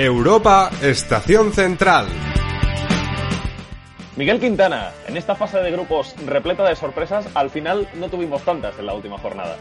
Europa 0.00 0.70
Estación 0.80 1.52
Central. 1.52 2.06
Miguel 4.14 4.38
Quintana, 4.38 4.92
en 5.08 5.16
esta 5.16 5.34
fase 5.34 5.58
de 5.58 5.72
grupos 5.72 6.14
repleta 6.24 6.62
de 6.68 6.76
sorpresas, 6.76 7.26
al 7.34 7.50
final 7.50 7.88
no 7.96 8.08
tuvimos 8.08 8.44
tantas 8.44 8.78
en 8.78 8.86
la 8.86 8.94
última 8.94 9.18
jornada. 9.18 9.56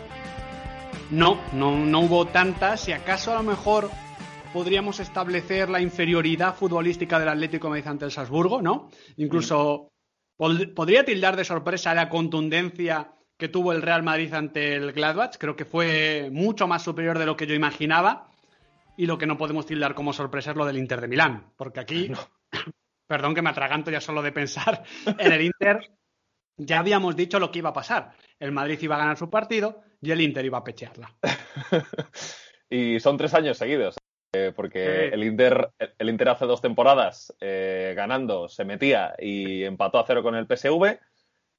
No, 1.10 1.40
no, 1.54 1.76
no 1.76 2.02
hubo 2.02 2.28
tantas 2.28 2.88
y 2.88 2.92
acaso 2.92 3.32
a 3.32 3.38
lo 3.38 3.42
mejor 3.50 3.90
podríamos 4.54 5.00
establecer 5.00 5.70
la 5.70 5.82
inferioridad 5.82 6.54
futbolística 6.54 7.18
del 7.18 7.30
Atlético 7.30 7.70
Madrid 7.70 7.88
ante 7.88 8.06
el 8.06 8.12
Salzburgo, 8.12 8.62
¿no? 8.62 8.92
Incluso 9.16 9.90
podría 10.38 11.04
tildar 11.04 11.36
de 11.36 11.46
sorpresa 11.46 11.96
la 11.96 12.10
contundencia 12.10 13.12
que 13.40 13.48
tuvo 13.48 13.72
el 13.72 13.82
Real 13.82 14.04
Madrid 14.04 14.32
ante 14.36 14.76
el 14.76 14.92
Gladbach. 14.94 15.36
Creo 15.40 15.56
que 15.56 15.66
fue 15.66 16.30
mucho 16.32 16.68
más 16.68 16.84
superior 16.84 17.18
de 17.18 17.26
lo 17.26 17.36
que 17.36 17.48
yo 17.48 17.56
imaginaba. 17.56 18.30
Y 18.98 19.06
lo 19.06 19.18
que 19.18 19.28
no 19.28 19.38
podemos 19.38 19.66
tildar 19.66 19.94
como 19.96 20.12
sorpresa 20.12 20.52
es 20.52 20.58
lo 20.58 20.66
del 20.66 20.78
Inter 20.78 21.00
de 21.00 21.08
Milán. 21.08 21.54
Porque 21.56 21.80
aquí, 21.80 22.12
perdón 23.08 23.36
que 23.36 23.42
me 23.42 23.52
atraganto 23.52 23.92
ya 23.92 24.02
solo 24.02 24.22
de 24.22 24.34
pensar 24.34 24.84
en 25.20 25.32
el 25.32 25.42
Inter, 25.42 25.92
ya 26.58 26.80
habíamos 26.80 27.16
dicho 27.16 27.40
lo 27.40 27.52
que 27.52 27.60
iba 27.60 27.70
a 27.70 27.74
pasar. 27.74 28.12
El 28.40 28.52
Madrid 28.52 28.80
iba 28.82 28.96
a 28.96 29.00
ganar 29.00 29.18
su 29.18 29.30
partido 29.30 29.82
y 30.02 30.12
el 30.12 30.22
Inter 30.22 30.44
iba 30.44 30.58
a 30.58 30.64
pechearla. 30.64 31.16
y 32.70 33.00
son 33.00 33.18
tres 33.18 33.34
años 33.34 33.58
seguidos. 33.58 33.96
Eh, 34.34 34.52
porque 34.56 35.08
el, 35.08 35.24
Inter, 35.24 35.72
el 35.98 36.10
Inter 36.10 36.30
hace 36.30 36.46
dos 36.46 36.62
temporadas 36.62 37.34
eh, 37.40 37.94
ganando, 37.96 38.50
se 38.50 38.66
metía 38.66 39.16
y 39.18 39.64
empató 39.64 40.00
a 40.00 40.06
cero 40.06 40.22
con 40.22 40.36
el 40.36 40.48
PSV. 40.48 41.00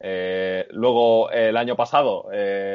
Eh, 0.01 0.69
luego, 0.71 1.31
el 1.31 1.57
año 1.57 1.77
pasado, 1.77 2.29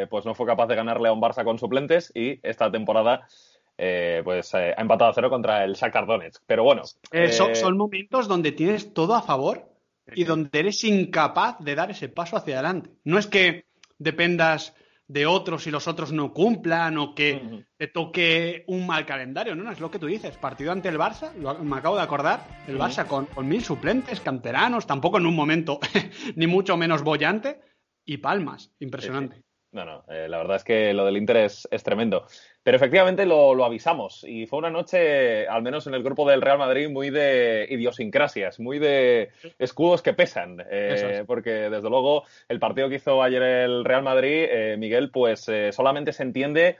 pues 0.09 0.25
no 0.25 0.33
fue 0.33 0.47
capaz 0.47 0.67
de 0.67 0.75
ganarle 0.75 1.09
a 1.09 1.13
un 1.13 1.21
Barça 1.21 1.43
con 1.43 1.59
suplentes 1.59 2.11
y 2.15 2.39
esta 2.43 2.71
temporada, 2.71 3.27
pues 3.75 4.53
ha 4.55 4.71
empatado 4.71 5.11
a 5.11 5.13
cero 5.13 5.29
contra 5.29 5.63
el 5.63 5.73
Shakhtar 5.73 6.05
Donetsk. 6.05 6.43
Pero 6.45 6.63
bueno. 6.63 6.83
Son, 7.31 7.55
son, 7.55 7.77
momentos 7.77 8.27
donde 8.27 8.51
tienes 8.51 8.93
todo 8.93 9.15
a 9.15 9.21
favor 9.21 9.69
y 10.13 10.23
donde 10.23 10.59
eres 10.59 10.83
incapaz 10.83 11.59
de 11.59 11.75
dar 11.75 11.91
ese 11.91 12.09
paso 12.09 12.37
hacia 12.37 12.55
adelante. 12.55 12.91
No 13.03 13.17
es 13.17 13.27
que 13.27 13.65
dependas 13.97 14.75
de 15.07 15.25
otros 15.25 15.67
y 15.67 15.71
los 15.71 15.87
otros 15.87 16.11
no 16.11 16.33
cumplan 16.33 16.97
o 16.97 17.13
que 17.13 17.65
te 17.77 17.87
toque 17.87 18.63
un 18.67 18.87
mal 18.87 19.05
calendario. 19.05 19.55
No, 19.55 19.63
no, 19.63 19.71
es 19.71 19.79
lo 19.79 19.91
que 19.91 19.99
tú 19.99 20.07
dices. 20.07 20.37
Partido 20.37 20.71
ante 20.71 20.89
el 20.89 20.97
Barça, 20.97 21.33
me 21.33 21.77
acabo 21.77 21.95
de 21.95 22.03
acordar, 22.03 22.45
el 22.67 22.77
Barça 22.79 23.05
con, 23.05 23.27
mil 23.47 23.63
suplentes, 23.63 24.21
canteranos, 24.21 24.87
tampoco 24.87 25.17
en 25.17 25.25
un 25.25 25.35
momento 25.35 25.79
ni 26.35 26.47
mucho 26.47 26.77
menos 26.77 27.03
bollante, 27.03 27.59
y 28.05 28.17
palmas. 28.17 28.71
Impresionante. 28.79 29.43
No, 29.71 29.85
no, 29.85 30.03
eh, 30.07 30.27
la 30.29 30.37
verdad 30.37 30.57
es 30.57 30.63
que 30.63 30.93
lo 30.93 31.05
del 31.05 31.17
Inter 31.17 31.37
es, 31.37 31.67
tremendo. 31.83 32.27
Pero 32.63 32.77
efectivamente 32.77 33.25
lo, 33.25 33.63
avisamos 33.63 34.23
y 34.23 34.45
fue 34.47 34.59
una 34.59 34.69
noche, 34.69 35.47
al 35.47 35.61
menos 35.61 35.85
en 35.85 35.95
el 35.95 36.03
grupo 36.03 36.29
del 36.29 36.41
Real 36.41 36.57
Madrid, 36.57 36.89
muy 36.89 37.09
de 37.09 37.67
idiosincrasias, 37.69 38.59
muy 38.59 38.79
de 38.79 39.31
escudos 39.59 40.01
que 40.01 40.13
pesan. 40.13 40.63
Eh, 40.71 41.25
porque 41.27 41.49
desde 41.49 41.89
luego 41.89 42.23
el 42.47 42.59
partido 42.59 42.87
que 42.87 42.95
hizo 42.95 43.21
ayer 43.21 43.41
el 43.43 43.83
Real 43.83 44.03
Madrid, 44.03 44.45
eh, 44.49 44.77
Miguel, 44.77 45.11
pues 45.11 45.45
solamente 45.71 46.13
se 46.13 46.23
entiende 46.23 46.77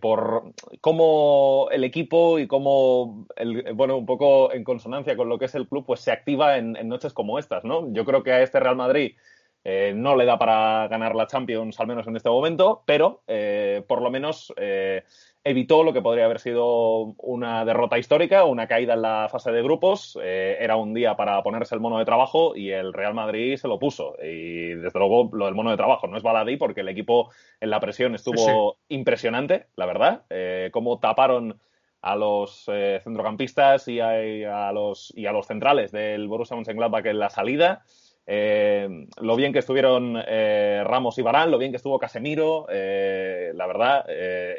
por 0.00 0.52
cómo 0.80 1.68
el 1.72 1.82
equipo 1.84 2.38
y 2.38 2.46
cómo, 2.46 3.26
el, 3.36 3.72
bueno, 3.72 3.96
un 3.96 4.06
poco 4.06 4.52
en 4.52 4.62
consonancia 4.62 5.16
con 5.16 5.28
lo 5.28 5.38
que 5.38 5.46
es 5.46 5.54
el 5.54 5.66
club, 5.66 5.86
pues 5.86 6.00
se 6.00 6.12
activa 6.12 6.58
en, 6.58 6.76
en 6.76 6.86
noches 6.88 7.14
como 7.14 7.38
estas, 7.38 7.64
¿no? 7.64 7.92
Yo 7.92 8.04
creo 8.04 8.22
que 8.22 8.32
a 8.32 8.42
este 8.42 8.60
Real 8.60 8.76
Madrid 8.76 9.16
eh, 9.70 9.92
no 9.94 10.16
le 10.16 10.24
da 10.24 10.38
para 10.38 10.88
ganar 10.88 11.14
la 11.14 11.26
Champions, 11.26 11.78
al 11.78 11.86
menos 11.86 12.06
en 12.06 12.16
este 12.16 12.30
momento, 12.30 12.82
pero 12.86 13.20
eh, 13.26 13.84
por 13.86 14.00
lo 14.00 14.10
menos 14.10 14.50
eh, 14.56 15.04
evitó 15.44 15.82
lo 15.82 15.92
que 15.92 16.00
podría 16.00 16.24
haber 16.24 16.38
sido 16.38 17.14
una 17.18 17.66
derrota 17.66 17.98
histórica, 17.98 18.46
una 18.46 18.66
caída 18.66 18.94
en 18.94 19.02
la 19.02 19.28
fase 19.30 19.52
de 19.52 19.62
grupos. 19.62 20.18
era 20.22 20.76
un 20.76 20.94
día 20.94 21.16
para 21.16 21.42
ponerse 21.42 21.74
el 21.74 21.82
mono 21.82 21.98
de 21.98 22.06
trabajo 22.06 22.56
y 22.56 22.70
el 22.70 22.94
Real 22.94 23.12
Madrid 23.12 23.58
se 23.58 23.68
lo 23.68 23.78
puso. 23.78 24.14
Y 24.22 24.72
desde 24.72 24.98
luego 24.98 25.28
lo 25.34 25.44
del 25.44 25.54
mono 25.54 25.70
de 25.70 25.76
trabajo 25.76 26.06
no 26.06 26.16
es 26.16 26.22
baladí 26.22 26.56
porque 26.56 26.80
el 26.80 26.88
equipo 26.88 27.30
en 27.60 27.68
la 27.68 27.78
presión 27.78 28.14
estuvo 28.14 28.78
impresionante, 28.88 29.66
la 29.76 29.84
verdad. 29.84 30.22
cómo 30.72 30.98
taparon 30.98 31.60
a 32.00 32.16
los 32.16 32.64
centrocampistas 33.02 33.86
y 33.88 34.00
a, 34.00 34.72
los, 34.72 35.12
y 35.14 35.26
a 35.26 35.32
los 35.32 35.46
centrales 35.46 35.92
del 35.92 36.26
Borussia 36.26 36.56
Mönchengladbach 36.56 37.04
en 37.04 37.18
la 37.18 37.28
salida. 37.28 37.84
Eh, 38.30 39.06
lo 39.22 39.36
bien 39.36 39.54
que 39.54 39.60
estuvieron 39.60 40.22
eh, 40.28 40.82
Ramos 40.84 41.16
y 41.16 41.22
Barán, 41.22 41.50
lo 41.50 41.56
bien 41.56 41.72
que 41.72 41.78
estuvo 41.78 41.98
Casemiro, 41.98 42.66
eh, 42.68 43.52
la 43.54 43.66
verdad, 43.66 44.04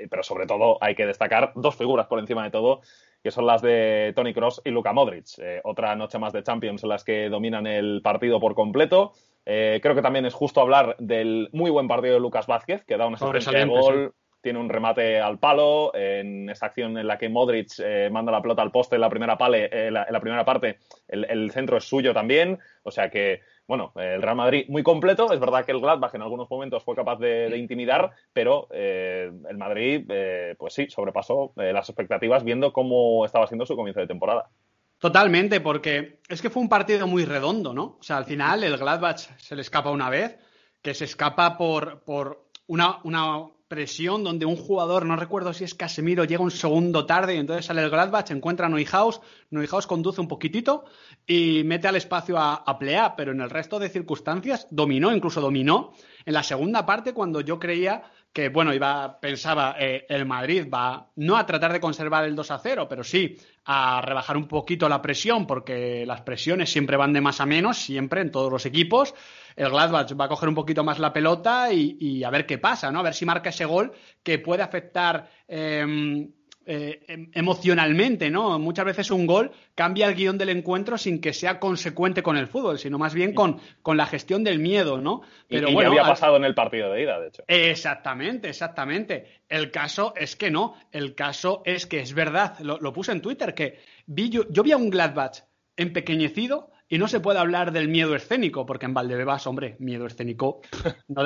pero 0.09 0.23
sobre 0.23 0.47
todo 0.47 0.79
hay 0.81 0.95
que 0.95 1.05
destacar 1.05 1.51
dos 1.53 1.75
figuras 1.75 2.07
por 2.07 2.17
encima 2.17 2.43
de 2.43 2.49
todo, 2.49 2.81
que 3.21 3.29
son 3.29 3.45
las 3.45 3.61
de 3.61 4.11
Tony 4.15 4.33
Cross 4.33 4.63
y 4.65 4.71
Luka 4.71 4.91
Modric. 4.91 5.27
otra 5.63 5.95
noche 5.95 6.17
más 6.17 6.33
de 6.33 6.41
Champions 6.41 6.81
en 6.81 6.89
las 6.89 7.03
que 7.03 7.29
dominan 7.29 7.67
el 7.67 8.01
partido 8.03 8.39
por 8.39 8.55
completo. 8.55 9.13
creo 9.45 9.93
que 9.93 10.01
también 10.01 10.25
es 10.25 10.33
justo 10.33 10.61
hablar 10.61 10.95
del 10.97 11.49
muy 11.53 11.69
buen 11.69 11.87
partido 11.87 12.15
de 12.15 12.21
Lucas 12.21 12.47
Vázquez, 12.47 12.83
que 12.85 12.97
da 12.97 13.05
una 13.05 13.17
asistencia 13.17 13.51
de 13.51 13.65
gol. 13.65 14.13
Tiene 14.41 14.57
un 14.57 14.69
remate 14.69 15.19
al 15.19 15.37
palo 15.37 15.93
en 15.93 16.49
esa 16.49 16.67
acción 16.67 16.97
en 16.97 17.05
la 17.05 17.17
que 17.17 17.27
Modric 17.27 17.71
manda 18.09 18.31
la 18.31 18.41
pelota 18.41 18.61
al 18.61 18.71
poste 18.71 18.95
en 18.95 19.01
la 19.01 19.09
primera, 19.09 19.37
pale, 19.37 19.69
en 19.87 19.93
la, 19.93 20.19
primera 20.21 20.45
parte. 20.45 20.77
el 21.09 21.51
centro 21.51 21.77
es 21.77 21.83
suyo 21.83 22.13
también. 22.13 22.57
O 22.83 22.89
sea 22.89 23.09
que 23.09 23.41
bueno, 23.69 23.93
el 23.97 24.23
Real 24.23 24.35
Madrid 24.35 24.65
muy 24.67 24.81
completo. 24.81 25.31
Es 25.31 25.39
verdad 25.39 25.63
que 25.63 25.71
el 25.71 25.79
Gladbach 25.79 26.15
en 26.15 26.23
algunos 26.23 26.49
momentos 26.49 26.83
fue 26.83 26.95
capaz 26.95 27.17
de, 27.17 27.55
intimidar, 27.55 28.09
pero 28.33 28.67
eh, 28.71 29.31
el 29.47 29.57
Madrid, 29.59 30.07
eh, 30.09 30.55
pues 30.57 30.73
sí, 30.73 30.87
sobrepasó 30.89 31.53
eh, 31.55 31.71
las 31.71 31.87
expectativas 31.87 32.43
viendo 32.43 32.73
cómo 32.73 33.23
estaba 33.25 33.45
siendo 33.45 33.67
su 33.67 33.75
comienzo 33.75 33.99
de 33.99 34.07
temporada. 34.07 34.49
Totalmente, 34.97 35.61
porque 35.61 36.19
es 36.27 36.41
que 36.41 36.49
fue 36.49 36.63
un 36.63 36.67
partido 36.67 37.05
muy 37.05 37.25
redondo, 37.25 37.71
¿no? 37.71 37.97
O 37.99 38.01
sea, 38.01 38.17
al 38.17 38.25
final 38.25 38.63
el 38.63 38.75
Gladbach 38.75 39.19
se 39.37 39.55
le 39.55 39.61
escapa 39.61 39.91
una 39.91 40.09
vez, 40.09 40.39
que 40.81 40.95
se 40.95 41.05
escapa 41.05 41.55
por, 41.55 42.03
por 42.03 42.49
una, 42.65 42.97
una 43.03 43.49
presión 43.69 44.23
donde 44.23 44.45
un 44.45 44.57
jugador, 44.57 45.05
no 45.05 45.15
recuerdo 45.15 45.53
si 45.53 45.63
es 45.63 45.75
Casemiro, 45.75 46.25
llega 46.25 46.43
un 46.43 46.51
segundo 46.51 47.05
tarde 47.05 47.35
y 47.35 47.37
entonces 47.37 47.67
sale 47.67 47.83
el 47.83 47.89
Gladbach, 47.89 48.31
encuentra 48.31 48.65
a 48.65 48.69
Neuhaus, 48.69 49.21
Neuhaus 49.51 49.87
conduce 49.87 50.19
un 50.19 50.27
poquitito 50.27 50.85
y 51.25 51.63
mete 51.63 51.87
al 51.87 51.95
espacio 51.95 52.37
a, 52.37 52.55
a 52.55 52.79
Plea, 52.79 53.15
pero 53.15 53.31
en 53.31 53.41
el 53.41 53.49
resto 53.49 53.79
de 53.79 53.89
circunstancias 53.89 54.67
dominó, 54.71 55.15
incluso 55.15 55.39
dominó. 55.39 55.93
En 56.25 56.33
la 56.33 56.43
segunda 56.43 56.85
parte, 56.85 57.13
cuando 57.13 57.41
yo 57.41 57.59
creía 57.59 58.03
que, 58.31 58.49
bueno, 58.49 58.73
iba, 58.73 59.19
pensaba, 59.19 59.75
eh, 59.79 60.05
el 60.07 60.25
Madrid 60.25 60.67
va 60.71 61.09
no 61.15 61.35
a 61.35 61.45
tratar 61.45 61.73
de 61.73 61.79
conservar 61.79 62.25
el 62.25 62.35
2 62.35 62.51
a 62.51 62.59
0, 62.59 62.87
pero 62.89 63.03
sí 63.03 63.37
a 63.65 64.01
rebajar 64.01 64.37
un 64.37 64.47
poquito 64.47 64.87
la 64.89 65.01
presión, 65.01 65.45
porque 65.45 66.05
las 66.05 66.21
presiones 66.21 66.71
siempre 66.71 66.97
van 66.97 67.13
de 67.13 67.21
más 67.21 67.41
a 67.41 67.45
menos, 67.45 67.77
siempre 67.77 68.21
en 68.21 68.31
todos 68.31 68.51
los 68.51 68.65
equipos 68.65 69.13
el 69.59 69.69
Gladbach 69.69 70.13
va 70.17 70.25
a 70.25 70.29
coger 70.29 70.47
un 70.47 70.55
poquito 70.55 70.85
más 70.85 70.99
la 70.99 71.11
pelota 71.11 71.71
y, 71.73 72.23
a 72.23 72.29
ver 72.29 72.45
qué 72.45 72.57
pasa, 72.57 72.91
¿no? 72.91 72.99
A 72.99 73.03
ver 73.03 73.13
si 73.13 73.25
marca 73.25 73.49
ese 73.49 73.65
gol 73.65 73.91
que 74.23 74.39
puede 74.39 74.63
afectar 74.63 75.29
em, 75.49 76.31
eh, 76.71 77.03
em, 77.07 77.31
emocionalmente, 77.33 78.29
¿no? 78.29 78.59
Muchas 78.59 78.85
veces 78.85 79.09
un 79.09 79.25
gol 79.25 79.49
cambia 79.73 80.05
el 80.05 80.13
guion 80.13 80.37
del 80.37 80.49
encuentro 80.49 80.99
sin 80.99 81.19
que 81.19 81.33
sea 81.33 81.59
consecuente 81.59 82.21
con 82.21 82.37
el 82.37 82.45
fútbol, 82.45 82.77
sino 82.77 82.99
más 82.99 83.15
bien 83.15 83.33
con, 83.33 83.59
con 83.81 83.97
la 83.97 84.05
gestión 84.05 84.43
del 84.43 84.59
miedo, 84.59 85.01
¿no? 85.01 85.23
Pero 85.47 85.67
y, 85.67 85.73
bueno, 85.73 85.89
había 85.89 86.03
pasado 86.03 86.37
en 86.37 86.43
el 86.43 86.53
partido 86.53 86.91
de 86.91 87.01
ida, 87.01 87.19
de 87.19 87.29
hecho. 87.29 87.43
Exactamente, 87.47 88.49
exactamente. 88.49 89.41
El 89.49 89.71
caso 89.71 90.13
es 90.15 90.35
que 90.35 90.51
no. 90.51 90.75
El 90.91 91.15
caso 91.15 91.63
es 91.65 91.87
que 91.87 92.01
es 92.01 92.13
verdad. 92.13 92.59
Lo, 92.59 92.93
puse 92.93 93.13
en 93.13 93.21
Twitter 93.21 93.55
que 93.55 93.79
vi 94.05 94.29
yo, 94.29 94.43
yo 94.51 94.61
vi 94.61 94.71
a 94.71 94.77
un 94.77 94.91
Gladbach 94.91 95.39
empequeñecido 95.75 96.69
y 96.87 96.99
no 96.99 97.07
se 97.07 97.19
puede 97.19 97.39
hablar 97.39 97.71
del 97.71 97.87
miedo 97.87 98.15
escénico, 98.15 98.65
porque 98.65 98.85
en 98.85 98.93
Valdebebas, 98.93 99.45
hombre, 99.47 99.75
miedo 99.79 100.05
escénico 100.07 100.61
no, 101.07 101.23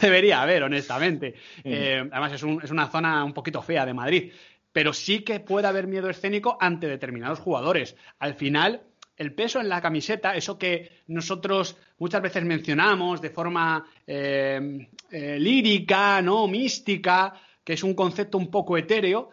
debería 0.00 0.42
haber, 0.42 0.62
honestamente. 0.64 1.34
Mm. 1.64 1.72
Eh, 1.72 2.08
además, 2.12 2.32
es, 2.32 2.42
es, 2.64 2.70
una 2.70 2.88
zona 2.88 3.24
un 3.24 3.32
poquito 3.32 3.62
fea 3.62 3.86
de 3.86 3.94
Madrid. 3.94 4.32
Pero 4.78 4.92
sí 4.92 5.22
que 5.22 5.40
puede 5.40 5.66
haber 5.66 5.88
miedo 5.88 6.08
escénico 6.08 6.56
ante 6.60 6.86
determinados 6.86 7.40
jugadores. 7.40 7.96
Al 8.20 8.34
final, 8.34 8.82
el 9.16 9.34
peso 9.34 9.58
en 9.58 9.68
la 9.68 9.80
camiseta, 9.80 10.36
eso 10.36 10.56
que 10.56 11.02
nosotros 11.08 11.76
muchas 11.98 12.22
veces 12.22 12.44
mencionamos 12.44 13.20
de 13.20 13.30
forma 13.30 13.84
eh, 14.06 14.88
eh, 15.10 15.36
lírica, 15.40 16.22
¿no? 16.22 16.46
mística, 16.46 17.34
que 17.64 17.72
es 17.72 17.82
un 17.82 17.94
concepto 17.94 18.38
un 18.38 18.52
poco 18.52 18.78
etéreo, 18.78 19.30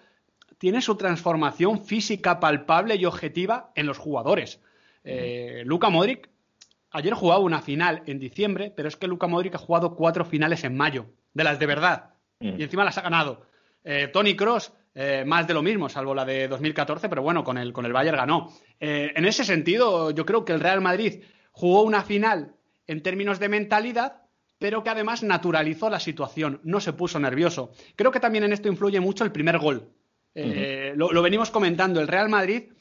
tiene 0.57 0.81
su 0.81 0.95
transformación 0.95 1.85
física 1.85 2.39
palpable 2.39 2.95
y 2.95 3.05
objetiva 3.05 3.71
en 3.75 3.85
los 3.85 3.99
jugadores. 3.99 4.59
Eh, 5.03 5.61
Luca 5.63 5.91
Modric 5.91 6.27
ayer 6.89 7.13
jugaba 7.13 7.43
una 7.43 7.61
final 7.61 8.01
en 8.07 8.17
diciembre, 8.17 8.73
pero 8.75 8.87
es 8.87 8.95
que 8.95 9.05
Luca 9.05 9.27
Modric 9.27 9.53
ha 9.53 9.59
jugado 9.59 9.95
cuatro 9.95 10.25
finales 10.25 10.63
en 10.63 10.75
mayo, 10.75 11.05
de 11.35 11.43
las 11.43 11.59
de 11.59 11.67
verdad, 11.67 12.15
y 12.39 12.63
encima 12.63 12.83
las 12.83 12.97
ha 12.97 13.01
ganado. 13.01 13.45
Eh, 13.85 14.09
Tony 14.11 14.35
Cross, 14.35 14.73
eh, 14.93 15.23
más 15.25 15.47
de 15.47 15.53
lo 15.53 15.61
mismo, 15.61 15.87
salvo 15.87 16.13
la 16.13 16.25
de 16.25 16.49
2014, 16.49 17.07
pero 17.07 17.21
bueno, 17.21 17.45
con 17.45 17.57
el, 17.57 17.71
con 17.71 17.85
el 17.85 17.93
Bayern 17.93 18.17
ganó. 18.17 18.51
en 18.79 19.25
ese 19.25 19.45
sentido, 19.45 20.11
yo 20.11 20.25
creo 20.25 20.43
que 20.43 20.51
el 20.51 20.59
Real 20.59 20.81
Madrid 20.81 21.23
jugó 21.51 21.83
una 21.83 22.03
final 22.03 22.55
en 22.87 23.01
términos 23.01 23.39
de 23.39 23.49
mentalidad, 23.49 24.23
pero 24.59 24.83
que 24.83 24.89
además 24.89 25.23
naturalizó 25.23 25.89
la 25.89 25.99
situación, 25.99 26.59
no 26.63 26.79
se 26.79 26.93
puso 26.93 27.19
nervioso. 27.19 27.71
Creo 27.95 28.11
que 28.11 28.19
también 28.19 28.43
en 28.43 28.53
esto 28.53 28.67
influye 28.67 28.99
mucho 28.99 29.23
el 29.23 29.31
primer 29.31 29.59
gol. 29.59 29.89
Eh, 30.33 30.93
lo, 30.97 31.21
venimos 31.21 31.49
comentando, 31.49 32.01
el 32.01 32.09
Real 32.09 32.29
Madrid 32.29 32.73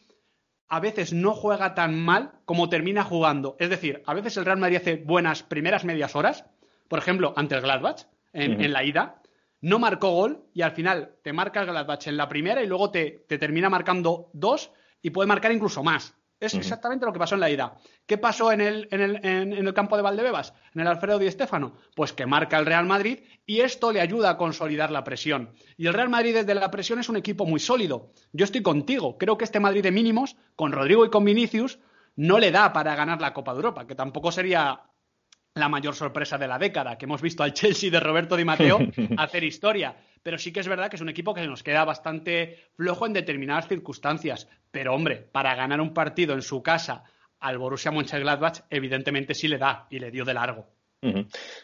a 0.67 0.81
veces 0.81 1.13
no 1.13 1.35
juega 1.35 1.75
tan 1.75 1.95
mal 1.99 2.33
como 2.45 2.69
termina 2.69 3.05
jugando. 3.05 3.57
Es 3.61 3.71
decir, 3.71 4.03
a 4.07 4.15
veces 4.15 4.37
el 4.37 4.45
Real 4.45 4.59
Madrid 4.59 4.77
hace 4.77 4.97
buenas 4.97 5.43
primeras 5.43 5.85
medias 5.85 6.17
horas, 6.17 6.45
por 6.89 6.99
ejemplo, 6.99 7.33
ante 7.37 7.55
el 7.55 7.61
Gladbach, 7.61 8.07
en, 8.33 8.73
la 8.73 8.83
ida, 8.83 9.23
no 9.65 9.79
marcó 9.79 10.11
gol 10.11 10.45
y 10.53 10.61
al 10.61 10.73
final 10.73 11.17
te 11.23 11.33
marca 11.33 11.61
el 11.63 11.67
Gladbach 11.67 12.07
en 12.07 12.19
la 12.19 12.29
primera 12.29 12.63
y 12.63 12.67
luego 12.67 12.91
te, 12.91 13.25
te 13.27 13.39
termina 13.39 13.71
marcando 13.71 14.29
dos 14.35 14.71
y 15.01 15.09
puede 15.09 15.27
marcar 15.27 15.53
incluso 15.53 15.83
más. 15.83 16.15
Es 16.39 16.53
exactamente 16.53 17.07
lo 17.07 17.15
que 17.15 17.19
pasó 17.19 17.37
en 17.37 17.41
la 17.41 17.49
ida. 17.49 17.75
¿Qué 18.05 18.19
pasó 18.19 18.53
en 18.53 18.61
el, 18.61 18.89
en 18.91 19.01
el, 19.01 19.25
en, 19.25 19.53
el 19.55 19.73
campo 19.73 19.97
de 19.97 20.03
Valdebebas? 20.03 20.53
En 20.75 20.83
el 20.83 20.87
Alfredo 20.87 21.19
Di 21.19 21.31
Stéfano. 21.31 21.79
Pues 21.97 22.13
que 22.13 22.27
marca 22.27 22.59
el 22.59 22.67
Real 22.67 22.85
Madrid 22.85 23.21
y 23.47 23.61
esto 23.61 23.91
le 23.91 24.03
ayuda 24.03 24.29
a 24.29 24.37
consolidar 24.37 24.91
la 24.91 25.03
presión. 25.03 25.55
Y 25.79 25.87
el 25.87 25.95
Real 25.95 26.11
Madrid 26.11 26.35
desde 26.35 26.55
la 26.55 26.71
presión 26.71 26.99
es 26.99 27.09
un 27.09 27.17
equipo 27.17 27.47
muy 27.47 27.59
sólido. 27.59 28.11
Yo 28.35 28.45
estoy 28.45 28.61
contigo. 28.63 29.17
Creo 29.17 29.39
que 29.39 29.45
este 29.45 29.61
Madrid 29.61 29.83
de 29.83 29.93
mínimos, 29.93 30.37
con 30.57 30.73
Rodrigo 30.73 31.07
y 31.07 31.11
con 31.11 31.25
Vinicius, 31.25 31.79
no 32.17 32.39
le 32.39 32.51
da 32.51 32.75
para 32.75 32.95
ganar 32.97 33.23
la 33.23 33.33
Copa 33.33 33.53
de 33.53 33.61
Europa, 33.61 33.87
que 33.87 33.95
tampoco 33.95 34.31
sería 34.31 34.83
la 35.55 35.69
mayor 35.69 35.95
sorpresa 35.95 36.37
de 36.37 36.49
la 36.49 36.59
década, 36.59 36.99
que 36.99 37.05
hemos 37.05 37.23
visto 37.23 37.45
al 37.45 37.53
Chelsea 37.53 37.91
de 37.91 38.01
Roberto 38.01 38.37
Di 38.37 38.45
Matteo 38.45 38.79
hacer 39.19 39.45
historia. 39.45 39.95
Pero 40.23 40.37
sí 40.37 40.53
que 40.53 40.61
es 40.61 40.69
verdad 40.69 40.89
que 40.89 40.97
es 40.97 41.03
un 41.03 41.09
equipo 41.09 41.33
que 41.33 41.47
nos 41.47 41.63
queda 41.63 41.85
bastante 41.85 42.59
flojo 42.77 43.07
en 43.07 43.13
determinadas 43.13 43.69
circunstancias. 43.69 44.49
Pero 44.73 44.95
hombre, 44.95 45.17
para 45.17 45.55
ganar 45.55 45.81
un 45.81 45.95
partido 45.95 46.35
en 46.35 46.43
su 46.43 46.63
casa 46.63 47.05
al 47.39 47.59
Borussia 47.59 47.93
Mönchengladbach, 47.93 48.63
evidentemente 48.69 49.35
sí 49.35 49.47
le 49.47 49.59
da 49.59 49.87
y 49.91 50.01
le 50.01 50.11
dio 50.11 50.25
de 50.25 50.35
largo. 50.35 50.67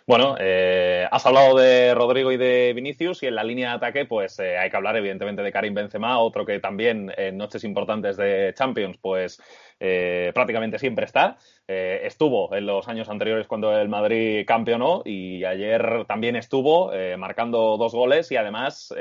Bueno, 0.07 0.37
eh, 0.39 1.07
has 1.11 1.25
hablado 1.25 1.57
de 1.57 1.95
Rodrigo 1.95 2.31
y 2.31 2.37
de 2.37 2.73
Vinicius 2.75 3.23
y 3.23 3.27
en 3.27 3.35
la 3.35 3.43
línea 3.43 3.71
de 3.71 3.77
ataque 3.77 4.05
pues 4.05 4.39
eh, 4.39 4.59
hay 4.59 4.69
que 4.69 4.77
hablar 4.77 4.97
evidentemente 4.97 5.41
de 5.41 5.51
Karim 5.51 5.73
Benzema, 5.73 6.19
otro 6.19 6.45
que 6.45 6.61
también 6.61 7.11
en 7.17 7.39
noches 7.39 7.65
importantes 7.65 8.19
de 8.19 8.53
Champions 8.55 8.99
pues 9.01 9.41
eh, 9.81 10.31
prácticamente 10.35 10.79
siempre 10.79 11.07
está. 11.07 11.39
estuvo 11.67 12.55
en 12.55 12.67
los 12.67 12.87
años 12.89 13.09
anteriores 13.09 13.47
cuando 13.47 13.77
el 13.77 13.89
Madrid 13.89 14.45
campeonó 14.47 15.03
y 15.05 15.45
ayer 15.45 16.05
también 16.07 16.37
estuvo 16.37 16.93
marcando 17.17 17.77
dos 17.77 17.95
goles 17.95 18.31
y 18.31 18.37
además 18.37 18.95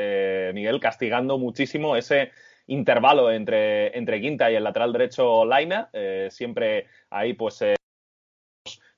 Miguel 0.53 0.79
castigando 0.79 1.37
muchísimo 1.37 1.95
ese 1.95 2.31
intervalo 2.67 3.31
entre, 3.31 3.97
entre 3.97 4.21
Quinta 4.21 4.49
y 4.49 4.55
el 4.55 4.63
lateral 4.63 4.93
derecho 4.93 5.45
Laina, 5.45 5.89
siempre 6.29 6.85
ahí 7.09 7.33
pues 7.33 7.61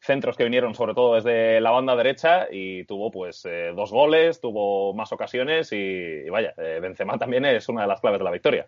centros 0.01 0.35
que 0.35 0.43
vinieron 0.43 0.73
sobre 0.75 0.93
todo 0.93 1.15
desde 1.15 1.61
la 1.61 1.71
banda 1.71 1.95
derecha 1.95 2.47
y 2.51 2.83
tuvo 2.85 3.11
pues 3.11 3.45
eh, 3.45 3.71
dos 3.75 3.91
goles, 3.91 4.41
tuvo 4.41 4.93
más 4.93 5.11
ocasiones 5.11 5.71
y, 5.71 6.27
vaya, 6.29 6.53
eh, 6.57 6.79
Benzema 6.81 7.17
también 7.17 7.45
es 7.45 7.69
una 7.69 7.83
de 7.83 7.87
las 7.87 8.01
claves 8.01 8.19
de 8.19 8.23
la 8.25 8.31
victoria. 8.31 8.67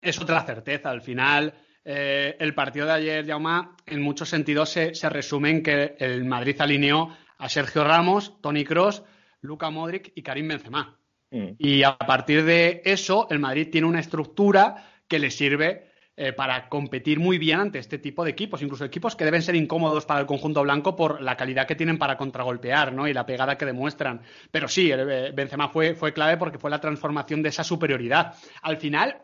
Es 0.00 0.20
otra 0.20 0.42
certeza, 0.42 0.90
al 0.90 1.00
final 1.00 1.54
eh, 1.90 2.36
el 2.38 2.54
partido 2.54 2.84
de 2.84 2.92
ayer, 2.92 3.26
Jaume, 3.26 3.70
en 3.86 4.02
muchos 4.02 4.28
sentidos 4.28 4.68
se, 4.68 4.92
resume 5.08 5.48
en 5.48 5.62
que 5.62 5.96
el 5.98 6.26
Madrid 6.26 6.60
alineó 6.60 7.16
a 7.38 7.48
Sergio 7.48 7.82
Ramos, 7.82 8.42
Tony 8.42 8.62
Cross, 8.62 9.02
Luca 9.40 9.70
Modric 9.70 10.12
y 10.14 10.20
Karim 10.20 10.48
Benzema. 10.48 10.98
Mm. 11.30 11.52
Y 11.56 11.84
a 11.84 11.96
partir 11.96 12.44
de 12.44 12.82
eso, 12.84 13.26
el 13.30 13.38
Madrid 13.38 13.70
tiene 13.72 13.86
una 13.86 14.00
estructura 14.00 14.84
que 15.08 15.18
le 15.18 15.30
sirve 15.30 15.88
eh, 16.14 16.34
para 16.34 16.68
competir 16.68 17.20
muy 17.20 17.38
bien 17.38 17.60
ante 17.60 17.78
este 17.78 17.96
tipo 17.96 18.22
de 18.22 18.32
equipos, 18.32 18.60
incluso 18.60 18.84
equipos 18.84 19.16
que 19.16 19.24
deben 19.24 19.40
ser 19.40 19.56
incómodos 19.56 20.04
para 20.04 20.20
el 20.20 20.26
conjunto 20.26 20.62
blanco 20.62 20.94
por 20.94 21.22
la 21.22 21.38
calidad 21.38 21.66
que 21.66 21.74
tienen 21.74 21.96
para 21.96 22.18
contragolpear 22.18 22.92
¿no? 22.92 23.08
y 23.08 23.14
la 23.14 23.24
pegada 23.24 23.56
que 23.56 23.64
demuestran. 23.64 24.20
Pero 24.50 24.68
sí, 24.68 24.92
eh, 24.92 25.32
Benzema 25.34 25.70
fue, 25.70 25.94
fue 25.94 26.12
clave 26.12 26.36
porque 26.36 26.58
fue 26.58 26.68
la 26.68 26.82
transformación 26.82 27.42
de 27.42 27.48
esa 27.48 27.64
superioridad. 27.64 28.34
Al 28.60 28.76
final, 28.76 29.22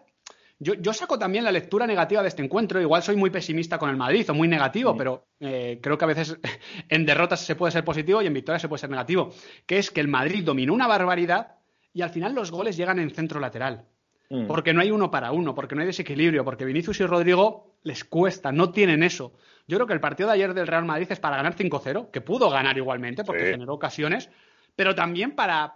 yo, 0.59 0.93
saco 0.93 1.19
también 1.19 1.45
la 1.45 1.53
lectura 1.53 1.87
negativa 1.87 2.23
de 2.23 2.29
este 2.29 2.43
encuentro. 2.43 2.81
Igual 2.81 3.03
soy 3.03 3.17
muy 3.17 3.31
pesimista 3.31 3.79
con 3.79 3.91
el 3.91 3.97
Madrid 3.97 4.29
o 4.31 4.35
muy 4.35 4.49
negativo, 4.49 4.97
pero 4.97 5.27
eh, 5.41 5.79
creo 5.83 5.99
que 5.99 6.05
a 6.05 6.09
veces 6.09 6.39
en 6.89 7.05
derrotas 7.05 7.41
se 7.41 7.57
puede 7.57 7.73
ser 7.73 7.85
positivo 7.85 8.23
y 8.23 8.27
en 8.27 8.35
victorias 8.35 8.63
se 8.63 8.69
puede 8.69 8.81
ser 8.81 8.91
negativo. 8.91 9.33
Que 9.67 9.79
es 9.79 9.91
que 9.91 10.01
el 10.01 10.09
Madrid 10.09 10.45
dominó 10.45 10.73
una 10.73 10.87
barbaridad 10.87 11.57
y 11.93 12.03
al 12.03 12.11
final 12.11 12.35
los 12.35 12.51
goles 12.51 12.77
llegan 12.77 12.99
en 12.99 13.11
centro 13.11 13.41
lateral. 13.41 13.87
Mm. 14.31 14.47
Porque 14.47 14.73
no 14.73 14.81
hay 14.81 14.91
uno 14.91 15.11
para 15.11 15.33
uno, 15.33 15.55
porque 15.55 15.75
no 15.75 15.83
hay 15.83 15.87
desequilibrio, 15.87 16.45
porque 16.45 16.65
Vinicius 16.65 17.01
y 17.01 17.07
Rodrigo 17.07 17.77
les 17.83 18.05
cuesta, 18.05 18.53
no 18.53 18.71
tienen 18.71 19.03
eso. 19.03 19.35
Yo 19.67 19.77
creo 19.77 19.87
que 19.87 19.93
el 19.93 20.01
partido 20.01 20.29
de 20.29 20.35
ayer 20.35 20.55
del 20.55 20.67
Real 20.67 20.85
Madrid 20.85 21.07
es 21.11 21.21
para 21.21 21.37
ganar 21.37 21.55
5-0, 21.55 22.11
que 22.11 22.21
pudo 22.21 22.51
ganar 22.51 22.77
igualmente 22.77 23.25
porque 23.25 23.51
generó 23.51 23.75
ocasiones, 23.75 24.31
pero 24.77 24.95
también 24.95 25.33
para, 25.33 25.73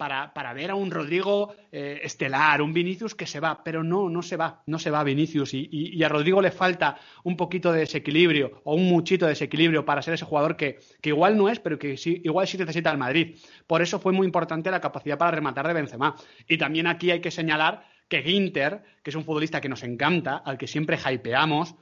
ver 0.54 0.70
a 0.70 0.74
un 0.74 0.90
Rodrigo 0.90 1.54
eh, 1.70 2.00
estelar, 2.02 2.62
un 2.62 2.72
Vinicius 2.72 3.14
que 3.14 3.26
se 3.26 3.40
va, 3.40 3.62
pero 3.62 3.82
no, 3.82 4.08
no 4.08 4.22
se 4.22 4.36
va, 4.36 4.62
no 4.66 4.78
se 4.78 4.90
va 4.90 5.04
Vinicius 5.04 5.54
y, 5.54 6.02
a 6.02 6.08
Rodrigo 6.08 6.40
le 6.40 6.50
falta 6.50 6.98
un 7.24 7.36
poquito 7.36 7.72
de 7.72 7.80
desequilibrio 7.80 8.60
o 8.64 8.74
un 8.74 8.88
muchito 8.88 9.26
de 9.26 9.30
desequilibrio 9.30 9.84
para 9.84 10.02
ser 10.02 10.14
ese 10.14 10.24
jugador 10.24 10.56
que, 10.56 10.78
que 11.00 11.10
igual 11.10 11.36
no 11.36 11.48
es, 11.48 11.60
pero 11.60 11.78
que 11.78 11.96
sí, 11.96 12.20
igual 12.24 12.46
sí 12.46 12.58
necesita 12.58 12.90
el 12.90 12.98
Madrid. 12.98 13.36
Por 13.66 13.82
eso 13.82 13.98
fue 13.98 14.12
muy 14.12 14.26
importante 14.26 14.70
la 14.70 14.80
capacidad 14.80 15.18
para 15.18 15.32
rematar 15.32 15.66
de 15.66 15.74
Benzema. 15.74 16.16
Y 16.48 16.58
también 16.58 16.86
aquí 16.86 17.10
hay 17.10 17.20
que 17.20 17.30
señalar 17.30 17.84
que 18.08 18.22
Ginter, 18.22 18.82
que 19.02 19.10
es 19.10 19.16
un 19.16 19.24
futbolista 19.24 19.60
que 19.60 19.68
nos 19.68 19.82
encanta, 19.82 20.38
al 20.38 20.58
que 20.58 20.66
siempre 20.66 20.96
hypeamos, 20.96 21.74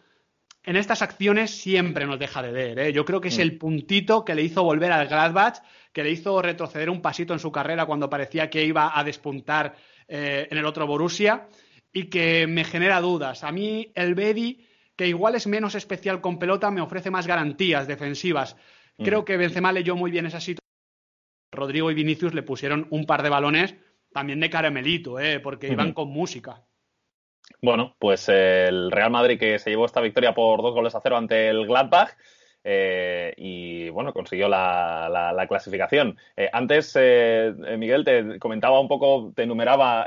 en 0.67 0.77
estas 0.77 1.01
acciones 1.01 1.53
siempre 1.53 2.07
nos 2.07 2.19
deja 2.19 2.43
de 2.43 2.51
ver. 2.51 2.79
¿eh? 2.81 2.93
Yo 2.93 3.05
creo 3.05 3.21
que 3.21 3.29
es 3.29 3.39
mm. 3.39 3.43
el 3.43 3.57
puntito 3.57 4.25
que 4.25 4.35
le 4.35 4.43
hizo 4.43 4.65
volver 4.65 4.91
al 4.91 5.07
Gladbach, 5.07 5.59
que 5.93 6.03
le 6.03 6.11
hizo 6.11 6.43
retroceder 6.43 6.91
un 6.91 7.01
pasito 7.01 7.33
en 7.33 7.39
su 7.39 7.53
carrera 7.53 7.87
cuando 7.87 8.11
parecía 8.11 8.51
que 8.51 8.65
iba 8.65 8.99
a 8.99 9.05
despuntar 9.05 9.77
eh, 10.09 10.49
en 10.51 10.59
el 10.59 10.67
otro 10.67 10.87
Borussia 10.87 11.47
y 11.93 12.05
que 12.05 12.49
me 12.49 12.65
genera 12.65 13.01
dudas. 13.01 13.45
A 13.45 13.53
mí 13.53 13.93
el 13.95 14.17
Bedi, 14.17 14.67
que 14.97 15.07
igual 15.07 15.37
es 15.37 15.47
menos 15.47 15.77
especial 15.77 16.21
con 16.21 16.39
pelota, 16.39 16.71
me 16.73 16.81
ofrece 16.81 17.13
más 17.13 17.29
garantías 17.29 17.87
defensivas. 17.87 18.57
Mm. 18.99 19.05
Creo 19.05 19.25
que 19.25 19.37
Benzema 19.37 19.73
leyó 19.73 19.95
muy 19.95 20.11
bien 20.11 20.27
esa 20.27 20.41
situación. 20.41 20.61
Rodrigo 21.53 21.93
y 21.93 21.95
Vinicius 21.95 22.35
le 22.35 22.43
pusieron 22.43 22.89
un 22.91 23.07
par 23.07 23.23
de 23.23 23.31
balones 23.31 23.77
también 24.13 24.41
de 24.41 24.51
caramelito, 24.51 25.21
¿eh? 25.21 25.39
porque 25.39 25.69
iban 25.69 25.93
con 25.93 26.09
música. 26.09 26.65
Bueno, 27.63 27.97
pues 27.99 28.29
el 28.29 28.91
Real 28.91 29.11
Madrid 29.11 29.39
que 29.39 29.59
se 29.59 29.71
llevó 29.71 29.87
esta 29.87 30.01
victoria 30.01 30.35
por 30.35 30.63
dos 30.63 30.75
goles 30.75 30.95
a 30.95 31.01
cero 31.01 31.17
ante 31.17 31.49
el 31.49 31.67
Gladbach. 31.67 32.17
Eh, 32.69 33.33
y 33.37 33.89
bueno, 33.91 34.13
consiguió 34.13 34.49
la, 34.49 35.47
clasificación. 35.49 36.19
Eh, 36.37 36.51
antes, 36.53 36.97
eh, 36.99 37.55
Miguel, 37.79 38.05
te 38.05 38.41
comentaba 38.41 38.81
un 38.81 38.89
poco, 38.89 39.33
te 39.37 39.45
enumeraba 39.45 40.07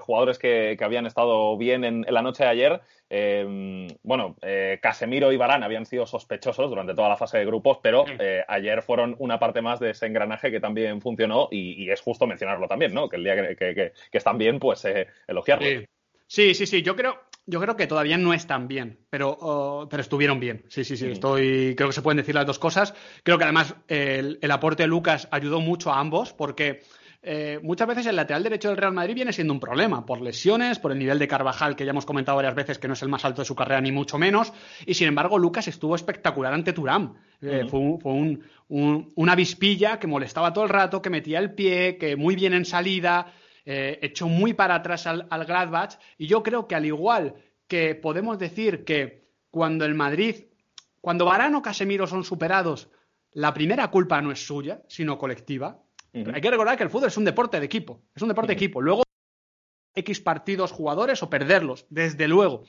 jugadores 0.00 0.38
que, 0.38 0.74
habían 0.80 1.04
estado 1.04 1.58
bien 1.58 1.84
en, 1.84 2.06
la 2.08 2.22
noche 2.22 2.44
de 2.44 2.50
ayer. 2.50 2.80
bueno, 4.02 4.36
Casemiro 4.80 5.32
y 5.32 5.36
Barán 5.36 5.62
habían 5.62 5.84
sido 5.84 6.06
sospechosos 6.06 6.70
durante 6.70 6.94
toda 6.94 7.10
la 7.10 7.18
fase 7.18 7.36
de 7.38 7.44
grupos, 7.44 7.78
pero 7.82 8.06
ayer 8.48 8.80
fueron 8.80 9.14
una 9.18 9.38
parte 9.38 9.60
más 9.60 9.78
de 9.78 9.90
ese 9.90 10.06
engranaje 10.06 10.50
que 10.50 10.60
también 10.60 11.02
funcionó 11.02 11.48
y, 11.50 11.90
es 11.90 12.00
justo 12.00 12.26
mencionarlo 12.26 12.68
también, 12.68 12.94
¿no? 12.94 13.10
Que 13.10 13.16
el 13.16 13.24
día 13.24 13.54
que, 13.54 13.92
están 14.12 14.38
bien, 14.38 14.58
pues 14.58 14.86
elogiarlo. 15.26 15.66
Sí, 15.66 15.86
sí, 16.54 16.66
sí. 16.66 16.82
Yo 16.82 16.94
creo, 16.94 17.18
yo 17.46 17.60
creo 17.60 17.76
que 17.76 17.86
todavía 17.86 18.18
no 18.18 18.34
están 18.34 18.68
bien, 18.68 18.98
pero, 19.08 19.36
oh, 19.40 19.88
pero 19.88 20.02
estuvieron 20.02 20.38
bien. 20.38 20.66
Sí, 20.68 20.84
sí, 20.84 20.98
sí. 20.98 21.06
Estoy, 21.06 21.74
creo 21.74 21.88
que 21.88 21.94
se 21.94 22.02
pueden 22.02 22.18
decir 22.18 22.34
las 22.34 22.44
dos 22.44 22.58
cosas. 22.58 22.92
Creo 23.22 23.38
que 23.38 23.44
además 23.44 23.74
el, 23.88 24.38
aporte 24.50 24.82
de 24.82 24.86
Lucas 24.86 25.28
ayudó 25.30 25.58
mucho 25.60 25.90
a 25.90 25.98
ambos 25.98 26.34
porque 26.34 26.82
eh, 27.22 27.58
muchas 27.62 27.88
veces 27.88 28.06
el 28.06 28.16
lateral 28.16 28.42
derecho 28.42 28.68
del 28.68 28.76
Real 28.76 28.92
Madrid 28.92 29.14
viene 29.14 29.32
siendo 29.32 29.54
un 29.54 29.60
problema 29.60 30.04
por 30.04 30.20
lesiones, 30.20 30.78
por 30.78 30.92
el 30.92 30.98
nivel 30.98 31.18
de 31.18 31.26
Carvajal 31.26 31.74
que 31.74 31.86
ya 31.86 31.92
hemos 31.92 32.04
comentado 32.04 32.36
varias 32.36 32.54
veces 32.54 32.78
que 32.78 32.86
no 32.86 32.92
es 32.92 33.00
el 33.00 33.08
más 33.08 33.24
alto 33.24 33.40
de 33.40 33.46
su 33.46 33.56
carrera 33.56 33.80
ni 33.80 33.92
mucho 33.92 34.18
menos. 34.18 34.52
Y 34.84 34.92
sin 34.92 35.08
embargo, 35.08 35.38
Lucas 35.38 35.68
estuvo 35.68 35.94
espectacular 35.94 36.52
ante 36.52 36.74
Turam. 36.74 37.14
Eh, 37.40 37.66
fue, 37.66 37.80
un, 37.80 38.44
una 38.68 39.34
vispilla 39.34 39.98
que 39.98 40.06
molestaba 40.06 40.52
todo 40.52 40.64
el 40.64 40.70
rato, 40.70 41.00
que 41.00 41.08
metía 41.08 41.38
el 41.38 41.54
pie, 41.54 41.96
que 41.96 42.14
muy 42.14 42.36
bien 42.36 42.52
en 42.52 42.66
salida 42.66 43.32
eh, 43.70 43.98
echó 44.00 44.28
muy 44.28 44.54
para 44.54 44.76
atrás 44.76 45.06
al, 45.06 45.28
Gladbach 45.28 45.98
y 46.16 46.26
yo 46.26 46.42
creo 46.42 46.66
que 46.66 46.74
al 46.74 46.86
igual 46.86 47.34
que 47.66 47.94
podemos 47.94 48.38
decir 48.38 48.82
que 48.82 49.28
cuando 49.50 49.84
el 49.84 49.94
Madrid, 49.94 50.46
cuando 51.02 51.26
Varano 51.26 51.58
o 51.58 51.62
Casemiro 51.62 52.06
son 52.06 52.24
superados, 52.24 52.88
la 53.30 53.52
primera 53.52 53.90
culpa 53.90 54.22
no 54.22 54.32
es 54.32 54.46
suya, 54.46 54.80
sino 54.88 55.18
colectiva. 55.18 55.82
Hay 56.14 56.40
que 56.40 56.50
recordar 56.50 56.78
que 56.78 56.84
el 56.84 56.88
fútbol 56.88 57.08
es 57.08 57.18
un 57.18 57.26
deporte 57.26 57.60
de 57.60 57.66
equipo, 57.66 58.00
es 58.14 58.22
un 58.22 58.28
deporte 58.28 58.52
de 58.52 58.54
equipo. 58.54 58.80
Luego 58.80 59.02
X 59.94 60.22
partidos 60.22 60.72
jugadores 60.72 61.22
o 61.22 61.28
perderlos, 61.28 61.84
desde 61.90 62.26
luego. 62.26 62.64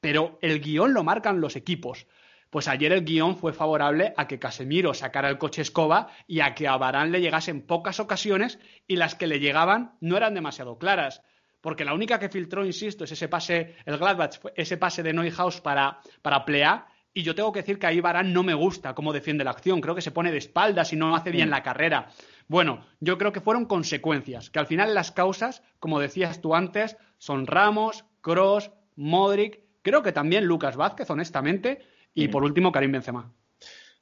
Pero 0.00 0.38
el 0.40 0.60
guion 0.60 0.94
lo 0.94 1.02
marcan 1.02 1.40
los 1.40 1.56
equipos. 1.56 2.06
Pues 2.54 2.68
ayer 2.68 2.92
el 2.92 3.04
guion 3.04 3.36
fue 3.36 3.52
favorable 3.52 4.14
a 4.16 4.28
que 4.28 4.38
Casemiro 4.38 4.94
sacara 4.94 5.28
el 5.28 5.38
coche 5.38 5.62
escoba 5.62 6.06
y 6.28 6.38
a 6.38 6.54
que 6.54 6.68
a 6.68 6.76
Barán 6.76 7.10
le 7.10 7.20
llegasen 7.20 7.62
pocas 7.66 7.98
ocasiones 7.98 8.60
y 8.86 8.94
las 8.94 9.16
que 9.16 9.26
le 9.26 9.40
llegaban 9.40 9.96
no 10.00 10.16
eran 10.16 10.34
demasiado 10.34 10.78
claras. 10.78 11.20
Porque 11.60 11.84
la 11.84 11.94
única 11.94 12.20
que 12.20 12.28
filtró, 12.28 12.64
insisto, 12.64 13.02
es 13.02 13.10
ese 13.10 13.26
pase, 13.26 13.74
el 13.84 13.98
Gladbach, 13.98 14.36
ese 14.54 14.76
pase 14.76 15.02
de 15.02 15.12
Neuhaus 15.12 15.60
para, 15.62 15.98
para 16.22 16.44
Plea. 16.44 16.86
Y 17.12 17.24
yo 17.24 17.34
tengo 17.34 17.50
que 17.50 17.62
decir 17.62 17.76
que 17.76 17.88
ahí 17.88 18.00
Barán 18.00 18.32
no 18.32 18.44
me 18.44 18.54
gusta 18.54 18.94
cómo 18.94 19.12
defiende 19.12 19.42
la 19.42 19.50
acción. 19.50 19.80
Creo 19.80 19.96
que 19.96 20.00
se 20.00 20.12
pone 20.12 20.30
de 20.30 20.38
espaldas 20.38 20.92
y 20.92 20.96
no 20.96 21.16
hace 21.16 21.32
bien 21.32 21.50
la 21.50 21.64
carrera. 21.64 22.10
Bueno, 22.46 22.86
yo 23.00 23.18
creo 23.18 23.32
que 23.32 23.40
fueron 23.40 23.66
consecuencias, 23.66 24.50
que 24.50 24.60
al 24.60 24.68
final 24.68 24.94
las 24.94 25.10
causas, 25.10 25.64
como 25.80 25.98
decías 25.98 26.40
tú 26.40 26.54
antes, 26.54 26.96
son 27.18 27.48
Ramos, 27.48 28.04
Cross, 28.20 28.70
Modric, 28.94 29.58
creo 29.82 30.04
que 30.04 30.12
también 30.12 30.44
Lucas 30.44 30.76
Vázquez, 30.76 31.10
honestamente, 31.10 31.80
y 32.14 32.28
por 32.28 32.44
último 32.44 32.72
Karim 32.72 32.92
Benzema. 32.92 33.32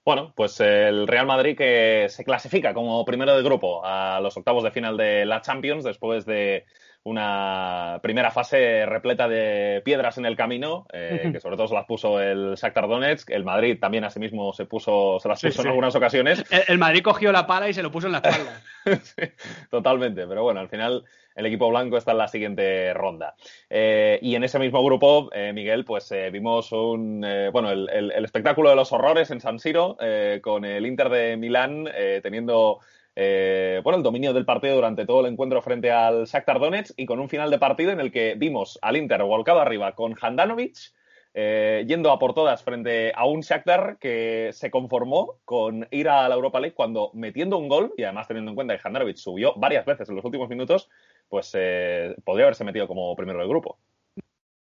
Bueno, 0.04 0.32
pues 0.34 0.58
el 0.60 1.06
Real 1.06 1.26
Madrid 1.26 1.56
que 1.56 2.06
se 2.08 2.24
clasifica 2.24 2.74
como 2.74 3.04
primero 3.04 3.36
de 3.36 3.42
grupo 3.42 3.84
a 3.84 4.20
los 4.20 4.36
octavos 4.36 4.64
de 4.64 4.72
final 4.72 4.96
de 4.96 5.24
la 5.24 5.40
Champions 5.42 5.84
después 5.84 6.26
de 6.26 6.64
una 7.04 7.98
primera 8.00 8.30
fase 8.30 8.86
repleta 8.86 9.26
de 9.26 9.82
piedras 9.84 10.18
en 10.18 10.26
el 10.26 10.36
camino, 10.36 10.86
eh, 10.92 11.30
que 11.32 11.40
sobre 11.40 11.56
todo 11.56 11.66
se 11.66 11.74
las 11.74 11.84
puso 11.84 12.20
el 12.20 12.54
Shakhtar 12.54 12.86
Donetsk. 12.86 13.30
El 13.30 13.44
Madrid 13.44 13.78
también 13.80 14.04
asimismo 14.04 14.52
se 14.52 14.66
puso, 14.66 15.18
se 15.20 15.28
las 15.28 15.40
puso 15.40 15.62
en 15.62 15.68
algunas 15.68 15.94
ocasiones. 15.96 16.44
El, 16.68 16.78
Madrid 16.78 17.02
cogió 17.02 17.32
la 17.32 17.46
pala 17.46 17.68
y 17.68 17.74
se 17.74 17.82
lo 17.82 17.90
puso 17.90 18.06
en 18.06 18.12
la 18.12 18.18
espalda. 18.18 18.60
totalmente, 19.70 20.26
pero 20.26 20.44
bueno, 20.44 20.60
al 20.60 20.68
final 20.68 21.04
el 21.34 21.46
equipo 21.46 21.68
blanco 21.70 21.96
está 21.96 22.12
en 22.12 22.18
la 22.18 22.28
siguiente 22.28 22.94
ronda. 22.94 23.34
Eh, 23.68 24.18
y 24.22 24.36
en 24.36 24.44
ese 24.44 24.58
mismo 24.58 24.84
grupo, 24.84 25.28
eh, 25.32 25.52
Miguel, 25.52 25.84
pues 25.84 26.12
vimos 26.30 26.70
un, 26.70 27.26
bueno, 27.52 27.70
el, 27.70 27.88
el, 27.90 28.24
espectáculo 28.24 28.70
de 28.70 28.76
los 28.76 28.92
horrores 28.92 29.30
en 29.30 29.40
San 29.40 29.58
Siro, 29.58 29.96
con 30.40 30.64
el 30.64 30.86
Inter 30.86 31.08
de 31.08 31.36
Milán 31.36 31.88
teniendo 32.22 32.80
eh, 33.14 33.80
bueno, 33.84 33.98
el 33.98 34.02
dominio 34.02 34.32
del 34.32 34.44
partido 34.44 34.74
durante 34.74 35.04
todo 35.04 35.20
el 35.20 35.32
encuentro 35.32 35.60
frente 35.60 35.90
al 35.90 36.24
Shakhtar 36.24 36.58
Donetsk 36.58 36.98
y 36.98 37.06
con 37.06 37.20
un 37.20 37.28
final 37.28 37.50
de 37.50 37.58
partido 37.58 37.90
en 37.92 38.00
el 38.00 38.10
que 38.10 38.34
vimos 38.36 38.78
al 38.82 38.96
Inter 38.96 39.22
volcado 39.22 39.60
arriba 39.60 39.94
con 39.94 40.16
Handanovic 40.20 40.92
eh, 41.34 41.84
yendo 41.88 42.10
a 42.10 42.18
por 42.18 42.34
todas 42.34 42.62
frente 42.62 43.12
a 43.14 43.24
un 43.26 43.40
Shakhtar 43.40 43.96
que 43.98 44.50
se 44.52 44.70
conformó 44.70 45.40
con 45.46 45.88
ir 45.90 46.08
a 46.08 46.28
la 46.28 46.34
Europa 46.34 46.60
League 46.60 46.74
cuando 46.74 47.10
metiendo 47.14 47.56
un 47.56 47.68
gol 47.68 47.94
y 47.96 48.02
además 48.02 48.28
teniendo 48.28 48.50
en 48.50 48.54
cuenta 48.54 48.76
que 48.76 48.86
Handanovic 48.86 49.16
subió 49.16 49.54
varias 49.56 49.86
veces 49.86 50.08
en 50.10 50.16
los 50.16 50.24
últimos 50.24 50.50
minutos, 50.50 50.90
pues 51.28 51.52
eh, 51.54 52.14
podría 52.24 52.46
haberse 52.46 52.64
metido 52.64 52.86
como 52.86 53.16
primero 53.16 53.38
del 53.38 53.48
grupo. 53.48 53.78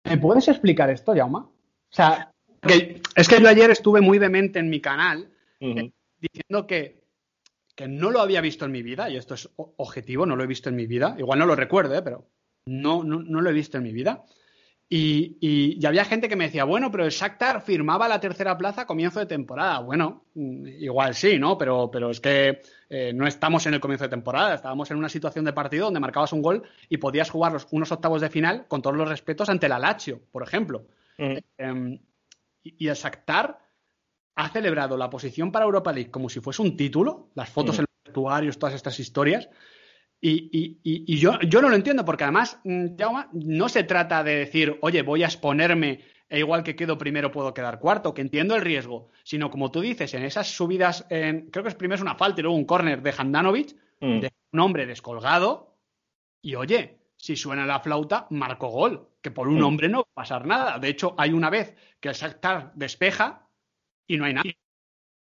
¿Me 0.04 0.18
puedes 0.18 0.48
explicar 0.48 0.90
esto, 0.92 1.16
Jauma? 1.16 1.40
O 1.40 1.94
sea, 1.94 2.32
es 3.16 3.28
que 3.28 3.42
yo 3.42 3.48
ayer 3.48 3.72
estuve 3.72 4.02
muy 4.02 4.20
demente 4.20 4.60
en 4.60 4.70
mi 4.70 4.82
canal 4.82 5.32
diciendo 5.60 6.68
que 6.68 7.01
que 7.82 7.88
no 7.88 8.12
lo 8.12 8.22
había 8.22 8.42
visto 8.42 8.66
en 8.66 8.72
mi 8.72 8.84
vida, 8.84 9.10
y 9.10 9.18
esto 9.18 9.34
es 9.34 9.50
objetivo, 9.56 10.28
no 10.28 10.36
lo 10.36 10.44
he 10.44 10.48
visto 10.48 10.70
en 10.70 10.76
mi 10.76 10.86
vida, 10.86 11.16
igual 11.18 11.40
no 11.40 11.48
lo 11.48 11.56
recuerdo, 11.56 11.96
¿eh? 11.96 12.04
pero 12.04 12.28
no, 12.68 13.04
no, 13.04 13.42
lo 13.42 13.50
he 13.50 13.54
visto 13.54 13.78
en 13.78 13.84
mi 13.84 13.92
vida. 13.92 14.24
Y, 14.88 15.38
y, 15.42 15.84
había 15.84 16.06
gente 16.06 16.30
que 16.30 16.36
me 16.36 16.44
decía, 16.44 16.64
bueno, 16.64 16.92
pero 16.92 17.06
el 17.06 17.10
Shakhtar 17.10 17.64
firmaba 17.64 18.08
la 18.08 18.20
tercera 18.20 18.56
plaza 18.56 18.82
a 18.82 18.86
comienzo 18.86 19.20
de 19.20 19.26
temporada. 19.26 19.80
Bueno, 19.80 20.26
mm, 20.36 20.68
igual 20.68 21.16
sí, 21.16 21.40
¿no? 21.40 21.58
Pero, 21.58 21.90
pero 21.90 22.12
es 22.12 22.20
que 22.20 22.62
eh, 22.88 23.14
no 23.16 23.26
estamos 23.26 23.66
en 23.66 23.74
el 23.74 23.80
comienzo 23.80 24.04
de 24.04 24.10
temporada, 24.10 24.54
estábamos 24.54 24.92
en 24.92 24.98
una 24.98 25.10
situación 25.10 25.46
de 25.46 25.54
partido 25.54 25.86
donde 25.86 26.02
marcabas 26.02 26.34
un 26.34 26.44
gol 26.44 26.62
y 26.88 26.98
podías 26.98 27.32
jugar 27.32 27.52
los, 27.52 27.66
unos 27.72 27.92
octavos 27.92 28.22
de 28.22 28.30
final 28.30 28.68
con 28.68 28.84
todos 28.84 28.96
los 28.96 29.10
respetos 29.10 29.50
ante 29.50 29.68
la 29.68 29.80
Lazio, 29.80 30.22
por 30.32 30.44
ejemplo. 30.44 30.86
Mm. 31.18 31.38
Em, 31.58 32.00
y, 32.62 32.88
el 32.88 32.96
Shakhtar 32.96 33.58
ha 34.42 34.50
celebrado 34.50 34.98
la 34.98 35.10
posición 35.10 35.52
para 35.52 35.66
Europa 35.66 35.94
League 35.94 36.12
como 36.12 36.30
si 36.30 36.40
fuese 36.40 36.62
un 36.62 36.76
título, 36.76 37.30
las 37.36 37.50
fotos 37.50 37.78
mm. 37.78 37.80
en 37.80 37.82
los 37.84 38.04
vestuarios, 38.06 38.60
todas 38.60 38.76
estas 38.76 39.00
historias. 39.00 39.50
Y, 40.24 41.18
yo, 41.18 41.40
yo, 41.42 41.62
no 41.62 41.70
lo 41.70 41.76
entiendo, 41.76 42.06
porque 42.06 42.26
además, 42.26 42.60
mm, 42.64 42.88
no 43.34 43.70
se 43.70 43.84
trata 43.84 44.24
de 44.24 44.36
decir, 44.36 44.78
oye, 44.82 45.02
voy 45.02 45.24
a 45.24 45.28
exponerme 45.28 46.02
e 46.30 46.40
igual 46.40 46.64
que 46.64 46.78
quedo 46.78 46.98
primero 46.98 47.30
puedo 47.30 47.54
quedar 47.54 47.80
cuarto, 47.80 48.14
que 48.14 48.22
entiendo 48.22 48.56
el 48.56 48.62
riesgo, 48.62 49.10
sino 49.24 49.52
como 49.52 49.70
tú 49.70 49.82
dices, 49.82 50.14
en 50.14 50.24
esas 50.24 50.48
subidas, 50.48 51.06
en, 51.10 51.52
creo 51.52 51.64
que 51.64 51.70
es 51.70 51.76
primero 51.76 52.02
una 52.02 52.16
falta 52.16 52.40
y 52.40 52.44
luego 52.44 52.56
un 52.56 52.66
córner 52.66 53.02
de 53.02 53.14
Handanovic, 53.18 53.76
mm. 54.00 54.20
de 54.22 54.32
un 54.54 54.60
hombre 54.62 54.86
descolgado, 54.86 55.76
y 56.42 56.56
oye, 56.56 57.00
si 57.18 57.36
suena 57.36 57.66
la 57.66 57.82
flauta, 57.82 58.28
marco 58.30 58.70
gol, 58.70 59.10
que 59.22 59.30
por 59.30 59.48
un 59.48 59.62
hombre 59.62 59.90
no 59.90 60.00
va 60.00 60.08
a 60.10 60.22
pasar 60.22 60.46
nada. 60.46 60.80
De 60.80 60.88
hecho, 60.88 61.16
hay 61.18 61.34
una 61.34 61.50
vez 61.50 61.76
que 62.00 62.10
el 62.10 62.16
Shakhtar 62.16 62.72
despeja 62.76 63.41
y 64.12 64.18
no 64.18 64.26
hay 64.26 64.34
nada. 64.34 64.50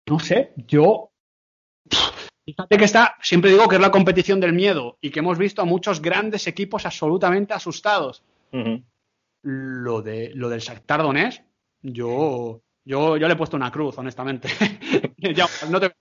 No 0.09 0.19
sé, 0.19 0.53
yo. 0.57 1.11
Fíjate 2.45 2.79
que 2.79 2.85
está, 2.85 3.17
siempre 3.21 3.51
digo 3.51 3.69
que 3.69 3.75
es 3.75 3.81
la 3.81 3.91
competición 3.91 4.41
del 4.41 4.55
miedo 4.55 4.97
y 5.01 5.11
que 5.11 5.19
hemos 5.19 5.37
visto 5.37 5.61
a 5.61 5.67
muchos 5.67 6.01
grandes 6.01 6.47
equipos 6.47 6.87
absolutamente 6.87 7.53
asustados. 7.53 8.23
Lo, 9.43 10.03
de, 10.03 10.31
lo 10.35 10.49
del 10.49 10.61
Shakhtar 10.61 11.03
Donetsk, 11.03 11.43
yo, 11.83 12.63
yo, 12.85 13.17
yo 13.17 13.27
le 13.27 13.35
he 13.35 13.37
puesto 13.37 13.57
una 13.57 13.71
cruz, 13.71 13.99
honestamente. 13.99 14.49
no 15.71 15.81
te 15.81 15.93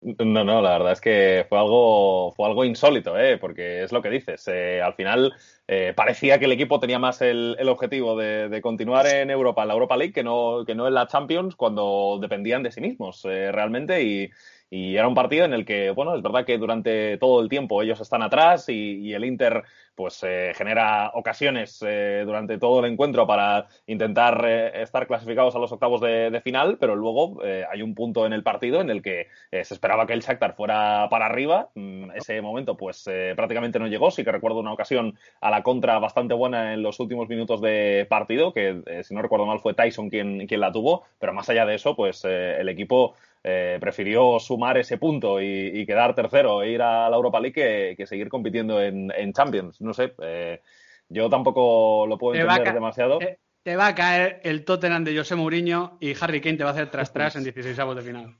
no, 0.00 0.44
no, 0.44 0.62
la 0.62 0.78
verdad 0.78 0.92
es 0.92 1.00
que 1.00 1.46
fue 1.48 1.58
algo, 1.58 2.32
fue 2.32 2.46
algo 2.46 2.64
insólito, 2.64 3.18
¿eh? 3.18 3.36
porque 3.36 3.82
es 3.82 3.90
lo 3.92 4.00
que 4.00 4.10
dices. 4.10 4.46
Eh, 4.46 4.80
al 4.80 4.94
final 4.94 5.34
eh, 5.70 5.92
parecía 5.94 6.38
que 6.38 6.46
el 6.46 6.52
equipo 6.52 6.80
tenía 6.80 6.98
más 6.98 7.20
el, 7.20 7.56
objetivo 7.68 8.16
de, 8.16 8.60
continuar 8.62 9.06
en 9.06 9.30
Europa, 9.30 9.62
en 9.62 9.68
la 9.68 9.74
Europa 9.74 9.98
League, 9.98 10.14
que 10.14 10.24
no, 10.24 10.64
que 10.66 10.74
no 10.74 10.88
en 10.88 10.94
la 10.94 11.06
Champions, 11.06 11.56
cuando 11.56 12.18
dependían 12.20 12.62
de 12.62 12.72
sí 12.72 12.80
mismos 12.80 13.22
eh, 13.26 13.52
realmente. 13.52 14.02
Y, 14.02 14.30
y 14.70 14.96
era 14.96 15.08
un 15.08 15.14
partido 15.14 15.44
en 15.44 15.54
el 15.54 15.64
que, 15.64 15.90
bueno, 15.90 16.14
es 16.14 16.22
verdad 16.22 16.44
que 16.44 16.58
durante 16.58 17.16
todo 17.18 17.40
el 17.42 17.48
tiempo 17.48 17.82
ellos 17.82 18.00
están 18.00 18.22
atrás 18.22 18.68
y, 18.68 19.12
el 19.12 19.24
Inter 19.24 19.64
pues 19.98 20.22
eh, 20.22 20.52
genera 20.54 21.10
ocasiones 21.14 21.84
eh, 21.84 22.22
durante 22.24 22.56
todo 22.56 22.78
el 22.78 22.92
encuentro 22.92 23.26
para 23.26 23.66
intentar 23.88 24.44
eh, 24.46 24.82
estar 24.82 25.08
clasificados 25.08 25.56
a 25.56 25.58
los 25.58 25.72
octavos 25.72 26.00
de, 26.00 26.40
final, 26.44 26.78
pero 26.78 26.94
luego 26.94 27.40
hay 27.42 27.82
un 27.82 27.96
punto 27.96 28.24
en 28.24 28.32
el 28.32 28.44
partido 28.44 28.80
en 28.80 28.90
el 28.90 29.02
que 29.02 29.26
se 29.50 29.74
esperaba 29.74 30.06
que 30.06 30.12
el 30.12 30.20
Shakhtar 30.20 30.54
fuera 30.54 31.08
para 31.10 31.26
arriba. 31.26 31.70
Mm, 31.74 32.12
ese 32.14 32.40
momento 32.40 32.76
pues 32.76 33.10
prácticamente 33.34 33.80
no 33.80 33.88
llegó. 33.88 34.12
Sí 34.12 34.22
que 34.22 34.30
recuerdo 34.30 34.60
una 34.60 34.72
ocasión 34.72 35.18
a 35.40 35.50
la 35.50 35.64
contra 35.64 35.98
bastante 35.98 36.34
buena 36.34 36.74
en 36.74 36.82
los 36.82 37.00
últimos 37.00 37.28
minutos 37.28 37.60
de 37.60 38.06
partido, 38.08 38.52
que 38.52 39.02
si 39.02 39.14
no 39.14 39.20
recuerdo 39.20 39.46
mal 39.46 39.58
fue 39.58 39.74
Tyson 39.74 40.10
quien, 40.10 40.46
quien 40.46 40.60
la 40.60 40.70
tuvo, 40.70 41.02
pero 41.18 41.32
más 41.32 41.48
allá 41.48 41.66
de 41.66 41.74
eso 41.74 41.96
pues 41.96 42.24
el 42.24 42.68
equipo 42.68 43.16
eh, 43.44 43.78
prefirió 43.80 44.40
sumar 44.40 44.78
ese 44.78 44.98
punto 44.98 45.40
y, 45.40 45.86
quedar 45.86 46.14
tercero 46.14 46.62
e 46.62 46.70
ir 46.72 46.82
a 46.82 47.08
la 47.08 47.16
Europa 47.16 47.40
League 47.40 47.94
que, 47.96 48.06
seguir 48.06 48.28
compitiendo 48.28 48.82
en, 48.82 49.32
Champions. 49.32 49.80
No 49.88 49.94
sé, 49.94 50.14
eh, 50.22 50.60
yo 51.08 51.28
tampoco 51.30 52.06
lo 52.06 52.18
puedo 52.18 52.38
entender 52.38 52.74
demasiado. 52.74 53.18
Te, 53.18 53.76
va 53.76 53.88
a 53.88 53.94
caer 53.94 54.40
el 54.44 54.64
Tottenham 54.64 55.04
de 55.04 55.16
José 55.16 55.34
Mourinho 55.34 55.98
y 56.00 56.14
Harry 56.18 56.40
Kane 56.40 56.56
te 56.56 56.64
va 56.64 56.70
a 56.70 56.72
hacer 56.72 56.90
tras 56.90 57.12
tras 57.12 57.36
en 57.36 57.44
16 57.44 57.78
avos 57.78 57.96
de 57.96 58.02
final. 58.02 58.36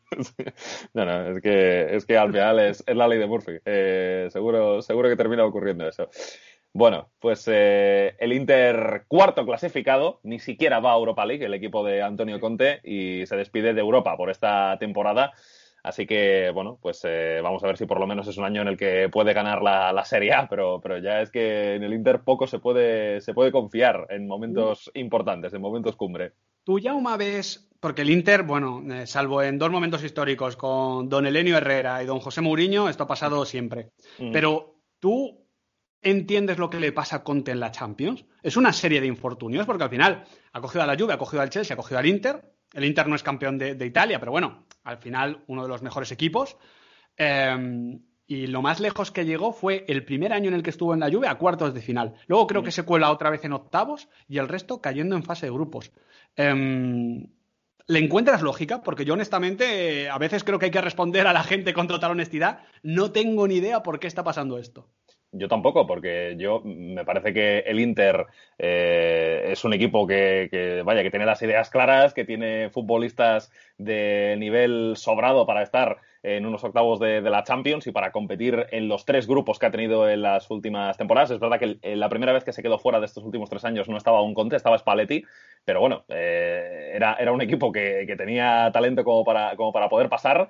no, 0.95 1.05
no, 1.05 1.37
es 1.37 1.43
que, 1.43 1.97
es 1.97 2.07
que 2.07 2.17
al 2.17 2.31
final 2.31 2.59
es, 2.61 2.85
la 2.87 3.09
ley 3.09 3.19
de 3.19 3.27
Murphy. 3.27 3.59
Eh, 3.65 4.29
seguro, 4.31 4.81
seguro 4.83 5.09
que 5.09 5.17
termina 5.17 5.45
ocurriendo 5.45 5.89
eso. 5.89 6.09
Bueno, 6.73 7.11
pues 7.19 7.45
eh, 7.51 8.15
el 8.19 8.33
Inter 8.33 9.05
cuarto 9.09 9.45
clasificado, 9.45 10.21
ni 10.23 10.39
siquiera 10.39 10.81
va 10.81 10.93
a 10.93 10.97
Europa 10.97 11.25
League, 11.25 11.45
el 11.45 11.55
equipo 11.55 11.85
de 11.85 12.03
Antonio 12.03 12.39
Conte, 12.41 12.81
y 12.85 13.27
se 13.27 13.37
despide 13.37 13.75
de 13.75 13.81
Europa 13.81 14.17
por 14.17 14.31
esta 14.31 14.77
temporada. 14.79 15.33
Así 15.83 16.07
que, 16.07 16.51
bueno, 16.53 16.79
pues 16.81 17.01
eh, 17.05 17.41
vamos 17.43 17.63
a 17.63 17.67
ver 17.67 17.77
si 17.77 17.87
por 17.87 18.01
lo 18.01 18.07
menos 18.07 18.27
es 18.29 18.37
un 18.37 18.45
año 18.45 18.63
en 18.63 18.69
el 18.69 18.77
que 18.77 19.09
puede 19.11 19.33
ganar 19.33 19.63
la, 19.63 20.05
Serie 20.05 20.35
A, 20.35 20.49
pero, 20.49 20.81
pero 20.81 20.99
ya 20.99 21.21
es 21.21 21.31
que 21.31 21.75
en 21.75 21.83
el 21.83 21.95
Inter 21.95 22.21
poco 22.21 22.47
se 22.47 22.59
puede, 22.59 23.21
se 23.21 23.35
puede 23.35 23.53
confiar 23.53 24.07
en 24.11 24.27
momentos 24.27 24.91
importantes, 24.95 25.53
en 25.55 25.61
momentos 25.61 25.97
cumbre. 25.97 26.33
Tú 26.65 26.79
ya 26.79 26.95
una 26.95 27.17
vez, 27.17 27.69
porque 27.81 28.03
el 28.03 28.11
Inter, 28.11 28.43
bueno, 28.43 28.83
eh, 28.93 29.07
salvo 29.07 29.43
en 29.43 29.59
dos 29.59 29.71
momentos 29.71 30.03
históricos 30.05 30.57
con 30.57 31.09
don 31.09 31.27
Elenio 31.27 31.57
Herrera 31.57 32.03
y 32.03 32.07
don 32.07 32.21
José 32.21 32.41
Mourinho, 32.41 32.89
esto 32.89 33.05
ha 33.05 33.09
pasado 33.09 33.45
siempre. 33.45 33.91
Mm. 34.19 34.33
Pero 34.33 34.81
tú 34.99 35.49
entiendes 36.03 36.59
lo 36.59 36.71
que 36.71 36.81
le 36.81 36.93
pasa 36.93 37.17
a 37.17 37.25
Conte 37.25 37.51
en 37.51 37.61
la 37.61 37.71
Champions. 37.71 38.25
Es 38.43 38.57
una 38.57 38.73
serie 38.73 39.01
de 39.01 39.07
infortunios, 39.07 39.67
porque 39.67 39.85
al 39.85 39.91
final 39.91 40.25
ha 40.53 40.61
cogido 40.61 40.83
a 40.83 40.87
la 40.87 40.97
Juve, 40.97 41.13
ha 41.13 41.19
cogido 41.19 41.43
al 41.43 41.51
Chelsea, 41.51 41.75
ha 41.75 41.77
cogido 41.77 41.99
al 41.99 42.07
Inter. 42.07 42.43
El 42.73 42.85
Inter 42.85 43.09
no 43.09 43.17
es 43.17 43.23
campeón 43.23 43.59
de, 43.59 43.87
Italia, 43.87 44.21
pero 44.21 44.33
bueno, 44.33 44.67
al 44.89 44.99
final 44.99 45.43
uno 45.47 45.63
de 45.63 45.69
los 45.69 45.83
mejores 45.83 46.11
equipos. 46.13 46.57
Em, 47.17 48.01
y 48.27 48.47
lo 48.47 48.63
más 48.63 48.81
lejos 48.81 49.11
que 49.11 49.25
llegó 49.25 49.53
fue 49.53 49.85
el 49.89 50.05
primer 50.05 50.33
año 50.33 50.49
en 50.49 50.55
el 50.55 50.63
que 50.63 50.71
estuvo 50.71 50.95
en 50.95 51.01
la 51.01 51.11
Juve 51.11 51.29
a 51.29 51.39
cuartos 51.39 51.75
de 51.75 51.81
final. 51.81 52.15
Luego 52.27 52.47
creo 52.47 52.63
que 52.63 52.73
se 52.73 52.85
cuela 52.85 53.11
otra 53.11 53.31
vez 53.31 53.45
en 53.45 53.53
octavos 53.53 54.09
y 54.29 54.39
el 54.39 54.49
resto 54.49 54.81
cayendo 54.81 55.17
en 55.17 55.23
fase 55.23 55.47
de 55.47 55.53
grupos. 55.53 55.93
Em, 56.37 57.29
¿Le 57.87 57.99
encuentras 57.99 58.43
lógica? 58.43 58.83
Porque 58.83 59.07
yo 59.07 59.15
honestamente 59.15 60.11
a 60.11 60.19
veces 60.19 60.45
creo 60.45 60.59
que 60.59 60.67
hay 60.67 60.71
que 60.71 60.81
responder 60.83 61.27
a 61.27 61.33
la 61.33 61.43
gente 61.43 61.73
con 61.73 61.89
total 61.89 62.11
honestidad. 62.11 62.61
No 62.83 63.13
tengo 63.13 63.49
ni 63.49 63.57
idea 63.57 63.83
por 63.83 63.99
qué 63.99 64.07
está 64.07 64.23
pasando 64.25 64.59
esto. 64.59 64.91
Yo 65.33 65.47
tampoco, 65.47 65.87
porque 65.87 66.37
yo 66.39 66.63
me 66.65 67.05
parece 67.05 67.35
que 67.35 67.59
el 67.59 67.81
Inter 67.81 68.27
eh, 68.59 69.49
es 69.49 69.63
un 69.63 69.75
equipo 69.75 70.07
que, 70.07 70.83
vaya, 70.87 71.03
que 71.03 71.11
tiene 71.11 71.27
las 71.27 71.43
ideas 71.43 71.69
claras, 71.69 72.15
que 72.15 72.25
tiene 72.25 72.71
futbolistas 72.71 73.51
de 73.77 74.37
nivel 74.39 74.95
sobrado 74.97 75.47
para 75.47 75.63
estar 75.63 75.99
en 76.23 76.47
unos 76.47 76.65
octavos 76.65 76.99
de, 76.99 77.21
la 77.21 77.45
Champions 77.45 77.87
y 77.87 77.93
para 77.93 78.11
competir 78.11 78.67
en 78.71 78.89
los 78.89 79.05
tres 79.05 79.27
grupos 79.27 79.59
que 79.59 79.67
ha 79.67 79.71
tenido 79.71 80.09
en 80.09 80.23
las 80.23 80.51
últimas 80.51 80.97
temporadas. 80.97 81.31
Es 81.31 81.41
verdad 81.41 81.59
que 81.59 81.79
la 81.95 82.09
primera 82.09 82.33
vez 82.33 82.43
que 82.43 82.55
se 82.55 82.63
quedó 82.63 82.79
fuera 82.79 82.99
de 82.99 83.07
estos 83.07 83.23
últimos 83.23 83.51
tres 83.51 83.67
años 83.67 83.87
no 83.89 83.99
estaba 83.99 84.23
un 84.23 84.33
Conte, 84.33 84.57
estaba 84.57 84.79
Spalletti, 84.79 85.25
pero 85.65 85.81
bueno, 85.81 86.05
eh, 86.09 86.93
era, 86.95 87.17
era 87.21 87.33
un 87.33 87.43
equipo 87.43 87.71
que, 87.71 88.05
que 88.07 88.17
tenía 88.17 88.71
talento 88.73 89.05
como 89.05 89.25
para, 89.25 89.57
como 89.57 89.73
para 89.73 89.91
poder 89.91 90.09
pasar 90.09 90.49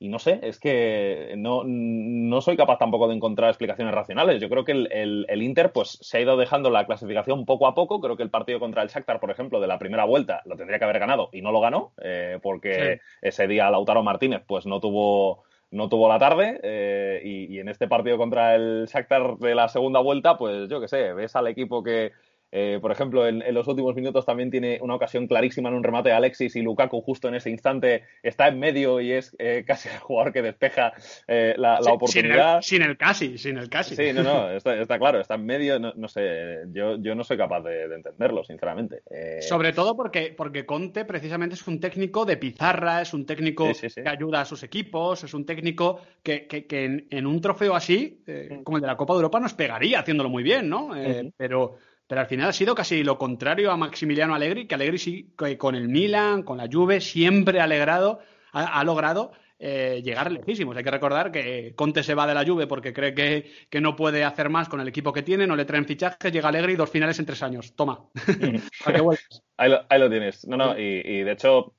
y 0.00 0.08
no 0.08 0.20
sé, 0.20 0.38
es 0.42 0.60
que 0.60 1.34
no, 1.36 1.64
no, 1.64 2.40
soy 2.40 2.56
capaz 2.56 2.78
tampoco 2.78 3.08
de 3.08 3.16
encontrar 3.16 3.50
explicaciones 3.50 3.92
racionales. 3.92 4.40
Yo 4.40 4.48
creo 4.48 4.64
que 4.64 4.72
el, 4.72 5.26
el, 5.28 5.42
Inter 5.42 5.72
pues, 5.72 5.98
se 6.00 6.18
ha 6.18 6.20
ido 6.20 6.36
dejando 6.36 6.70
la 6.70 6.86
clasificación 6.86 7.44
poco 7.44 7.66
a 7.66 7.74
poco. 7.74 8.00
Creo 8.00 8.16
que 8.16 8.22
el 8.22 8.30
partido 8.30 8.60
contra 8.60 8.82
el 8.82 8.88
Shakhtar, 8.88 9.18
por 9.18 9.32
ejemplo, 9.32 9.60
de 9.60 9.66
la 9.66 9.78
primera 9.78 10.04
vuelta 10.04 10.40
lo 10.44 10.56
tendría 10.56 10.78
que 10.78 10.84
haber 10.84 11.00
ganado 11.00 11.30
y 11.32 11.42
no 11.42 11.50
lo 11.50 11.60
ganó, 11.60 11.92
eh, 12.00 12.38
porque 12.42 13.00
ese 13.22 13.48
día 13.48 13.70
Lautaro 13.70 14.04
Martínez 14.04 14.42
pues, 14.46 14.66
no 14.66 14.80
tuvo 14.80 15.42
no 15.70 15.90
tuvo 15.90 16.08
la 16.08 16.18
tarde 16.18 16.58
eh, 16.62 17.20
y, 17.22 17.54
y, 17.54 17.58
en 17.58 17.68
este 17.68 17.88
partido 17.88 18.16
contra 18.16 18.54
el 18.54 18.86
Shakhtar 18.86 19.36
de 19.36 19.54
la 19.54 19.68
segunda 19.68 20.00
vuelta, 20.00 20.38
pues 20.38 20.66
yo 20.70 20.80
qué 20.80 20.88
sé, 20.88 21.12
ves 21.12 21.36
al 21.36 21.46
equipo 21.46 21.82
que, 21.82 22.12
eh, 22.50 22.78
por 22.80 22.90
ejemplo, 22.90 23.26
en, 23.26 23.42
los 23.52 23.68
últimos 23.68 23.94
minutos 23.94 24.24
también 24.24 24.50
tiene 24.50 24.78
una 24.80 24.94
ocasión 24.94 25.26
clarísima 25.26 25.68
en 25.68 25.74
un 25.74 25.84
remate 25.84 26.08
de 26.08 26.14
Alexis 26.14 26.56
y 26.56 26.62
Lukaku 26.62 27.02
justo 27.02 27.28
en 27.28 27.34
ese 27.34 27.50
instante 27.50 28.04
está 28.22 28.48
en 28.48 28.58
medio 28.58 29.00
y 29.00 29.12
es 29.12 29.36
eh, 29.38 29.64
casi 29.66 29.88
el 29.88 29.98
jugador 29.98 30.32
que 30.32 30.42
despeja 30.42 30.92
eh, 31.26 31.54
la, 31.58 31.78
oportunidad. 31.80 32.62
Sin 32.62 32.82
el, 32.82 32.96
casi, 32.96 33.36
sin 33.36 33.58
el 33.58 33.68
casi. 33.68 33.96
Sí, 33.96 34.12
no, 34.14 34.22
no, 34.22 34.50
está, 34.56 34.98
claro, 34.98 35.20
está 35.20 35.34
en 35.34 35.44
medio, 35.44 35.78
no, 35.78 36.08
sé, 36.08 36.64
yo, 36.72 36.96
yo, 36.98 37.14
no 37.14 37.24
soy 37.24 37.36
capaz 37.36 37.60
de, 37.62 37.94
entenderlo, 37.94 38.44
sinceramente. 38.44 39.02
Sobre 39.40 39.72
todo 39.72 39.96
porque, 39.96 40.34
porque 40.36 40.64
Conte 40.64 41.04
precisamente 41.04 41.54
es 41.54 41.66
un 41.66 41.80
técnico 41.80 42.24
de 42.24 42.36
pizarra, 42.36 43.02
es 43.02 43.12
un 43.12 43.26
técnico 43.26 43.66
que 43.72 44.08
ayuda 44.08 44.42
a 44.42 44.44
sus 44.44 44.62
equipos, 44.62 45.22
es 45.24 45.34
un 45.34 45.44
técnico 45.44 46.00
que, 46.22 46.46
que, 46.46 47.04
en, 47.10 47.26
un 47.26 47.40
trofeo 47.40 47.74
así, 47.74 48.22
mm. 48.26 48.62
como 48.62 48.78
el 48.78 48.82
de 48.82 48.86
la 48.86 48.96
Copa 48.96 49.14
de 49.14 49.18
Europa, 49.18 49.40
nos 49.40 49.54
pegaría 49.54 50.00
haciéndolo 50.00 50.30
muy 50.30 50.42
bien, 50.42 50.68
¿no? 50.68 50.90
Pero 51.36 51.76
pero 52.08 52.22
al 52.22 52.26
final 52.26 52.48
ha 52.48 52.52
sido 52.54 52.74
casi 52.74 53.04
lo 53.04 53.18
contrario 53.18 53.70
a 53.70 53.76
Maximiliano 53.76 54.34
Allegri, 54.34 54.66
que 54.66 54.74
Allegri 54.74 54.98
sí, 54.98 55.34
con 55.58 55.74
el 55.74 55.88
Milan, 55.88 56.42
con 56.42 56.56
la 56.56 56.66
Juve, 56.66 57.02
siempre 57.02 57.60
ha, 57.60 57.64
alegrado, 57.64 58.20
ha, 58.52 58.82
logrado 58.82 59.32
eh, 59.58 60.00
llegar 60.02 60.32
lejísimos. 60.32 60.74
Hay 60.74 60.84
que 60.84 60.90
recordar 60.90 61.30
que 61.30 61.74
Conte 61.76 62.02
se 62.02 62.14
va 62.14 62.26
de 62.26 62.32
la 62.32 62.46
Juve 62.46 62.66
porque 62.66 62.94
cree 62.94 63.12
que, 63.12 63.80
no 63.80 63.94
puede 63.94 64.24
hacer 64.24 64.48
más 64.48 64.70
con 64.70 64.80
el 64.80 64.88
equipo 64.88 65.12
que 65.12 65.22
tiene, 65.22 65.46
no 65.46 65.54
le 65.54 65.66
traen 65.66 65.84
fichajes, 65.84 66.32
llega 66.32 66.48
Allegri 66.48 66.76
dos 66.76 66.88
finales 66.88 67.18
en 67.18 67.26
tres 67.26 67.42
años. 67.42 67.76
Toma. 67.76 68.00
ahí, 69.58 69.70
lo, 70.00 70.10
tienes. 70.10 70.48
No, 70.48 70.56
no, 70.56 70.78
y, 70.78 71.22
de 71.22 71.32
hecho... 71.32 71.74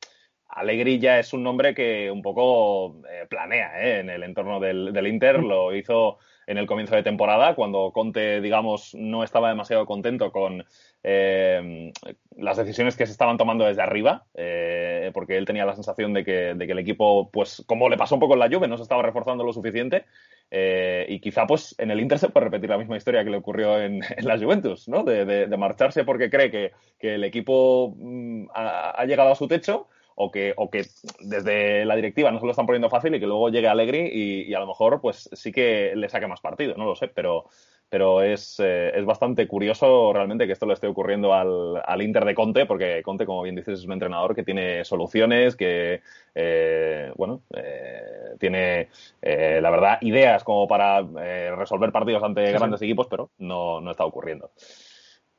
Allegri 0.51 0.97
ya 0.97 1.19
es 1.19 1.31
un 1.31 1.43
nombre 1.43 1.75
que 1.75 2.09
un 2.09 2.23
poco 2.23 3.03
eh, 3.07 3.27
planea 3.29 3.83
¿eh? 3.83 3.99
en 3.99 4.09
el 4.09 4.23
entorno 4.23 4.59
del, 4.59 4.91
del 4.91 5.05
Inter. 5.05 5.43
Lo 5.43 5.75
hizo 5.75 6.17
en 6.49 6.57
el 6.57 6.65
comienzo 6.65 6.95
de 6.95 7.03
temporada, 7.03 7.53
cuando 7.53 7.91
Conte, 7.91 8.41
digamos, 8.41 8.95
no 8.95 9.23
estaba 9.23 9.49
demasiado 9.49 9.85
contento 9.85 10.31
con 10.31 10.65
eh, 11.03 11.91
las 12.35 12.57
decisiones 12.57 12.97
que 12.97 13.05
se 13.05 13.11
estaban 13.11 13.37
tomando 13.37 13.65
desde 13.65 13.83
arriba, 13.83 14.25
eh, 14.33 15.11
porque 15.13 15.37
él 15.37 15.45
tenía 15.45 15.67
la 15.67 15.75
sensación 15.75 16.11
de 16.11 16.25
que, 16.25 16.49
el 16.49 16.79
equipo, 16.79 17.29
pues 17.29 17.63
como 17.67 17.87
le 17.87 17.97
pasó 17.97 18.15
un 18.15 18.21
poco 18.21 18.33
en 18.33 18.39
la 18.39 18.49
Juve, 18.49 18.67
no 18.67 18.77
se 18.77 18.83
estaba 18.83 19.03
reforzando 19.03 19.43
lo 19.43 19.53
suficiente. 19.53 20.05
Eh, 20.49 21.05
y 21.07 21.19
quizá 21.19 21.45
pues 21.45 21.75
en 21.77 21.91
el 21.91 21.99
Inter 21.99 22.17
se 22.17 22.29
repetir 22.33 22.67
la 22.67 22.79
misma 22.79 22.97
historia 22.97 23.23
que 23.23 23.29
le 23.29 23.37
ocurrió 23.37 23.79
en, 23.79 24.01
la 24.23 24.39
Juventus, 24.39 24.87
¿no? 24.89 25.03
De, 25.03 25.47
marcharse 25.55 26.03
porque 26.03 26.31
cree 26.31 26.49
que, 26.49 26.71
el 26.99 27.23
equipo 27.25 27.93
mm, 27.95 28.47
ha, 28.55 29.05
llegado 29.05 29.31
a 29.31 29.35
su 29.35 29.47
techo 29.47 29.87
o 30.21 30.31
que, 30.31 30.53
o 30.57 30.69
que 30.69 30.85
desde 31.21 31.85
la 31.85 31.95
directiva 31.95 32.29
no 32.29 32.39
se 32.39 32.45
lo 32.45 32.51
están 32.51 32.65
poniendo 32.65 32.89
fácil 32.89 33.15
y 33.15 33.21
que 33.21 33.25
luego 33.25 33.47
llegue 33.49 33.69
Allegri 33.69 34.09
y, 34.11 34.53
a 34.53 34.59
lo 34.59 34.67
mejor 34.67 34.99
pues 34.99 35.29
sí 35.31 35.53
que 35.53 35.93
le 35.95 36.09
saque 36.09 36.27
más 36.27 36.41
partido, 36.41 36.75
no 36.75 36.83
lo 36.83 36.95
sé, 36.97 37.07
pero, 37.07 37.45
pero 37.87 38.21
es, 38.21 38.59
eh, 38.59 38.91
es 38.93 39.05
bastante 39.05 39.47
curioso 39.47 40.11
realmente 40.11 40.45
que 40.45 40.51
esto 40.51 40.65
le 40.65 40.73
esté 40.73 40.87
ocurriendo 40.87 41.33
al, 41.33 41.81
al, 41.85 42.01
Inter 42.01 42.25
de 42.25 42.35
Conte, 42.35 42.65
porque 42.65 43.01
Conte, 43.01 43.25
como 43.25 43.43
bien 43.43 43.55
dices, 43.55 43.79
es 43.79 43.85
un 43.85 43.93
entrenador 43.93 44.35
que 44.35 44.43
tiene 44.43 44.83
soluciones, 44.83 45.55
que, 45.55 46.01
eh, 46.35 47.13
bueno, 47.15 47.43
eh, 47.55 48.35
tiene, 48.39 48.89
la 49.21 49.69
verdad, 49.69 49.99
ideas 50.01 50.43
como 50.43 50.67
para 50.67 51.01
resolver 51.55 51.93
partidos 51.93 52.23
ante 52.23 52.51
grandes 52.51 52.81
equipos, 52.81 53.07
pero 53.07 53.29
no, 53.37 53.79
no 53.79 53.91
está 53.91 54.03
ocurriendo. 54.03 54.51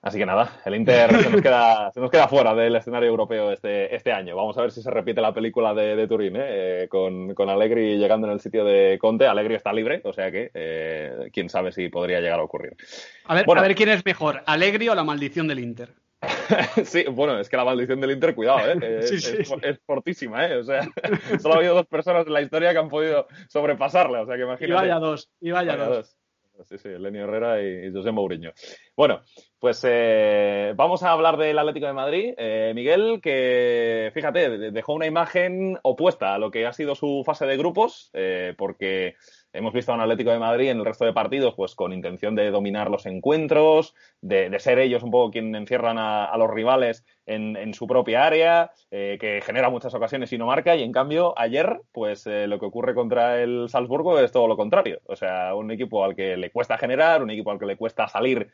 Así 0.02 0.18
que 0.18 0.24
nada, 0.24 0.50
el 0.64 0.74
Inter 0.76 1.10
se 1.22 1.30
nos 1.30 1.42
queda, 1.42 1.90
se 1.92 2.00
nos 2.00 2.10
queda 2.10 2.26
fuera 2.26 2.54
del 2.54 2.74
escenario 2.74 3.10
europeo 3.10 3.52
este, 3.52 3.94
este 3.94 4.12
año. 4.12 4.34
Vamos 4.34 4.56
a 4.56 4.62
ver 4.62 4.70
si 4.70 4.80
se 4.80 4.90
repite 4.90 5.20
la 5.20 5.34
película 5.34 5.74
de, 5.74 6.08
Turín, 6.08 6.36
¿eh? 6.36 6.84
Eh, 6.84 6.88
con, 6.88 7.34
con, 7.34 7.50
Allegri 7.50 7.98
llegando 7.98 8.26
en 8.26 8.32
el 8.32 8.40
sitio 8.40 8.64
de 8.64 8.98
Conte. 8.98 9.26
Allegri 9.26 9.56
está 9.56 9.72
libre, 9.74 10.00
o 10.04 10.12
sea 10.14 10.30
que 10.30 10.50
eh, 10.54 11.28
quién 11.32 11.50
sabe 11.50 11.70
si 11.72 11.88
podría 11.90 12.20
llegar 12.20 12.40
a 12.40 12.44
ocurrir. 12.44 12.76
A 13.24 13.34
ver, 13.34 13.44
a 13.46 13.60
ver 13.60 13.74
quién 13.74 13.90
es 13.90 14.04
mejor, 14.04 14.42
Allegri 14.46 14.88
o 14.88 14.94
la 14.94 15.04
maldición 15.04 15.46
del 15.48 15.58
Inter. 15.58 15.90
sí, 16.84 17.04
bueno, 17.10 17.38
es 17.38 17.48
que 17.48 17.56
la 17.56 17.64
maldición 17.64 18.00
del 18.00 18.12
Inter, 18.12 18.34
cuidado, 18.34 18.60
¿eh? 18.72 19.00
Es, 19.62 19.80
fortísima, 19.86 20.46
¿eh? 20.46 20.56
O 20.56 20.64
sea, 20.64 20.88
solo 21.40 21.54
ha 21.54 21.58
habido 21.58 21.74
dos 21.74 21.86
personas 21.86 22.26
en 22.26 22.32
la 22.32 22.42
historia 22.42 22.72
que 22.72 22.78
han 22.78 22.88
podido 22.88 23.26
sobrepasarla, 23.48 24.22
o 24.22 24.26
sea 24.26 24.36
que 24.36 24.42
imagínate. 24.42 24.72
Y 24.72 24.74
vaya 24.74 24.98
dos, 24.98 25.30
y 25.40 25.50
vaya, 25.50 25.76
dos. 25.76 26.16
Sí, 26.64 26.78
sí, 26.78 26.88
Lenny 26.88 27.18
Herrera 27.18 27.62
y, 27.62 27.92
José 27.92 28.12
Mourinho. 28.12 28.52
Bueno, 28.96 29.20
pues 29.58 29.84
eh, 29.88 30.72
vamos 30.76 31.02
a 31.02 31.12
hablar 31.12 31.36
del 31.36 31.58
Atlético 31.58 31.86
de 31.86 31.92
Madrid. 31.92 32.34
Eh, 32.36 32.72
Miguel, 32.74 33.20
que 33.22 34.10
fíjate, 34.14 34.70
dejó 34.70 34.94
una 34.94 35.06
imagen 35.06 35.78
opuesta 35.82 36.34
a 36.34 36.38
lo 36.38 36.50
que 36.50 36.66
ha 36.66 36.72
sido 36.72 36.94
su 36.94 37.22
fase 37.24 37.46
de 37.46 37.56
grupos, 37.56 38.10
eh, 38.12 38.54
porque 38.56 39.14
hemos 39.52 39.72
visto 39.72 39.92
a 39.92 39.94
un 39.94 40.00
Atlético 40.00 40.30
de 40.30 40.38
Madrid 40.38 40.70
en 40.70 40.78
el 40.78 40.84
resto 40.84 41.04
de 41.04 41.12
partidos, 41.12 41.54
pues 41.54 41.74
con 41.74 41.92
intención 41.92 42.34
de 42.34 42.50
dominar 42.50 42.90
los 42.90 43.06
encuentros, 43.06 43.94
de, 44.20 44.58
ser 44.58 44.78
ellos 44.78 45.02
un 45.02 45.10
poco 45.10 45.30
quien 45.30 45.54
encierran 45.54 45.98
a, 45.98 46.36
los 46.36 46.50
rivales 46.50 47.04
en, 47.26 47.74
su 47.74 47.86
propia 47.86 48.26
área, 48.26 48.72
que 48.90 49.40
genera 49.44 49.70
muchas 49.70 49.94
ocasiones 49.94 50.32
y 50.32 50.38
no 50.38 50.46
marca. 50.46 50.76
Y 50.76 50.82
en 50.82 50.92
cambio, 50.92 51.34
ayer, 51.36 51.80
pues 51.92 52.26
lo 52.26 52.58
que 52.58 52.66
ocurre 52.66 52.94
contra 52.94 53.42
el 53.42 53.68
Salzburgo 53.68 54.18
es 54.18 54.32
todo 54.32 54.48
lo 54.48 54.56
contrario. 54.56 55.00
O 55.06 55.16
sea, 55.16 55.54
un 55.54 55.70
equipo 55.70 56.04
al 56.04 56.14
que 56.14 56.36
le 56.36 56.50
cuesta 56.50 56.78
generar, 56.78 57.22
un 57.22 57.30
equipo 57.30 57.50
al 57.50 57.58
que 57.58 57.66
le 57.66 57.76
cuesta 57.76 58.08
salir 58.08 58.50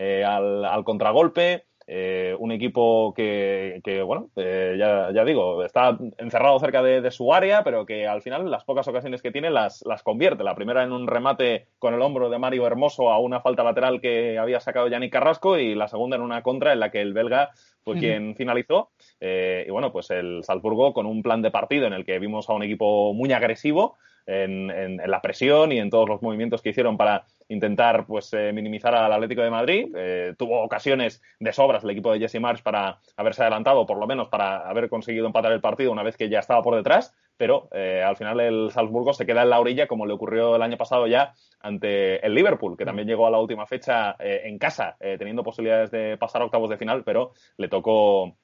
eh, 0.00 0.24
al, 0.24 0.84
contragolpe. 0.84 1.64
Eh, 1.90 2.36
un 2.38 2.52
equipo 2.52 3.14
que, 3.14 3.80
bueno, 4.04 4.28
eh, 4.36 4.76
ya, 4.78 5.24
digo, 5.24 5.64
está 5.64 5.96
encerrado 6.18 6.60
cerca 6.60 6.82
de, 6.82 7.10
su 7.10 7.32
área, 7.32 7.64
pero 7.64 7.86
que 7.86 8.06
al 8.06 8.20
final 8.20 8.50
las 8.50 8.64
pocas 8.64 8.86
ocasiones 8.88 9.22
que 9.22 9.30
tiene 9.30 9.48
las, 9.48 9.82
las 9.86 10.02
convierte. 10.02 10.44
La 10.44 10.54
primera 10.54 10.82
en 10.82 10.92
un 10.92 11.06
remate 11.06 11.68
con 11.78 11.94
el 11.94 12.02
hombro 12.02 12.28
de 12.28 12.38
Mario 12.38 12.66
Hermoso 12.66 13.10
a 13.10 13.18
una 13.18 13.40
falta 13.40 13.64
lateral 13.64 14.02
que 14.02 14.38
había 14.38 14.60
sacado 14.60 14.88
Yannick 14.88 15.14
Carrasco 15.14 15.58
y 15.58 15.74
la 15.74 15.88
segunda 15.88 16.16
en 16.16 16.22
una 16.22 16.42
contra 16.42 16.74
en 16.74 16.80
la 16.80 16.90
que 16.90 17.00
el 17.00 17.14
belga 17.14 17.52
fue 17.82 17.96
quien 17.96 18.36
finalizó. 18.36 18.90
y 19.18 19.70
bueno, 19.70 19.90
pues 19.90 20.10
el 20.10 20.44
Salzburgo 20.44 20.92
con 20.92 21.06
un 21.06 21.22
plan 21.22 21.40
de 21.40 21.50
partido 21.50 21.86
en 21.86 21.94
el 21.94 22.04
que 22.04 22.18
vimos 22.18 22.50
a 22.50 22.52
un 22.52 22.64
equipo 22.64 23.14
muy 23.14 23.32
agresivo 23.32 23.96
en, 24.28 25.00
la 25.06 25.22
presión 25.22 25.72
y 25.72 25.78
en 25.78 25.90
todos 25.90 26.08
los 26.08 26.22
movimientos 26.22 26.60
que 26.60 26.70
hicieron 26.70 26.96
para 26.96 27.24
intentar 27.48 28.06
pues 28.06 28.32
eh, 28.32 28.52
minimizar 28.52 28.94
al 28.94 29.12
Atlético 29.12 29.42
de 29.42 29.50
Madrid. 29.50 29.94
Eh, 29.96 30.34
tuvo 30.38 30.62
ocasiones 30.62 31.22
de 31.40 31.52
sobras 31.52 31.84
el 31.84 31.90
equipo 31.90 32.12
de 32.12 32.20
Jesse 32.20 32.40
Marsh 32.40 32.62
para 32.62 32.98
haberse 33.16 33.42
adelantado, 33.42 33.86
por 33.86 33.98
lo 33.98 34.06
menos 34.06 34.28
para 34.28 34.68
haber 34.68 34.88
conseguido 34.88 35.26
empatar 35.26 35.52
el 35.52 35.60
partido 35.60 35.92
una 35.92 36.02
vez 36.02 36.16
que 36.16 36.28
ya 36.28 36.38
estaba 36.38 36.62
por 36.62 36.76
detrás, 36.76 37.14
pero 37.36 37.68
eh, 37.72 38.02
al 38.04 38.16
final 38.16 38.40
el 38.40 38.70
Salzburgo 38.70 39.12
se 39.12 39.26
queda 39.26 39.42
en 39.42 39.50
la 39.50 39.60
orilla 39.60 39.86
como 39.86 40.06
le 40.06 40.12
ocurrió 40.12 40.56
el 40.56 40.62
año 40.62 40.76
pasado 40.76 41.06
ya 41.06 41.34
ante 41.60 42.24
el 42.24 42.34
Liverpool, 42.34 42.76
que 42.76 42.84
también 42.84 43.08
llegó 43.08 43.26
a 43.26 43.30
la 43.30 43.40
última 43.40 43.66
fecha 43.66 44.16
en 44.18 44.58
casa, 44.58 44.96
teniendo 44.98 45.42
posibilidades 45.42 45.90
de 45.90 46.16
pasar 46.16 46.42
octavos 46.42 46.70
de 46.70 46.76
final, 46.76 47.02
pero 47.04 47.32
le 47.56 47.68
tocó 47.68 48.36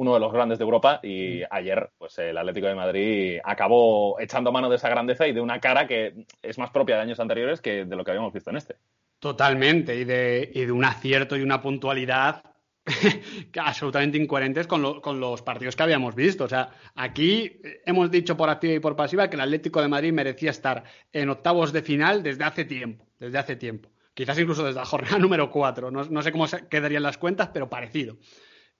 uno 0.00 0.14
de 0.14 0.20
los 0.20 0.32
grandes 0.32 0.58
de 0.58 0.64
Europa 0.64 0.98
y 1.02 1.42
ayer 1.50 1.90
pues 1.98 2.18
el 2.18 2.38
Atlético 2.38 2.68
de 2.68 2.74
Madrid 2.74 3.38
acabó 3.44 4.18
echando 4.18 4.50
mano 4.50 4.70
de 4.70 4.76
esa 4.76 4.88
grandeza 4.88 5.28
y 5.28 5.34
de 5.34 5.42
una 5.42 5.60
cara 5.60 5.86
que 5.86 6.24
es 6.40 6.56
más 6.56 6.70
propia 6.70 6.96
de 6.96 7.02
años 7.02 7.20
anteriores 7.20 7.60
que 7.60 7.84
de 7.84 7.96
lo 7.96 8.02
que 8.02 8.10
habíamos 8.10 8.32
visto 8.32 8.48
en 8.48 8.56
este. 8.56 8.76
Totalmente, 9.18 9.94
y 9.96 10.04
de, 10.04 10.50
y 10.54 10.64
de 10.64 10.72
un 10.72 10.86
acierto 10.86 11.36
y 11.36 11.42
una 11.42 11.60
puntualidad 11.60 12.42
absolutamente 13.60 14.16
incoherentes 14.16 14.66
con, 14.66 15.02
con, 15.02 15.20
los 15.20 15.42
partidos 15.42 15.76
que 15.76 15.82
habíamos 15.82 16.14
visto. 16.14 16.44
O 16.44 16.48
sea, 16.48 16.70
aquí 16.94 17.60
hemos 17.84 18.10
dicho 18.10 18.38
por 18.38 18.48
activa 18.48 18.72
y 18.72 18.80
por 18.80 18.96
pasiva 18.96 19.28
que 19.28 19.36
el 19.36 19.42
Atlético 19.42 19.82
de 19.82 19.88
Madrid 19.88 20.14
merecía 20.14 20.48
estar 20.48 20.82
en 21.12 21.28
octavos 21.28 21.74
de 21.74 21.82
final 21.82 22.22
desde 22.22 22.44
hace 22.44 22.64
tiempo, 22.64 23.06
desde 23.18 23.36
hace 23.36 23.56
tiempo. 23.56 23.90
Quizás 24.14 24.38
incluso 24.38 24.64
desde 24.64 24.80
la 24.80 24.86
jornada 24.86 25.18
número 25.18 25.50
4. 25.50 25.90
No, 25.90 26.04
no 26.04 26.22
sé 26.22 26.32
cómo 26.32 26.46
quedarían 26.70 27.02
las 27.02 27.18
cuentas, 27.18 27.50
pero 27.52 27.68
parecido. 27.68 28.16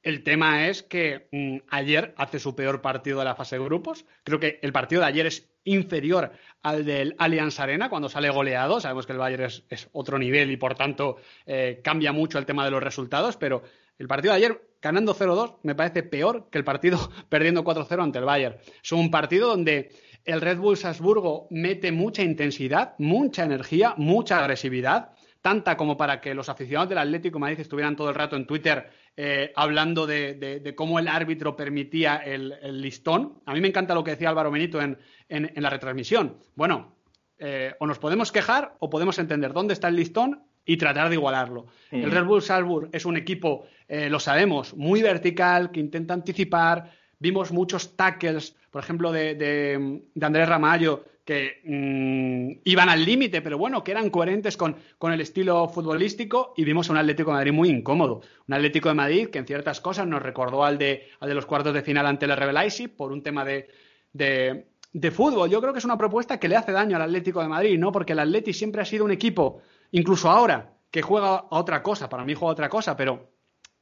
El 0.03 0.23
tema 0.23 0.69
es 0.69 0.83
que 0.83 1.29
mm, 1.31 1.59
ayer 1.69 2.15
hace 2.17 2.39
su 2.39 2.57
peor 2.57 2.81
partido 2.81 3.19
de 3.19 3.27
la 3.27 3.35
fase 3.35 3.59
de 3.59 3.65
grupos. 3.65 4.07
Creo 4.25 4.41
que 4.41 4.59
el 4.63 4.73
partido 4.73 5.03
de 5.03 5.09
ayer 5.09 5.27
es 5.27 5.51
inferior 5.65 6.33
al 6.63 6.87
del 6.87 7.15
Allianz 7.19 7.61
Arena 7.61 7.91
cuando 7.91 8.09
sale 8.09 8.31
goleado. 8.31 8.81
Sabemos 8.81 9.07
que 9.07 9.13
el 9.13 9.19
Bayern 9.19 9.45
es, 9.45 9.89
otro 9.93 10.19
nivel 10.19 10.51
y 10.51 10.57
por 10.57 10.75
tanto 10.75 11.17
eh, 11.45 11.81
cambia 11.85 12.13
mucho 12.13 12.39
el 12.39 12.47
tema 12.47 12.65
de 12.65 12.71
los 12.71 12.83
resultados, 12.83 13.37
pero 13.37 13.63
el 13.99 14.09
partido 14.09 14.33
de 14.33 14.39
ayer 14.39 14.63
ganando 14.81 15.15
0-2 15.15 15.59
me 15.63 15.75
parece 15.75 16.03
peor 16.03 16.49
que 16.51 16.57
el 16.57 16.65
partido 16.65 16.99
perdiendo 17.29 17.63
4-0 17.63 18.03
ante 18.03 18.19
el 18.19 18.25
Bayern. 18.25 18.57
Es 18.83 18.93
un 18.93 19.11
partido 19.11 19.49
donde 19.49 19.91
el 20.25 20.41
Red 20.41 20.59
Bull 20.59 20.79
Salzburgo 20.79 21.47
mete 21.51 21.93
mucha 21.93 22.23
intensidad, 22.23 22.95
mucha 22.99 23.45
energía, 23.45 23.95
mucha 23.99 24.39
agresividad 24.39 25.13
tanta 25.41 25.77
como 25.77 25.97
para 25.97 26.21
que 26.21 26.35
los 26.35 26.49
aficionados 26.49 26.89
del 26.89 26.99
Atlético 26.99 27.39
Madrid 27.39 27.61
estuvieran 27.61 27.97
todo 27.97 28.11
el 28.11 28.15
rato 28.15 28.37
en 28.37 28.47
Twitter 28.47 28.91
eh, 29.23 29.53
hablando 29.55 30.07
de, 30.07 30.73
cómo 30.75 30.99
el 30.99 31.07
árbitro 31.07 31.55
permitía 31.55 32.17
el, 32.17 32.81
listón. 32.81 33.43
A 33.45 33.53
mí 33.53 33.61
me 33.61 33.69
encanta 33.69 33.95
lo 33.95 34.03
que 34.03 34.13
decía 34.13 34.31
Álvaro 34.31 34.51
Benito 34.51 34.81
en, 34.81 34.97
la 35.29 35.69
retransmisión. 35.69 36.39
Bueno, 36.55 36.97
eh, 37.39 37.75
o 37.81 37.87
nos 37.87 37.99
podemos 37.99 38.33
quejar 38.33 38.77
o 38.79 38.89
podemos 38.89 39.19
entender 39.19 39.53
dónde 39.53 39.75
está 39.75 39.89
el 39.89 39.97
listón 39.97 40.43
y 40.65 40.79
tratar 40.79 41.11
de 41.11 41.17
igualarlo. 41.17 41.67
El 41.91 42.07
mm. 42.07 42.13
Red 42.13 42.25
Bull 42.25 42.41
Salzburg 42.41 42.89
es 42.93 43.05
un 43.05 43.19
equipo, 43.19 43.67
eh, 43.89 44.09
lo 44.09 44.21
sabemos, 44.21 44.75
muy 44.75 45.03
vertical, 45.03 45.71
que 45.71 45.81
intenta 45.81 46.15
anticipar. 46.15 46.91
Vimos 47.19 47.53
muchos 47.53 47.97
tackles, 47.97 48.57
por 48.71 48.83
ejemplo, 48.83 49.13
de, 49.13 49.35
de, 49.35 50.03
Andrés 50.25 50.49
Ramallo, 50.49 51.05
que 51.31 51.61
mm, 51.63 52.63
iban 52.65 52.89
al 52.89 53.05
límite, 53.05 53.41
pero 53.41 53.57
bueno, 53.57 53.85
que 53.85 53.93
eran 53.93 54.11
coherentes 54.11 54.57
con, 54.57 54.75
el 55.01 55.21
estilo 55.21 55.69
futbolístico. 55.69 56.55
Y 56.57 56.65
vimos 56.65 56.89
a 56.89 56.93
un 56.93 56.99
Atlético 56.99 57.31
de 57.31 57.37
Madrid 57.37 57.53
muy 57.53 57.69
incómodo. 57.69 58.23
Un 58.49 58.55
Atlético 58.55 58.89
de 58.89 58.97
Madrid 58.97 59.29
que 59.29 59.39
en 59.39 59.47
ciertas 59.47 59.81
cosas 59.81 60.09
nos 60.09 60.21
recordó 60.21 60.65
al 60.65 60.77
de, 60.77 61.09
al 61.21 61.29
de 61.29 61.37
los 61.37 61.47
cuartos 61.47 61.73
de 61.73 61.83
final 61.83 62.05
ante 62.07 62.25
el 62.25 62.37
Rebel 62.37 62.59
por 62.97 63.13
un 63.13 63.23
tema 63.23 63.45
de, 63.45 63.69
de 64.13 65.11
fútbol. 65.13 65.49
Yo 65.49 65.61
creo 65.61 65.73
que 65.73 65.79
es 65.79 65.85
una 65.85 65.97
propuesta 65.97 66.41
que 66.41 66.49
le 66.49 66.57
hace 66.57 66.73
daño 66.73 66.97
al 66.97 67.03
Atlético 67.03 67.41
de 67.41 67.49
Madrid, 67.49 67.79
¿no? 67.79 67.93
Porque 67.93 68.15
el 68.15 68.19
Atlético 68.19 68.59
siempre 68.59 68.83
ha 68.83 68.85
sido 68.85 69.05
un 69.05 69.13
equipo 69.13 69.63
incluso 69.93 70.29
ahora, 70.29 70.79
que 70.91 71.01
juega 71.01 71.29
a 71.29 71.47
otra 71.51 71.81
cosa, 71.81 72.09
para 72.09 72.25
mí 72.25 72.35
juega 72.35 72.51
a 72.51 72.55
otra 72.55 72.69
cosa, 72.69 72.97
pero 72.97 73.31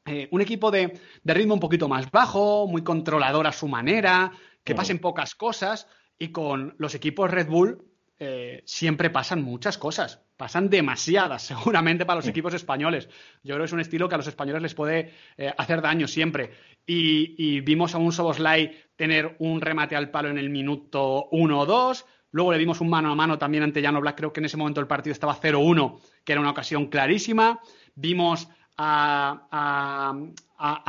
eh, 0.05 0.29
un 0.33 0.43
equipo 0.43 0.71
de, 0.71 1.01
ritmo 1.25 1.55
un 1.55 1.61
poquito 1.61 1.89
más 1.89 2.11
bajo, 2.11 2.67
muy 2.67 2.83
controlador 2.83 3.47
a 3.47 3.53
su 3.53 3.69
manera, 3.69 4.33
que 4.63 4.75
pasen 4.75 4.99
pocas 4.99 5.35
cosas, 5.35 5.87
y 6.19 6.29
con 6.29 6.75
los 6.79 6.95
equipos 6.95 7.31
Red 7.31 7.49
Bull 7.49 7.85
eh, 8.21 8.63
siempre 8.65 9.11
pasan 9.11 9.43
muchas 9.43 9.79
cosas, 9.79 10.21
pasan 10.37 10.69
demasiadas, 10.69 11.43
seguramente 11.47 12.05
para 12.05 12.17
los 12.17 12.27
equipos 12.27 12.55
españoles. 12.55 13.09
Yo 13.45 13.55
creo 13.55 13.59
que 13.59 13.67
es 13.67 13.73
un 13.73 13.81
estilo 13.81 14.09
que 14.09 14.17
a 14.17 14.19
los 14.19 14.27
españoles 14.27 14.63
les 14.63 14.75
puede 14.75 15.13
eh, 15.37 15.53
hacer 15.57 15.81
daño 15.81 16.09
siempre. 16.09 16.51
Y, 16.85 17.61
vimos 17.61 17.95
a 17.95 17.99
un 17.99 18.13
Soboslai 18.13 18.75
tener 18.97 19.37
un 19.41 19.61
remate 19.61 19.95
al 19.95 20.11
palo 20.11 20.31
en 20.31 20.39
el 20.39 20.51
minuto 20.51 21.29
1 21.31 21.61
o 21.61 21.67
2, 21.67 22.07
Luego 22.31 22.53
le 22.53 22.59
dimos 22.59 22.83
un 22.83 22.91
mano 22.91 23.11
a 23.11 23.15
mano 23.15 23.39
también 23.39 23.63
ante 23.63 23.81
Llano 23.81 24.03
Black. 24.03 24.19
Creo 24.19 24.33
que 24.35 24.41
en 24.41 24.45
ese 24.45 24.59
momento 24.59 24.83
el 24.83 24.87
partido 24.87 25.13
estaba 25.13 25.41
0-1, 25.41 25.99
que 26.25 26.33
era 26.33 26.41
una 26.43 26.51
ocasión 26.51 26.89
clarísima. 26.89 27.59
Vimos 27.95 28.49
a, 28.77 30.15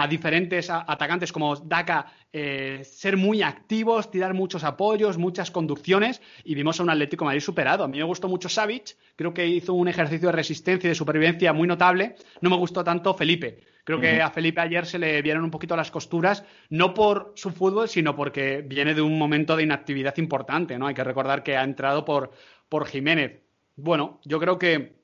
diferentes 0.09 0.69
atacantes 0.69 1.31
como 1.31 1.55
Daka 1.55 2.11
eh, 2.31 2.81
ser 2.83 3.17
muy 3.17 3.41
activos, 3.41 4.11
tirar 4.11 4.35
muchos 4.35 4.63
apoyos, 4.63 5.17
muchas 5.17 5.49
conducciones 5.49 6.21
y 6.43 6.53
vimos 6.53 6.79
a 6.79 6.83
un 6.83 6.91
Atlético 6.91 7.25
Madrid 7.25 7.41
superado. 7.41 7.83
A 7.83 7.87
mí 7.87 7.97
me 7.97 8.03
gustó 8.03 8.27
mucho 8.27 8.49
Savic, 8.49 8.95
creo 9.15 9.33
que 9.33 9.47
hizo 9.47 9.73
un 9.73 9.87
ejercicio 9.87 10.27
de 10.27 10.33
resistencia 10.33 10.87
y 10.87 10.89
de 10.89 10.95
supervivencia 10.95 11.53
muy 11.53 11.67
notable. 11.67 12.15
No 12.41 12.49
me 12.51 12.57
gustó 12.57 12.83
tanto 12.83 13.13
Felipe. 13.15 13.61
Creo 13.83 13.99
que 13.99 14.21
a 14.21 14.29
Felipe 14.29 14.61
ayer 14.61 14.85
se 14.85 14.99
le 14.99 15.19
vieron 15.23 15.43
un 15.43 15.49
poquito 15.49 15.75
las 15.75 15.89
costuras, 15.89 16.43
no 16.69 16.93
por 16.93 17.33
su 17.35 17.49
fútbol, 17.49 17.89
sino 17.89 18.15
porque 18.15 18.63
viene 18.63 18.93
de 18.93 19.01
un 19.01 19.17
momento 19.17 19.55
de 19.55 19.63
inactividad 19.63 20.15
importante, 20.17 20.77
¿no? 20.77 20.85
Hay 20.85 20.93
que 20.93 21.03
recordar 21.03 21.41
que 21.41 21.57
ha 21.57 21.63
entrado 21.63 22.05
por, 22.05 22.31
por 22.69 22.85
Jiménez. 22.85 23.41
Bueno, 23.75 24.21
yo 24.25 24.39
creo 24.39 24.59
que 24.59 24.99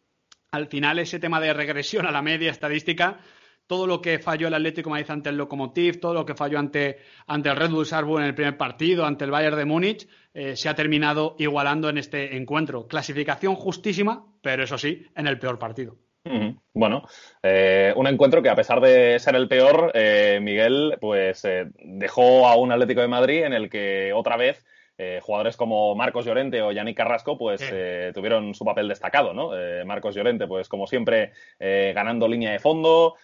al 0.52 0.68
final 0.68 1.00
ese 1.00 1.20
tema 1.20 1.42
de 1.42 1.54
regresión 1.54 2.06
a 2.06 2.12
la 2.12 2.22
media 2.22 2.52
estadística, 2.52 3.20
todo 3.68 3.88
lo 3.88 4.02
que 4.02 4.20
falló 4.20 4.48
el 4.48 4.54
Atlético 4.54 4.90
Madrid 4.90 5.10
ante 5.10 5.30
el 5.30 5.38
Lokomotiv, 5.38 6.00
todo 6.00 6.14
lo 6.14 6.26
que 6.26 6.36
falló 6.36 6.60
ante, 6.60 7.00
ante 7.28 7.50
el 7.50 7.56
Red 7.56 7.72
Bull 7.72 7.86
Salzburg 7.86 8.22
en 8.22 8.28
el 8.28 8.36
primer 8.36 8.58
partido, 8.58 9.06
ante 9.06 9.26
el 9.26 9.32
Bayern 9.32 9.58
de 9.58 9.66
Múnich, 9.66 10.08
eh, 10.34 10.56
se 10.56 10.70
ha 10.70 10.76
terminado 10.76 11.36
igualando 11.40 11.90
en 11.90 11.98
este 11.98 12.36
encuentro. 12.38 12.88
Clasificación 12.88 13.56
justísima, 13.56 14.26
pero 14.42 14.64
eso 14.64 14.78
sí, 14.78 15.06
en 15.16 15.28
el 15.28 15.40
peor 15.40 15.60
partido. 15.60 15.98
Bueno, 16.74 17.04
eh, 17.44 17.94
un 17.96 18.08
encuentro 18.08 18.42
que 18.42 18.50
a 18.50 18.56
pesar 18.56 18.82
de 18.82 19.20
ser 19.20 19.36
el 19.36 19.48
peor, 19.48 19.92
eh, 19.94 20.40
Miguel 20.42 20.98
pues 21.00 21.48
dejó 21.78 22.48
a 22.48 22.56
un 22.56 22.72
Atlético 22.72 23.02
de 23.02 23.08
Madrid 23.08 23.44
en 23.44 23.54
el 23.54 23.70
que 23.70 24.12
otra 24.12 24.36
vez 24.36 24.66
eh, 24.98 25.20
jugadores 25.22 25.58
como 25.58 25.94
Marcos 25.94 26.26
Llorente 26.26 26.62
o 26.62 26.72
Yannick 26.72 26.96
Carrasco, 26.96 27.38
pues 27.38 27.62
eh, 27.72 28.12
tuvieron 28.14 28.56
su 28.56 28.64
papel 28.64 28.88
destacado, 28.88 29.34
¿no? 29.34 29.58
Eh, 29.58 29.84
Marcos 29.84 30.16
Llorente, 30.16 30.48
pues 30.48 30.70
como 30.70 30.88
siempre, 30.88 31.34
ganando 31.60 32.28
línea 32.28 32.52
de 32.52 32.60
fondo, 32.60 33.16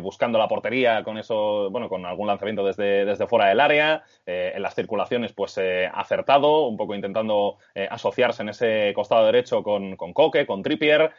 buscando 0.00 0.38
la 0.38 0.48
portería 0.48 1.04
con 1.04 1.18
eso, 1.18 1.70
bueno, 1.70 1.88
con 1.88 2.04
algún 2.06 2.26
lanzamiento 2.26 2.64
desde, 2.64 3.04
desde 3.04 3.26
fuera 3.26 3.48
del 3.48 3.60
área, 3.60 4.02
en 4.26 4.62
las 4.62 4.74
circulaciones, 4.74 5.32
pues 5.32 5.58
acertado, 5.92 6.66
un 6.66 6.76
poco 6.76 6.94
intentando 6.94 7.58
asociarse 7.90 8.42
en 8.42 8.48
ese 8.48 8.92
costado 8.94 9.26
derecho 9.26 9.62
con, 9.62 9.96
con 9.96 10.12
Coque, 10.12 10.46
con 10.46 10.62
Trippier, 10.62 11.12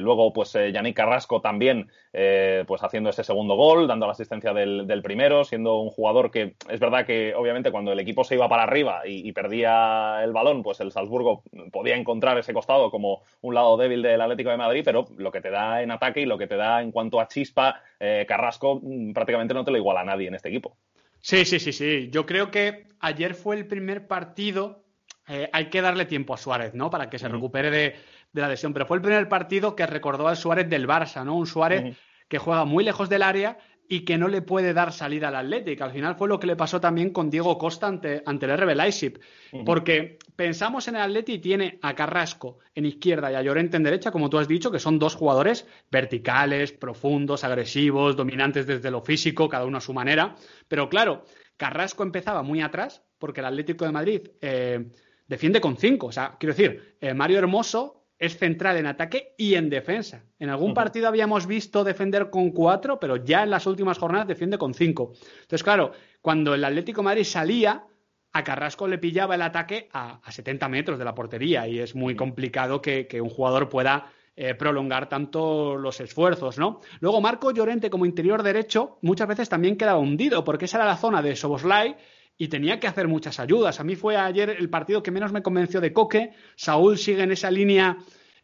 luego, 0.00 0.32
pues 0.32 0.52
Yannick 0.52 0.96
Carrasco 0.96 1.40
también, 1.40 1.90
pues 2.12 2.82
haciendo 2.82 3.10
ese 3.10 3.24
segundo 3.24 3.56
gol, 3.56 3.86
dando 3.88 4.06
la 4.06 4.12
asistencia 4.12 4.52
del, 4.52 4.86
del 4.86 5.02
primero, 5.02 5.44
siendo 5.44 5.78
un 5.78 5.90
jugador 5.90 6.30
que 6.30 6.54
es 6.68 6.80
verdad 6.80 7.06
que 7.06 7.34
obviamente 7.34 7.70
cuando 7.70 7.92
el 7.92 8.00
equipo 8.00 8.24
se 8.24 8.34
iba 8.34 8.48
para 8.48 8.62
arriba 8.62 9.02
y, 9.06 9.25
y 9.26 9.32
perdía 9.32 10.22
el 10.22 10.32
balón, 10.32 10.62
pues 10.62 10.78
el 10.78 10.92
Salzburgo 10.92 11.42
podía 11.72 11.96
encontrar 11.96 12.38
ese 12.38 12.54
costado 12.54 12.92
como 12.92 13.22
un 13.40 13.54
lado 13.54 13.76
débil 13.76 14.00
del 14.00 14.20
Atlético 14.20 14.50
de 14.50 14.56
Madrid, 14.56 14.82
pero 14.84 15.08
lo 15.16 15.32
que 15.32 15.40
te 15.40 15.50
da 15.50 15.82
en 15.82 15.90
ataque 15.90 16.20
y 16.20 16.26
lo 16.26 16.38
que 16.38 16.46
te 16.46 16.54
da 16.54 16.80
en 16.80 16.92
cuanto 16.92 17.20
a 17.20 17.26
chispa, 17.26 17.82
eh, 17.98 18.24
Carrasco 18.28 18.78
mm, 18.80 19.12
prácticamente 19.12 19.52
no 19.52 19.64
te 19.64 19.72
lo 19.72 19.78
iguala 19.78 20.02
a 20.02 20.04
nadie 20.04 20.28
en 20.28 20.36
este 20.36 20.48
equipo. 20.48 20.76
Sí, 21.20 21.44
sí, 21.44 21.58
sí, 21.58 21.72
sí. 21.72 22.08
Yo 22.12 22.24
creo 22.24 22.52
que 22.52 22.86
ayer 23.00 23.34
fue 23.34 23.56
el 23.56 23.66
primer 23.66 24.06
partido. 24.06 24.84
Eh, 25.26 25.50
hay 25.52 25.70
que 25.70 25.82
darle 25.82 26.04
tiempo 26.04 26.34
a 26.34 26.36
Suárez, 26.36 26.72
¿no? 26.74 26.88
Para 26.88 27.10
que 27.10 27.18
se 27.18 27.26
recupere 27.26 27.72
de, 27.72 27.96
la 28.32 28.46
lesión. 28.46 28.72
Pero 28.72 28.86
fue 28.86 28.98
el 28.98 29.02
primer 29.02 29.28
partido 29.28 29.74
que 29.74 29.86
recordó 29.86 30.28
al 30.28 30.36
Suárez 30.36 30.70
del 30.70 30.86
Barça, 30.86 31.24
¿no? 31.24 31.34
Un 31.34 31.48
Suárez 31.48 31.96
que 32.28 32.38
juega 32.38 32.64
muy 32.64 32.84
lejos 32.84 33.08
del 33.08 33.24
área 33.24 33.58
y 33.88 34.00
que 34.04 34.18
no 34.18 34.28
le 34.28 34.42
puede 34.42 34.72
dar 34.72 34.92
salida 34.92 35.28
al 35.28 35.36
Atlético. 35.36 35.84
Al 35.84 35.92
final 35.92 36.16
fue 36.16 36.28
lo 36.28 36.38
que 36.40 36.46
le 36.46 36.56
pasó 36.56 36.80
también 36.80 37.10
con 37.10 37.30
Diego 37.30 37.56
Costa 37.58 37.86
ante, 37.86 38.22
ante 38.26 38.46
el 38.46 38.56
RB 38.56 38.74
Leipzig. 38.74 39.20
Porque 39.64 40.18
pensamos 40.34 40.88
en 40.88 40.96
el 40.96 41.02
Atlético 41.02 41.36
y 41.36 41.40
tiene 41.40 41.78
a 41.82 41.94
Carrasco 41.94 42.58
en 42.74 42.86
izquierda 42.86 43.30
y 43.30 43.34
a 43.34 43.42
Llorente 43.42 43.76
en 43.76 43.84
derecha, 43.84 44.10
como 44.10 44.28
tú 44.28 44.38
has 44.38 44.48
dicho, 44.48 44.70
que 44.70 44.78
son 44.78 44.98
dos 44.98 45.14
jugadores 45.14 45.66
verticales, 45.90 46.72
profundos, 46.72 47.44
agresivos, 47.44 48.16
dominantes 48.16 48.66
desde 48.66 48.90
lo 48.90 49.00
físico, 49.00 49.48
cada 49.48 49.64
uno 49.64 49.78
a 49.78 49.80
su 49.80 49.94
manera. 49.94 50.34
Pero 50.68 50.88
claro, 50.88 51.24
Carrasco 51.56 52.02
empezaba 52.02 52.42
muy 52.42 52.60
atrás 52.60 53.02
porque 53.18 53.40
el 53.40 53.46
Atlético 53.46 53.84
de 53.84 53.92
Madrid 53.92 54.20
eh, 54.40 54.90
defiende 55.26 55.60
con 55.60 55.76
cinco. 55.76 56.08
O 56.08 56.12
sea, 56.12 56.36
quiero 56.38 56.54
decir, 56.54 56.96
eh, 57.00 57.14
Mario 57.14 57.38
Hermoso 57.38 57.95
es 58.18 58.38
central 58.38 58.76
en 58.76 58.86
ataque 58.86 59.34
y 59.36 59.54
en 59.54 59.68
defensa. 59.68 60.24
En 60.38 60.48
algún 60.48 60.74
partido 60.74 61.08
habíamos 61.08 61.46
visto 61.46 61.84
defender 61.84 62.30
con 62.30 62.50
cuatro, 62.50 62.98
pero 62.98 63.16
ya 63.16 63.42
en 63.42 63.50
las 63.50 63.66
últimas 63.66 63.98
jornadas 63.98 64.28
defiende 64.28 64.58
con 64.58 64.74
cinco. 64.74 65.12
Entonces, 65.42 65.62
claro, 65.62 65.92
cuando 66.22 66.54
el 66.54 66.64
Atlético 66.64 67.02
Madrid 67.02 67.24
salía, 67.24 67.84
a 68.32 68.44
Carrasco 68.44 68.86
le 68.86 68.98
pillaba 68.98 69.34
el 69.34 69.42
ataque 69.42 69.88
a, 69.92 70.20
70 70.30 70.68
metros 70.68 70.98
de 70.98 71.04
la 71.04 71.14
portería 71.14 71.66
y 71.68 71.78
es 71.78 71.94
muy 71.94 72.14
complicado 72.14 72.82
que, 72.82 73.08
un 73.20 73.30
jugador 73.30 73.68
pueda 73.68 74.10
eh, 74.34 74.54
prolongar 74.54 75.08
tanto 75.08 75.76
los 75.76 76.00
esfuerzos, 76.00 76.58
¿no? 76.58 76.80
Luego 77.00 77.22
Marco 77.22 77.50
Llorente 77.50 77.88
como 77.88 78.04
interior 78.04 78.42
derecho 78.42 78.98
muchas 79.00 79.28
veces 79.28 79.48
también 79.48 79.76
quedaba 79.76 79.98
hundido 79.98 80.44
porque 80.44 80.66
esa 80.66 80.76
era 80.76 80.84
la 80.84 80.98
zona 80.98 81.22
de 81.22 81.34
Soboslai 81.34 81.96
y 82.38 82.48
tenía 82.48 82.78
que 82.78 82.86
hacer 82.86 83.08
muchas 83.08 83.40
ayudas. 83.40 83.80
A 83.80 83.84
mí 83.84 83.96
fue 83.96 84.16
ayer 84.16 84.50
el 84.50 84.68
partido 84.68 85.02
que 85.02 85.10
menos 85.10 85.32
me 85.32 85.42
convenció 85.42 85.80
de 85.80 85.92
Coque. 85.92 86.32
Saúl 86.54 86.98
sigue 86.98 87.22
en 87.22 87.32
esa 87.32 87.50
línea 87.50 87.98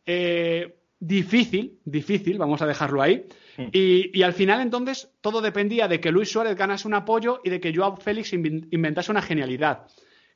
eh, 0.07 0.77
difícil, 0.99 1.81
difícil, 1.85 2.39
vamos 2.39 2.63
a 2.63 2.67
dejarlo 2.67 3.03
ahí. 3.03 3.27
Mm. 3.57 3.69
Y, 3.73 4.23
al 4.23 4.33
final, 4.33 4.61
entonces, 4.61 5.11
todo 5.21 5.41
dependía 5.41 5.89
de 5.89 6.01
que 6.01 6.11
Luis 6.11 6.31
Suárez 6.31 6.57
ganase 6.57 6.89
un 6.89 6.95
apoyo 6.95 7.41
y 7.45 7.51
de 7.51 7.61
que 7.61 7.75
Joao 7.75 7.97
Félix 7.97 8.33
inventase 8.33 9.11
una 9.11 9.23
genialidad. 9.23 9.87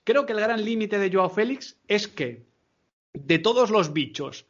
Creo 0.05 0.27
que 0.27 0.33
el 0.33 0.41
gran 0.41 0.65
límite 0.65 0.99
de 0.99 1.11
Joao 1.11 1.31
Félix 1.31 1.79
es 1.89 2.09
que 2.09 2.45
de 3.15 3.39
todos 3.39 3.71
los 3.71 3.93
bichos, 3.93 4.47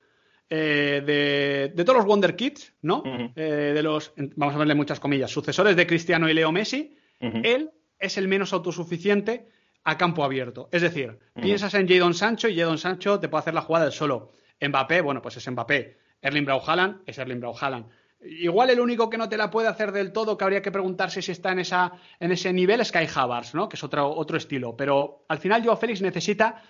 eh, 0.50 1.72
de, 1.74 1.84
todos 1.84 1.98
los 1.98 2.06
Wonder 2.06 2.34
Kids, 2.34 2.74
¿no? 2.82 3.02
Eh, 3.36 3.72
de 3.74 3.82
los, 3.82 4.12
vamos 4.34 4.54
a 4.54 4.58
verle 4.58 4.74
muchas 4.74 4.98
comillas, 4.98 5.30
sucesores 5.30 5.76
de 5.76 5.86
Cristiano 5.86 6.28
y 6.28 6.34
Leo 6.34 6.50
Messi, 6.50 6.96
él 7.20 7.70
es 7.98 8.18
el 8.18 8.28
menos 8.28 8.52
autosuficiente 8.52 9.48
a 9.84 9.96
campo 9.96 10.24
abierto. 10.24 10.68
Es 10.72 10.82
decir, 10.82 11.18
piensas 11.34 11.74
en 11.74 11.88
Jadon 11.88 12.14
Sancho 12.14 12.48
y 12.48 12.56
Jadon 12.58 12.78
Sancho 12.78 13.20
te 13.20 13.28
puede 13.28 13.42
hacer 13.42 13.54
la 13.54 13.62
jugada 13.62 13.84
del 13.84 13.94
solo. 13.94 14.32
Mbappé, 14.60 15.00
bueno, 15.00 15.22
pues 15.22 15.36
es 15.36 15.50
Mbappé. 15.50 15.98
Erling 16.20 16.44
Braut 16.44 16.62
Haaland 16.66 17.02
es 17.06 17.18
Erling 17.18 17.40
Braut 17.40 17.56
Haaland. 17.60 17.86
Igual 18.20 18.70
el 18.70 18.80
único 18.80 19.08
que 19.08 19.18
no 19.18 19.28
te 19.28 19.36
la 19.36 19.50
puede 19.50 19.68
hacer 19.68 19.92
del 19.92 20.12
todo, 20.12 20.36
que 20.36 20.44
habría 20.44 20.62
que 20.62 20.72
preguntarse 20.72 21.22
si 21.22 21.32
está 21.32 21.52
en, 21.52 21.60
esa, 21.60 21.92
en 22.18 22.32
ese 22.32 22.52
nivel, 22.52 22.80
es 22.80 22.90
Kai 22.90 23.06
Havertz, 23.14 23.54
¿no? 23.54 23.68
Que 23.68 23.76
es 23.76 23.84
otro, 23.84 24.10
otro 24.10 24.36
estilo. 24.36 24.76
Pero 24.76 25.24
al 25.28 25.38
final 25.38 25.62
Joao 25.62 25.76
Félix 25.76 26.02
necesita 26.02 26.62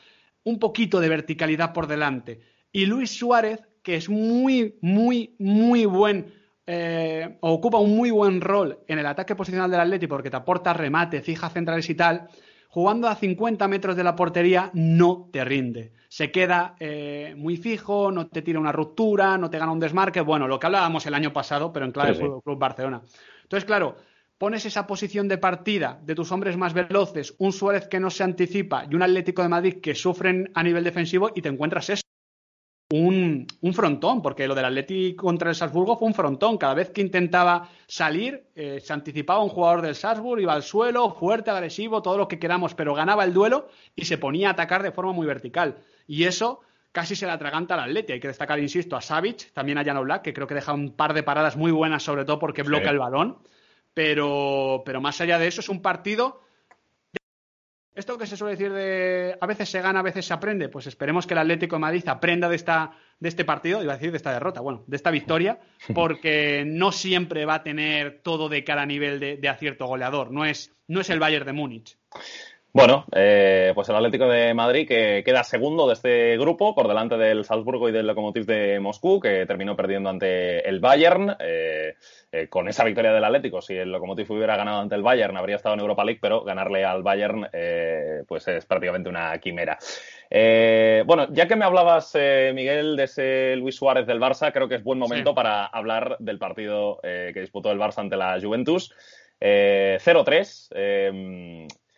un 0.43 0.59
poquito 0.59 1.01
de 1.01 1.09
verticalidad 1.09 1.73
por 1.73 1.87
delante. 1.87 2.41
Y 2.73 2.87
Luis 2.87 3.17
Suárez, 3.17 3.61
que 3.83 3.97
es 3.97 4.09
muy, 4.11 4.77
muy, 4.83 5.35
muy 5.39 5.87
buen 5.87 6.35
eh, 6.67 7.39
ocupa 7.41 7.79
un 7.79 7.97
muy 7.97 8.11
buen 8.11 8.41
rol 8.41 8.81
en 8.89 8.99
el 8.99 9.07
ataque 9.07 9.37
posicional 9.37 9.71
del 9.71 9.81
Atlético 9.81 10.17
porque 10.17 10.31
te 10.31 10.37
aporta 10.37 10.73
remate, 10.73 11.23
fija 11.23 11.49
centrales 11.49 11.89
y 11.89 11.95
tal, 11.95 12.29
jugando 12.69 13.09
a 13.09 13.15
50 13.15 13.69
metros 13.69 13.97
de 13.97 14.05
la 14.05 14.17
portería 14.17 14.71
no 14.75 15.29
te 15.33 15.45
rinde. 15.45 15.93
Se 16.09 16.31
queda 16.31 16.77
eh, 16.81 17.35
muy 17.37 17.57
fijo, 17.57 18.11
no 18.11 18.27
te 18.27 18.43
tira 18.43 18.59
una 18.59 18.73
ruptura, 18.73 19.39
no 19.39 19.49
te 19.49 19.59
gana 19.59 19.73
un 19.73 19.81
desmarque. 19.81 20.21
Bueno, 20.21 20.49
lo 20.49 20.59
que 20.59 20.67
hablábamos 20.67 21.07
el 21.07 21.15
año 21.15 21.33
pasado, 21.33 21.73
pero 21.73 21.87
en 21.87 21.93
clave 21.93 22.15
Sí, 22.15 22.23
sí. 22.23 22.29
Club 22.45 22.59
Barcelona. 22.59 23.03
Entonces, 23.43 23.65
claro, 23.65 23.97
pones 24.39 24.67
esa 24.67 24.87
posición 24.87 25.29
de 25.29 25.39
partida 25.39 26.01
de 26.03 26.15
tus 26.15 26.33
hombres 26.33 26.57
más 26.57 26.75
veloces, 26.75 27.35
un 27.39 27.53
Suárez 27.53 27.89
que 27.89 28.01
no 28.01 28.11
se 28.11 28.25
anticipa 28.25 28.87
y 28.91 28.95
un 28.95 29.03
Atlético 29.03 29.43
de 29.43 29.49
Madrid 29.49 29.81
que 29.81 29.95
sufren 29.95 30.51
a 30.55 30.63
nivel 30.63 30.85
defensivo 30.85 31.31
y 31.35 31.43
te 31.43 31.49
encuentras 31.49 31.91
eso. 31.91 32.06
Un, 32.89 33.49
un 33.63 33.75
frontón, 33.75 34.23
porque 34.23 34.47
lo 34.47 34.55
del 34.55 34.67
Atlético 34.67 35.25
contra 35.25 35.51
el 35.51 35.57
Salzburgo 35.57 35.97
fue 35.97 36.07
un 36.07 36.15
frontón. 36.15 36.57
Cada 36.57 36.75
vez 36.75 36.91
que 36.91 37.01
intentaba 37.01 37.69
salir, 37.89 38.45
eh, 38.55 38.79
se 38.81 38.93
anticipaba 38.93 39.43
un 39.43 39.49
jugador 39.49 39.83
del 39.83 39.97
Salzburg, 39.97 40.41
iba 40.41 40.53
al 40.53 40.63
suelo, 40.63 41.11
fuerte, 41.11 41.51
agresivo, 41.51 42.01
todo 42.01 42.17
lo 42.17 42.29
que 42.29 42.39
queramos, 42.39 42.75
pero 42.75 42.95
ganaba 42.95 43.25
el 43.25 43.35
duelo 43.35 43.69
y 43.97 44.05
se 44.05 44.19
ponía 44.19 44.49
a 44.49 44.53
atacar 44.53 44.85
de 44.85 44.93
forma 44.93 45.13
muy 45.13 45.27
vertical. 45.27 45.79
Y 46.07 46.25
eso 46.25 46.61
casi 46.93 47.17
se 47.17 47.27
le 47.27 47.33
atraganta 47.33 47.75
al 47.75 47.81
Atleti. 47.81 48.13
Hay 48.13 48.21
que 48.21 48.29
destacar, 48.29 48.61
insisto, 48.61 48.95
a 48.95 49.01
Savic, 49.01 49.53
también 49.53 49.79
a 49.79 49.85
Jan 49.85 50.01
Black, 50.05 50.23
que 50.23 50.33
creo 50.33 50.47
que 50.47 50.55
deja 50.55 50.73
un 50.73 50.93
par 50.93 51.13
de 51.13 51.25
paradas 51.25 51.57
muy 51.57 51.73
buenas, 51.73 52.05
sobre 52.05 52.25
todo 52.25 52.39
porque 52.39 52.63
Sí. 52.65 52.71
el 52.73 52.99
balón. 53.01 53.39
Pero, 53.95 54.83
pero 54.87 55.01
más 55.01 55.21
allá 55.21 55.39
de 55.39 55.49
eso, 55.49 55.61
es 55.61 55.69
un 55.69 55.83
partido. 55.83 56.41
Esto 57.97 58.19
que 58.19 58.27
se 58.27 58.37
suele 58.37 58.57
decir 58.57 58.71
de 58.75 59.39
a 59.41 59.47
veces 59.47 59.71
se 59.71 59.81
gana, 59.81 60.01
a 60.01 60.03
veces 60.03 60.27
se 60.27 60.35
aprende, 60.35 60.69
pues 60.69 60.87
esperemos 60.87 61.27
que 61.27 61.33
el 61.33 61.39
Atlético 61.39 61.77
de 61.77 61.81
Madrid 61.81 62.07
aprenda 62.07 62.47
de, 62.47 62.57
esta, 62.57 62.93
de 63.19 63.31
este 63.31 63.47
partido, 63.47 63.83
iba 63.83 63.95
a 63.95 63.97
decir 63.97 64.11
de 64.11 64.19
esta 64.19 64.35
derrota, 64.35 64.61
bueno, 64.61 64.85
de 64.87 64.97
esta 64.97 65.11
victoria, 65.11 65.59
porque 65.95 66.65
no 66.67 66.93
siempre 66.93 67.47
va 67.47 67.55
a 67.55 67.63
tener 67.63 68.21
todo 68.23 68.51
de 68.51 68.65
cara 68.65 68.83
a 68.83 68.87
nivel 68.87 69.19
de, 69.19 69.39
de 69.39 69.49
acierto 69.49 69.87
goleador. 69.87 70.31
No 70.31 70.45
es, 70.45 70.77
no 70.87 71.01
es 71.01 71.09
el 71.09 71.21
Bayern 71.21 71.47
de 71.47 71.55
Múnich. 71.55 71.97
Bueno, 72.77 73.07
eh, 73.15 73.73
pues 73.75 73.89
el 73.89 73.97
Atlético 73.97 74.29
de 74.29 74.53
Madrid 74.53 74.87
que 74.87 75.23
queda 75.25 75.43
segundo 75.45 75.87
de 75.87 75.95
este 75.95 76.37
grupo 76.37 76.75
por 76.75 76.87
delante 76.89 77.17
del 77.17 77.43
Salzburgo 77.43 77.89
y 77.89 77.93
del 77.93 78.07
Lokomotiv 78.07 78.45
de 78.45 78.79
Moscú, 78.81 79.19
que 79.19 79.47
terminó 79.47 79.75
perdiendo 79.75 80.11
ante 80.11 80.69
el 80.69 80.79
Bayern. 80.79 81.35
Eh, 81.41 81.95
eh, 82.31 82.49
con 82.51 82.69
esa 82.69 82.85
victoria 82.85 83.15
del 83.15 83.25
Atlético, 83.25 83.63
si 83.63 83.75
el 83.75 83.91
Lokomotiv 83.91 84.31
hubiera 84.31 84.59
ganado 84.59 84.81
ante 84.83 84.95
el 84.95 85.03
Bayern, 85.03 85.39
habría 85.39 85.57
estado 85.57 85.75
en 85.75 85.81
Europa 85.81 86.05
League, 86.05 86.19
pero 86.21 86.45
ganarle 86.45 86.85
al 86.85 87.03
Bayern 87.03 87.49
pues 88.29 88.47
es 88.47 88.67
prácticamente 88.67 89.09
una 89.09 89.39
quimera. 89.39 89.79
Bueno, 91.07 91.29
ya 91.31 91.49
que 91.49 91.57
me 91.57 91.65
hablabas, 91.65 92.11
eh, 92.15 92.53
Miguel, 92.55 92.95
de 92.95 93.05
ese 93.05 93.57
Luis 93.57 93.75
Suárez 93.77 94.07
del 94.07 94.21
Barça, 94.21 94.53
creo 94.53 94.69
que 94.69 94.75
es 94.75 94.85
buen 94.85 94.99
momento 94.99 95.31
Sí. 95.31 95.35
para 95.35 95.65
hablar 95.65 96.17
del 96.19 96.39
partido 96.39 96.99
que 97.03 97.41
disputó 97.41 97.73
el 97.73 97.79
Barça 97.79 98.01
ante 98.01 98.19
la 98.19 98.39
Juventus. 98.39 98.93
Eh, 99.41 99.97
0-3. 100.01 100.69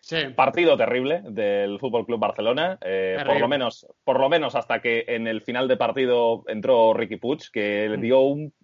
Sí. 0.09 0.17
Partido 0.35 0.75
terrible 0.79 1.21
del 1.23 1.79
Fútbol 1.79 2.07
Club 2.07 2.19
Barcelona, 2.19 2.79
eh, 2.83 3.19
por 3.27 3.39
lo 3.39 3.47
menos, 3.47 3.87
por 4.05 4.19
lo 4.19 4.31
menos 4.31 4.55
hasta 4.55 4.81
que 4.81 5.05
en 5.07 5.27
el 5.27 5.43
final 5.43 5.69
de 5.69 5.77
partido 5.77 6.45
entró 6.47 6.95
Ricky 6.95 7.17
Puig, 7.17 7.41
que 7.53 7.87
le 7.91 7.99
Mm. 7.99 8.01
dio 8.01 8.21
un, 8.23 8.55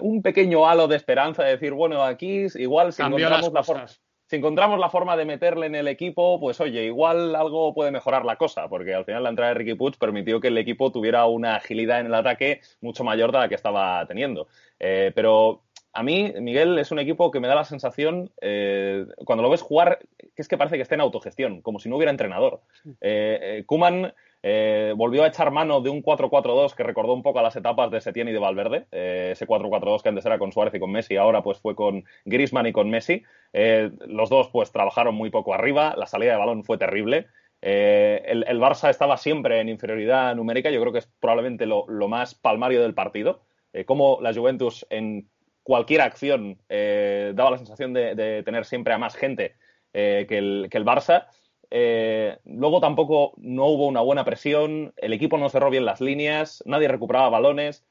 un- 0.00 0.22
pequeño 0.22 0.66
halo 0.66 0.88
de 0.88 0.96
esperanza 0.96 1.44
de 1.44 1.50
decir, 1.50 1.74
bueno, 1.74 2.02
aquí 2.02 2.46
igual 2.54 2.94
si 2.94 3.02
Cambió 3.02 3.26
encontramos, 3.26 3.52
la 3.52 3.62
forma, 3.62 3.86
si 3.86 4.36
encontramos 4.36 4.78
la 4.80 4.88
forma 4.88 5.14
de 5.18 5.26
meterle 5.26 5.66
en 5.66 5.74
el 5.74 5.88
equipo, 5.88 6.40
pues 6.40 6.58
oye, 6.62 6.84
igual 6.84 7.36
algo 7.36 7.74
puede 7.74 7.90
mejorar 7.90 8.24
la 8.24 8.36
cosa, 8.36 8.66
porque 8.70 8.94
al 8.94 9.04
final 9.04 9.24
la 9.24 9.28
entrada 9.28 9.50
de 9.52 9.58
Ricky 9.58 9.74
Puig 9.74 9.98
permitió 9.98 10.40
que 10.40 10.48
el 10.48 10.56
equipo 10.56 10.90
tuviera 10.90 11.26
una 11.26 11.56
agilidad 11.56 12.00
en 12.00 12.06
el 12.06 12.14
ataque 12.14 12.62
mucho 12.80 13.04
mayor 13.04 13.30
de 13.30 13.38
la 13.40 13.48
que 13.50 13.54
estaba 13.56 14.06
teniendo. 14.06 14.48
Eh, 14.80 15.12
pero 15.14 15.62
a 15.96 16.02
mí, 16.02 16.32
Miguel, 16.40 16.78
es 16.78 16.90
un 16.92 16.98
equipo 16.98 17.30
que 17.30 17.40
me 17.40 17.48
da 17.48 17.54
la 17.54 17.64
sensación, 17.64 18.30
eh, 18.42 19.06
cuando 19.24 19.42
lo 19.42 19.48
ves 19.48 19.62
jugar, 19.62 19.98
que 20.18 20.42
es 20.42 20.46
que 20.46 20.58
parece 20.58 20.76
que 20.76 20.82
está 20.82 20.94
en 20.94 21.00
autogestión, 21.00 21.62
como 21.62 21.78
si 21.78 21.88
no 21.88 21.96
hubiera 21.96 22.10
entrenador. 22.10 22.60
Eh, 23.00 23.38
eh, 23.40 23.64
Koeman 23.64 24.12
eh, 24.42 24.92
volvió 24.94 25.24
a 25.24 25.28
echar 25.28 25.50
mano 25.50 25.80
de 25.80 25.88
un 25.88 26.02
4-4-2 26.02 26.74
que 26.74 26.82
recordó 26.82 27.14
un 27.14 27.22
poco 27.22 27.38
a 27.38 27.42
las 27.42 27.56
etapas 27.56 27.90
de 27.90 28.02
Setién 28.02 28.28
y 28.28 28.32
de 28.32 28.38
Valverde. 28.38 28.86
Ese 28.90 29.46
4-4-2 29.46 30.02
que 30.02 30.08
antes 30.10 30.26
era 30.26 30.38
con 30.38 30.52
Suárez 30.52 30.74
y 30.74 30.80
con 30.80 30.92
Messi, 30.92 31.16
ahora 31.16 31.42
pues 31.42 31.58
fue 31.58 31.74
con 31.74 32.04
Griezmann 32.26 32.66
y 32.66 32.72
con 32.72 32.90
Messi. 32.90 33.22
Los 33.52 34.28
dos 34.28 34.50
pues 34.52 34.72
trabajaron 34.72 35.14
muy 35.14 35.30
poco 35.30 35.54
arriba, 35.54 35.94
la 35.96 36.06
salida 36.06 36.32
de 36.32 36.38
balón 36.38 36.62
fue 36.62 36.76
terrible. 36.76 37.26
Eh, 37.62 38.22
el, 38.26 38.44
el 38.46 38.60
Barça 38.60 38.90
estaba 38.90 39.16
siempre 39.16 39.60
en 39.60 39.70
inferioridad 39.70 40.36
numérica, 40.36 40.70
yo 40.70 40.80
creo 40.80 40.92
que 40.92 40.98
es 40.98 41.10
probablemente 41.20 41.64
lo, 41.64 41.86
lo 41.88 42.06
más 42.06 42.34
palmario 42.34 42.82
del 42.82 42.94
partido. 42.94 43.40
Eh, 43.76 43.84
como 43.84 44.18
la 44.22 44.32
Juventus 44.32 44.86
en 44.88 45.28
cualquier 45.66 46.00
acción 46.00 46.58
eh, 46.68 47.32
daba 47.34 47.50
la 47.50 47.58
sensación 47.58 47.92
de, 47.92 48.42
tener 48.44 48.64
siempre 48.64 48.94
a 48.94 48.98
más 48.98 49.16
gente 49.16 49.56
eh, 49.92 50.24
que, 50.28 50.38
el, 50.38 50.68
que 50.70 50.78
el 50.78 50.84
Barça. 50.84 51.26
Eh, 51.72 52.38
luego 52.44 52.80
tampoco 52.80 53.34
no 53.38 53.66
hubo 53.66 53.88
una 53.88 54.00
buena 54.00 54.24
presión, 54.24 54.94
el 54.96 55.12
equipo 55.12 55.38
no 55.38 55.48
cerró 55.48 55.68
bien 55.68 55.84
las 55.84 56.00
líneas, 56.00 56.62
nadie 56.66 56.86
recuperaba 56.86 57.30
balones. 57.30 57.84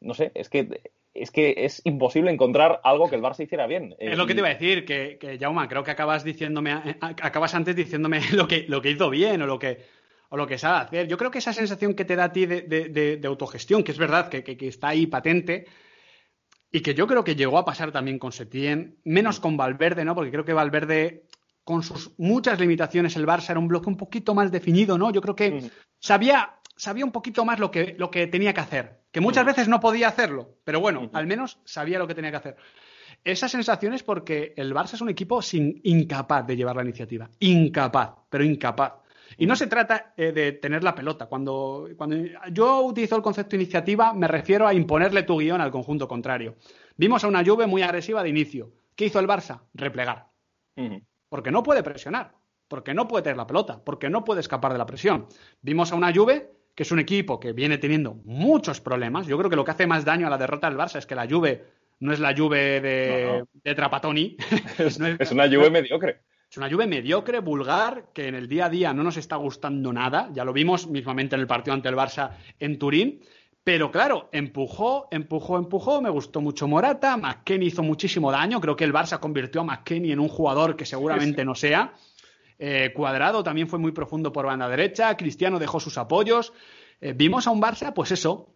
No 0.00 0.14
sé, 0.14 0.32
es 0.34 0.48
que, 0.48 0.80
es 1.12 1.30
que 1.30 1.54
es 1.58 1.82
imposible 1.84 2.30
encontrar 2.30 2.80
algo 2.84 3.10
que 3.10 3.16
el 3.16 3.22
Barça 3.22 3.44
hiciera 3.44 3.66
bien. 3.66 3.94
Es 3.98 4.16
lo 4.16 4.26
que 4.26 4.32
te 4.32 4.40
iba 4.40 4.48
a 4.48 4.54
decir, 4.54 4.86
que, 4.86 5.18
que 5.20 5.38
creo 5.68 5.84
que 5.84 5.90
acabas 5.90 6.24
diciéndome, 6.24 6.72
acabas 7.00 7.54
antes 7.54 7.76
diciéndome 7.76 8.20
lo 8.32 8.48
que, 8.48 8.64
lo 8.66 8.80
que 8.80 8.92
hizo 8.92 9.10
bien 9.10 9.42
o 9.42 9.46
lo 9.46 9.58
que, 9.58 9.76
o 10.30 10.38
lo 10.38 10.46
que 10.46 10.56
sabe 10.56 10.78
hacer. 10.86 11.06
Yo 11.06 11.18
creo 11.18 11.30
que 11.30 11.38
esa 11.38 11.52
sensación 11.52 11.92
que 11.92 12.06
te 12.06 12.16
da 12.16 12.24
a 12.24 12.32
ti 12.32 12.46
de, 12.46 12.62
de- 12.62 13.26
autogestión, 13.26 13.84
que 13.84 13.92
es 13.92 13.98
verdad 13.98 14.30
que- 14.30 14.42
que 14.42 14.68
está 14.68 14.88
ahí 14.88 15.06
patente, 15.06 15.66
y 16.72 16.80
que 16.80 16.94
yo 16.94 17.06
creo 17.06 17.22
que 17.22 17.36
llegó 17.36 17.58
a 17.58 17.64
pasar 17.66 17.92
también 17.92 18.18
con 18.18 18.32
Setién, 18.32 18.96
menos 19.04 19.38
con 19.38 19.58
Valverde, 19.58 20.04
¿no? 20.04 20.14
Porque 20.14 20.30
creo 20.30 20.44
que 20.44 20.54
Valverde, 20.54 21.26
con 21.64 21.82
sus 21.82 22.12
muchas 22.18 22.58
limitaciones, 22.58 23.14
el 23.16 23.26
Barça 23.26 23.50
era 23.50 23.60
un 23.60 23.68
bloque 23.68 23.90
un 23.90 23.98
poquito 23.98 24.34
más 24.34 24.50
definido, 24.50 24.96
¿no? 24.96 25.10
Yo 25.12 25.20
creo 25.20 25.36
que 25.36 25.50
Ujú. 25.50 25.70
sabía, 25.98 26.54
sabía 26.74 27.04
un 27.04 27.12
poquito 27.12 27.44
más 27.44 27.60
lo 27.60 27.70
que, 27.70 27.94
lo 27.98 28.10
que 28.10 28.26
tenía 28.26 28.54
que 28.54 28.60
hacer, 28.60 29.02
que 29.12 29.20
muchas 29.20 29.44
Ujú. 29.44 29.52
veces 29.52 29.68
no 29.68 29.80
podía 29.80 30.08
hacerlo, 30.08 30.56
pero 30.64 30.80
bueno, 30.80 31.02
Ujú. 31.02 31.16
al 31.16 31.26
menos 31.26 31.60
sabía 31.64 31.98
lo 31.98 32.08
que 32.08 32.14
tenía 32.14 32.30
que 32.30 32.38
hacer. 32.38 32.56
Esa 33.22 33.48
sensación 33.48 33.92
es 33.92 34.02
porque 34.02 34.54
el 34.56 34.74
Barça 34.74 34.94
es 34.94 35.02
un 35.02 35.10
equipo 35.10 35.42
sin, 35.42 35.78
incapaz 35.84 36.46
de 36.46 36.56
llevar 36.56 36.76
la 36.76 36.82
iniciativa. 36.82 37.28
Incapaz, 37.38 38.14
pero 38.30 38.44
incapaz. 38.44 38.94
Y 39.38 39.46
no 39.46 39.56
se 39.56 39.66
trata 39.66 40.12
eh, 40.16 40.32
de 40.32 40.52
tener 40.52 40.82
la 40.84 40.94
pelota. 40.94 41.26
Cuando, 41.26 41.88
cuando 41.96 42.16
yo 42.50 42.80
utilizo 42.82 43.16
el 43.16 43.22
concepto 43.22 43.56
iniciativa, 43.56 44.12
me 44.12 44.28
refiero 44.28 44.66
a 44.66 44.74
imponerle 44.74 45.22
tu 45.22 45.38
guion 45.38 45.60
al 45.60 45.70
conjunto 45.70 46.06
contrario. 46.08 46.56
Vimos 46.96 47.24
a 47.24 47.28
una 47.28 47.44
Juve 47.44 47.66
muy 47.66 47.82
agresiva 47.82 48.22
de 48.22 48.28
inicio. 48.28 48.72
¿Qué 48.96 49.06
hizo 49.06 49.18
el 49.20 49.26
Barça? 49.28 49.60
Replegar. 49.74 50.28
Porque 51.28 51.50
no 51.50 51.62
puede 51.62 51.82
presionar, 51.82 52.32
porque 52.68 52.94
no 52.94 53.08
puede 53.08 53.22
tener 53.22 53.36
la 53.36 53.46
pelota, 53.46 53.82
porque 53.84 54.10
no 54.10 54.24
puede 54.24 54.40
escapar 54.40 54.72
de 54.72 54.78
la 54.78 54.86
presión. 54.86 55.26
Vimos 55.62 55.92
a 55.92 55.96
una 55.96 56.12
Juve 56.14 56.50
que 56.74 56.84
es 56.84 56.92
un 56.92 56.98
equipo 57.00 57.38
que 57.38 57.52
viene 57.52 57.76
teniendo 57.78 58.14
muchos 58.24 58.80
problemas. 58.80 59.26
Yo 59.26 59.36
creo 59.36 59.50
que 59.50 59.56
lo 59.56 59.64
que 59.64 59.70
hace 59.72 59.86
más 59.86 60.04
daño 60.06 60.26
a 60.26 60.30
la 60.30 60.38
derrota 60.38 60.68
del 60.70 60.78
Barça 60.78 60.96
es 60.96 61.04
que 61.06 61.14
la 61.14 61.28
Juve 61.28 61.64
no 62.00 62.12
es 62.12 62.18
la 62.20 62.34
Juve 62.34 62.80
de, 62.80 63.24
No, 63.26 63.38
no. 63.40 63.48
de 63.62 63.74
Trapatoni. 63.74 64.36
Es, 64.78 64.98
No 64.98 65.06
es- 65.06 65.20
es 65.20 65.32
una 65.32 65.46
Juve 65.48 65.70
mediocre. 65.70 66.20
Es 66.52 66.58
una 66.58 66.70
Juve 66.70 66.86
mediocre, 66.86 67.40
vulgar, 67.40 68.08
que 68.12 68.28
en 68.28 68.34
el 68.34 68.46
día 68.46 68.66
a 68.66 68.68
día 68.68 68.92
no 68.92 69.02
nos 69.02 69.16
está 69.16 69.36
gustando 69.36 69.90
nada. 69.90 70.28
Ya 70.34 70.44
lo 70.44 70.52
vimos 70.52 70.86
mismamente 70.86 71.34
en 71.34 71.40
el 71.40 71.46
partido 71.46 71.72
ante 71.72 71.88
el 71.88 71.96
Barça 71.96 72.32
en 72.60 72.78
Turín. 72.78 73.22
Pero 73.64 73.90
claro, 73.90 74.28
empujó, 74.32 75.08
empujó, 75.10 75.56
empujó. 75.56 76.02
Me 76.02 76.10
gustó 76.10 76.42
mucho 76.42 76.68
Morata. 76.68 77.16
McKenny 77.16 77.68
hizo 77.68 77.82
muchísimo 77.82 78.30
daño. 78.30 78.60
Creo 78.60 78.76
que 78.76 78.84
el 78.84 78.92
Barça 78.92 79.18
convirtió 79.18 79.62
a 79.62 79.64
McKenny 79.64 80.12
en 80.12 80.20
un 80.20 80.28
jugador 80.28 80.76
que 80.76 80.84
seguramente 80.84 81.42
no 81.42 81.54
sea. 81.54 81.94
Eh, 82.58 82.92
Cuadrado 82.94 83.42
también 83.42 83.66
fue 83.66 83.78
muy 83.78 83.92
profundo 83.92 84.30
por 84.30 84.44
banda 84.44 84.68
derecha. 84.68 85.16
Cristiano 85.16 85.58
dejó 85.58 85.80
sus 85.80 85.96
apoyos. 85.96 86.52
Eh, 87.00 87.14
vimos 87.16 87.46
a 87.46 87.50
un 87.50 87.62
Barça, 87.62 87.94
pues 87.94 88.10
eso, 88.12 88.52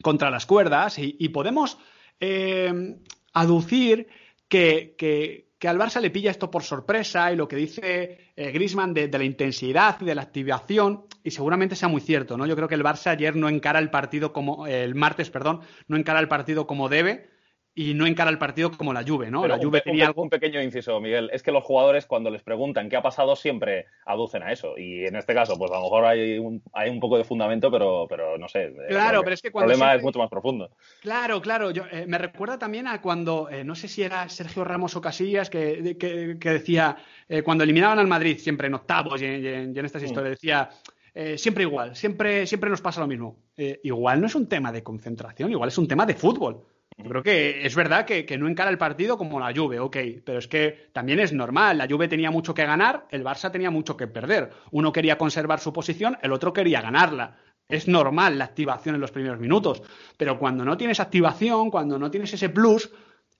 contra 0.00 0.30
las 0.30 0.46
cuerdas. 0.46 0.96
Y, 1.00 1.16
y 1.18 1.30
podemos 1.30 1.76
eh, 2.20 2.98
aducir 3.32 4.06
que, 4.46 4.94
que- 4.96 5.50
que 5.62 5.68
al 5.68 5.78
Barça 5.78 6.00
le 6.00 6.10
pilla 6.10 6.32
esto 6.32 6.50
por 6.50 6.64
sorpresa 6.64 7.32
y 7.32 7.36
lo 7.36 7.46
que 7.46 7.54
dice 7.54 8.32
eh, 8.34 8.50
Griezmann 8.50 8.92
de, 8.92 9.06
la 9.06 9.22
intensidad 9.22 9.96
y 10.00 10.04
de 10.04 10.16
la 10.16 10.22
activación, 10.22 11.04
y 11.22 11.30
seguramente 11.30 11.76
sea 11.76 11.86
muy 11.86 12.00
cierto, 12.00 12.36
¿no? 12.36 12.46
Yo 12.46 12.56
creo 12.56 12.66
que 12.66 12.74
el 12.74 12.82
Barça 12.82 13.12
ayer 13.12 13.36
no 13.36 13.48
encara 13.48 13.78
el 13.78 13.88
partido 13.88 14.32
como, 14.32 14.66
el 14.66 14.96
martes, 14.96 15.30
perdón, 15.30 15.60
no 15.86 15.96
encara 15.96 16.18
el 16.18 16.26
partido 16.26 16.66
como 16.66 16.88
debe 16.88 17.28
y 17.74 17.94
no 17.94 18.06
encara 18.06 18.30
el 18.30 18.36
partido 18.38 18.70
como 18.72 18.92
la 18.92 19.02
Juve, 19.02 19.30
¿no? 19.30 19.40
Pero 19.42 19.54
la 19.54 19.60
un 19.60 19.64
Juve 19.66 19.78
un, 19.78 19.82
tenía 19.84 20.06
algo... 20.08 20.22
un 20.22 20.28
pequeño 20.28 20.60
inciso, 20.60 21.00
Miguel. 21.00 21.30
Es 21.32 21.42
que 21.42 21.52
los 21.52 21.64
jugadores, 21.64 22.04
cuando 22.04 22.28
les 22.30 22.42
preguntan 22.42 22.90
qué 22.90 22.96
ha 22.96 23.02
pasado, 23.02 23.34
siempre 23.34 23.86
aducen 24.04 24.42
a 24.42 24.52
eso. 24.52 24.76
Y 24.76 25.06
en 25.06 25.16
este 25.16 25.32
caso, 25.32 25.56
pues 25.56 25.70
a 25.70 25.76
lo 25.76 25.84
mejor 25.84 26.04
hay 26.04 26.38
un, 26.38 26.62
hay 26.74 26.90
un 26.90 27.00
poco 27.00 27.16
de 27.16 27.24
fundamento, 27.24 27.70
pero, 27.70 28.06
pero 28.10 28.36
no 28.36 28.46
sé. 28.48 28.64
eh, 28.64 28.74
Claro, 28.88 29.08
creo 29.20 29.22
pero 29.22 29.34
es 29.34 29.40
que 29.42 29.48
el 29.48 29.52
problema 29.54 29.76
siempre- 29.86 29.96
es 29.96 30.02
mucho 30.04 30.18
más 30.18 30.28
profundo. 30.28 30.70
Claro, 31.00 31.40
claro. 31.40 31.70
Yo, 31.70 31.84
eh, 31.90 32.04
me 32.06 32.18
recuerda 32.18 32.58
también 32.58 32.86
a 32.86 33.00
cuando, 33.00 33.48
eh, 33.50 33.64
no 33.64 33.74
sé 33.74 33.88
si 33.88 34.02
era 34.02 34.28
Sergio 34.28 34.64
Ramos 34.64 34.94
o 34.96 35.00
Casillas, 35.00 35.48
que, 35.48 35.96
que- 35.98 36.36
que 36.38 36.50
decía, 36.50 36.96
eh, 37.28 37.42
cuando 37.42 37.64
eliminaban 37.64 37.98
al 37.98 38.06
Madrid, 38.06 38.36
siempre 38.38 38.66
en 38.66 38.74
octavos 38.74 39.22
y 39.22 39.24
en, 39.24 39.42
y 39.44 39.48
en- 39.48 39.74
y 39.74 39.78
en 39.78 39.86
estas 39.86 40.02
Mm. 40.02 40.06
historias, 40.06 40.30
decía, 40.32 40.68
eh, 41.14 41.38
siempre 41.38 41.62
igual, 41.64 41.96
siempre, 41.96 42.46
siempre 42.46 42.68
nos 42.68 42.82
pasa 42.82 43.00
lo 43.00 43.06
mismo. 43.06 43.36
Eh, 43.56 43.80
igual 43.84 44.20
no 44.20 44.26
es 44.26 44.34
un 44.34 44.46
tema 44.46 44.70
de 44.72 44.82
concentración, 44.82 45.50
igual 45.50 45.68
es 45.68 45.78
un 45.78 45.88
tema 45.88 46.04
de 46.04 46.14
fútbol. 46.14 46.64
Yo 46.96 47.08
creo 47.08 47.22
que 47.22 47.66
es 47.66 47.74
verdad 47.74 48.04
que, 48.04 48.38
no 48.38 48.48
encara 48.48 48.70
el 48.70 48.78
partido 48.78 49.16
como 49.16 49.40
la 49.40 49.52
Juve, 49.54 49.80
ok, 49.80 49.96
pero 50.24 50.38
es 50.38 50.48
que 50.48 50.90
también 50.92 51.20
es 51.20 51.32
normal. 51.32 51.78
La 51.78 51.88
Juve 51.88 52.08
tenía 52.08 52.30
mucho 52.30 52.54
que 52.54 52.64
ganar, 52.64 53.06
el 53.10 53.24
Barça 53.24 53.50
tenía 53.50 53.70
mucho 53.70 53.96
que 53.96 54.06
perder. 54.06 54.50
Uno 54.70 54.92
quería 54.92 55.18
conservar 55.18 55.60
su 55.60 55.72
posición, 55.72 56.18
el 56.22 56.32
otro 56.32 56.52
quería 56.52 56.80
ganarla. 56.80 57.38
Es 57.68 57.88
normal 57.88 58.38
la 58.38 58.44
activación 58.44 58.94
en 58.94 59.00
los 59.00 59.12
primeros 59.12 59.40
minutos, 59.40 59.82
pero 60.16 60.38
cuando 60.38 60.64
no 60.64 60.76
tienes 60.76 61.00
activación, 61.00 61.70
cuando 61.70 61.98
no 61.98 62.10
tienes 62.10 62.32
ese 62.34 62.48
plus, 62.48 62.90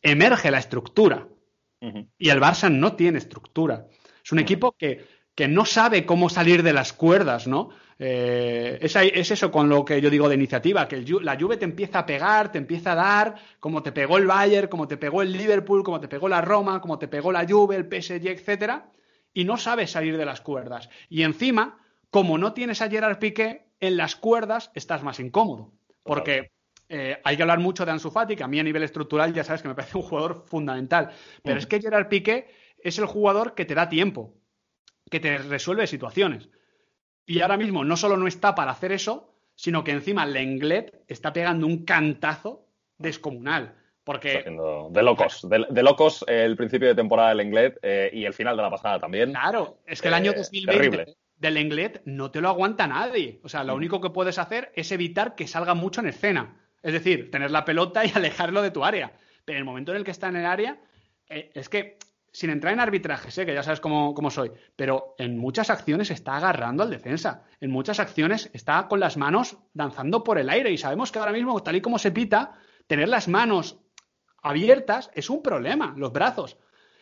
emerge 0.00 0.50
la 0.50 0.58
estructura. 0.58 1.28
Y 2.16 2.30
el 2.30 2.40
Barça 2.40 2.70
no 2.70 2.94
tiene 2.94 3.18
estructura. 3.18 3.86
Es 4.24 4.30
un 4.30 4.38
equipo 4.38 4.72
que, 4.72 5.04
que 5.34 5.48
no 5.48 5.64
sabe 5.64 6.06
cómo 6.06 6.28
salir 6.28 6.62
de 6.62 6.72
las 6.72 6.92
cuerdas, 6.92 7.48
¿no? 7.48 7.70
Eh, 8.04 8.78
es, 8.80 9.30
eso 9.30 9.52
con 9.52 9.68
lo 9.68 9.84
que 9.84 10.00
yo 10.00 10.10
digo 10.10 10.28
de 10.28 10.34
iniciativa, 10.34 10.88
que 10.88 11.04
la 11.20 11.38
Juve 11.38 11.56
te 11.56 11.64
empieza 11.64 12.00
a 12.00 12.06
pegar, 12.06 12.50
te 12.50 12.58
empieza 12.58 12.92
a 12.92 12.94
dar, 12.96 13.36
como 13.60 13.80
te 13.80 13.92
pegó 13.92 14.18
el 14.18 14.26
Bayern, 14.26 14.66
como 14.66 14.88
te 14.88 14.96
pegó 14.96 15.22
el 15.22 15.32
Liverpool, 15.32 15.84
como 15.84 16.00
te 16.00 16.08
pegó 16.08 16.28
la 16.28 16.40
Roma, 16.40 16.80
como 16.80 16.98
te 16.98 17.06
pegó 17.06 17.30
la 17.30 17.46
Juve, 17.48 17.76
el 17.76 17.84
PSG, 17.84 18.26
etcétera, 18.26 18.90
y 19.32 19.44
no 19.44 19.56
sabes 19.56 19.92
salir 19.92 20.16
de 20.16 20.24
las 20.24 20.40
cuerdas. 20.40 20.88
Y 21.08 21.22
encima, 21.22 21.78
como 22.10 22.38
no 22.38 22.54
tienes 22.54 22.82
a 22.82 22.90
Gerard 22.90 23.20
Piqué, 23.20 23.68
en 23.78 23.96
las 23.96 24.16
cuerdas 24.16 24.72
estás 24.74 25.04
más 25.04 25.20
incómodo. 25.20 25.70
Porque 26.02 26.50
eh, 26.88 27.20
hay 27.22 27.36
que 27.36 27.42
hablar 27.42 27.60
mucho 27.60 27.86
de 27.86 27.92
Ansu 27.92 28.10
Fati, 28.10 28.34
que 28.34 28.42
a 28.42 28.48
mí 28.48 28.58
a 28.58 28.64
nivel 28.64 28.82
estructural 28.82 29.32
ya 29.32 29.44
sabes 29.44 29.62
que 29.62 29.68
me 29.68 29.76
parece 29.76 29.96
un 29.96 30.02
jugador 30.02 30.42
fundamental. 30.48 31.12
Pero 31.44 31.60
es 31.60 31.68
que 31.68 31.80
Gerard 31.80 32.08
Piqué 32.08 32.48
es 32.82 32.98
el 32.98 33.06
jugador 33.06 33.54
que 33.54 33.64
te 33.64 33.76
da 33.76 33.88
tiempo, 33.88 34.34
que 35.08 35.20
te 35.20 35.38
resuelve 35.38 35.86
situaciones. 35.86 36.48
Y 37.26 37.40
ahora 37.40 37.56
mismo 37.56 37.84
no 37.84 37.96
solo 37.96 38.16
no 38.16 38.26
está 38.26 38.54
para 38.54 38.72
hacer 38.72 38.92
eso, 38.92 39.32
sino 39.54 39.84
que 39.84 39.92
encima 39.92 40.26
Lenglet 40.26 41.04
está 41.08 41.32
pegando 41.32 41.66
un 41.66 41.84
cantazo 41.84 42.66
descomunal. 42.98 43.76
Porque. 44.04 44.44
De 44.90 45.02
locos. 45.02 45.48
De, 45.48 45.82
locos 45.82 46.24
el 46.26 46.56
principio 46.56 46.88
de 46.88 46.94
temporada 46.94 47.28
del 47.28 47.38
Lenglet 47.38 47.78
eh, 47.82 48.10
y 48.12 48.24
el 48.24 48.34
final 48.34 48.56
de 48.56 48.62
la 48.62 48.70
pasada 48.70 48.98
también. 48.98 49.30
Claro, 49.30 49.78
es 49.86 50.02
que 50.02 50.08
el 50.08 50.14
año 50.14 50.32
2020 50.32 51.02
eh, 51.02 51.16
del 51.36 51.54
Lenglet 51.54 52.02
no 52.04 52.30
te 52.30 52.40
lo 52.40 52.48
aguanta 52.48 52.86
nadie. 52.86 53.40
O 53.44 53.48
sea, 53.48 53.62
lo 53.62 53.74
mm. 53.74 53.76
único 53.76 54.00
que 54.00 54.10
puedes 54.10 54.38
hacer 54.38 54.72
es 54.74 54.90
evitar 54.90 55.36
que 55.36 55.46
salga 55.46 55.74
mucho 55.74 56.00
en 56.00 56.08
escena. 56.08 56.56
Es 56.82 56.92
decir, 56.92 57.30
tener 57.30 57.52
la 57.52 57.64
pelota 57.64 58.04
y 58.04 58.10
alejarlo 58.14 58.62
de 58.62 58.72
tu 58.72 58.84
área. 58.84 59.12
Pero 59.44 59.56
en 59.56 59.60
el 59.60 59.64
momento 59.64 59.92
en 59.92 59.98
el 59.98 60.04
que 60.04 60.10
está 60.10 60.28
en 60.28 60.36
el 60.36 60.46
área, 60.46 60.80
eh, 61.28 61.52
es 61.54 61.68
que 61.68 61.98
sin 62.32 62.48
entrar 62.48 62.72
en 62.72 62.80
arbitrajes, 62.80 63.36
¿eh? 63.36 63.46
que 63.46 63.54
ya 63.54 63.62
sabes 63.62 63.80
cómo, 63.80 64.30
soy, 64.30 64.50
pero 64.74 65.14
en 65.18 65.36
muchas 65.36 65.68
acciones 65.68 66.10
está 66.10 66.36
agarrando 66.36 66.82
al 66.82 66.90
defensa, 66.90 67.44
en 67.60 67.70
muchas 67.70 68.00
acciones 68.00 68.50
está 68.54 68.88
con 68.88 69.00
las 69.00 69.18
manos 69.18 69.58
danzando 69.74 70.24
por 70.24 70.38
el 70.38 70.48
aire 70.48 70.70
y 70.70 70.78
sabemos 70.78 71.12
que 71.12 71.18
ahora 71.18 71.32
mismo, 71.32 71.62
tal 71.62 71.76
y 71.76 71.82
como 71.82 71.98
se 71.98 72.10
pita, 72.10 72.52
tener 72.86 73.08
las 73.08 73.28
manos 73.28 73.78
abiertas 74.42 75.10
es 75.14 75.28
un 75.28 75.42
problema, 75.42 75.94
los 75.96 76.12
brazos. 76.12 76.56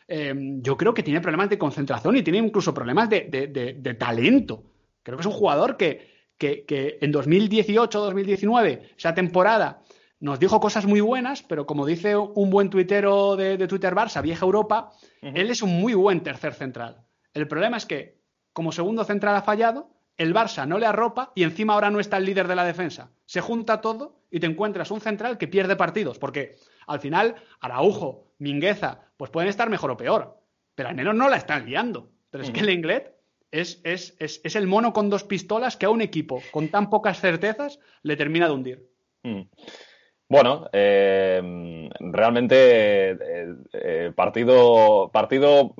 Eh, 0.08 0.34
yo 0.60 0.76
creo 0.76 0.92
que 0.92 1.04
tiene 1.04 1.20
problemas 1.20 1.48
de 1.48 1.58
concentración 1.58 2.16
y 2.16 2.22
tiene 2.22 2.40
incluso 2.40 2.74
problemas 2.74 3.08
de, 3.08 3.96
talento. 3.98 4.64
Creo 5.04 5.16
que 5.16 5.22
es 5.22 5.26
un 5.26 5.32
jugador 5.32 5.76
que, 5.76 6.28
que, 6.36 6.64
que 6.64 6.98
en 7.00 7.12
2018-2019, 7.12 8.94
esa 8.98 9.14
temporada, 9.14 9.82
nos 10.20 10.38
dijo 10.38 10.60
cosas 10.60 10.86
muy 10.86 11.00
buenas, 11.00 11.42
pero 11.42 11.66
como 11.66 11.86
dice 11.86 12.14
un 12.16 12.50
buen 12.50 12.68
tuitero 12.70 13.36
de, 13.36 13.66
Twitter 13.66 13.94
Barça, 13.94 14.22
vieja 14.22 14.44
Europa, 14.44 14.92
él 15.22 15.50
es 15.50 15.62
un 15.62 15.80
muy 15.80 15.94
buen 15.94 16.22
tercer 16.22 16.54
central. 16.54 17.04
El 17.32 17.48
problema 17.48 17.78
es 17.78 17.86
que, 17.86 18.20
como 18.52 18.70
segundo 18.70 19.04
central 19.04 19.34
ha 19.34 19.42
fallado, 19.42 19.90
el 20.18 20.34
Barça 20.34 20.66
no 20.66 20.78
le 20.78 20.84
arropa 20.84 21.32
y 21.34 21.44
encima 21.44 21.72
ahora 21.72 21.90
no 21.90 22.00
está 22.00 22.18
el 22.18 22.26
líder 22.26 22.48
de 22.48 22.54
la 22.54 22.64
defensa. 22.64 23.10
Se 23.24 23.40
junta 23.40 23.80
todo 23.80 24.20
y 24.30 24.40
te 24.40 24.46
encuentras 24.46 24.90
un 24.90 25.00
central 25.00 25.38
que 25.38 25.48
pierde 25.48 25.76
partidos, 25.76 26.18
porque 26.18 26.56
al 26.86 27.00
final 27.00 27.36
Araujo, 27.60 28.26
Mingueza, 28.38 29.00
pues 29.16 29.30
pueden 29.30 29.48
estar 29.48 29.70
mejor 29.70 29.90
o 29.90 29.96
peor, 29.96 30.38
pero 30.74 30.90
al 30.90 30.94
menos 30.94 31.14
no 31.14 31.30
la 31.30 31.36
están 31.36 31.64
liando. 31.64 32.10
Pero 32.30 32.44
es 32.44 32.50
que 32.50 32.60
el 32.60 32.70
Inglet 32.70 33.16
es, 33.50 33.80
es, 33.82 34.14
es, 34.18 34.56
el 34.56 34.66
mono 34.66 34.92
con 34.92 35.10
dos 35.10 35.24
pistolas 35.24 35.76
que 35.76 35.86
a 35.86 35.90
un 35.90 36.00
equipo 36.00 36.42
con 36.52 36.68
tan 36.68 36.90
pocas 36.90 37.20
certezas 37.20 37.80
le 38.02 38.16
termina 38.16 38.46
de 38.46 38.52
hundir. 38.52 38.90
Bueno, 40.30 40.68
eh, 40.72 41.88
realmente 41.98 43.10
eh, 43.10 43.16
eh, 43.72 44.12
partido, 44.14 45.10
partido 45.12 45.74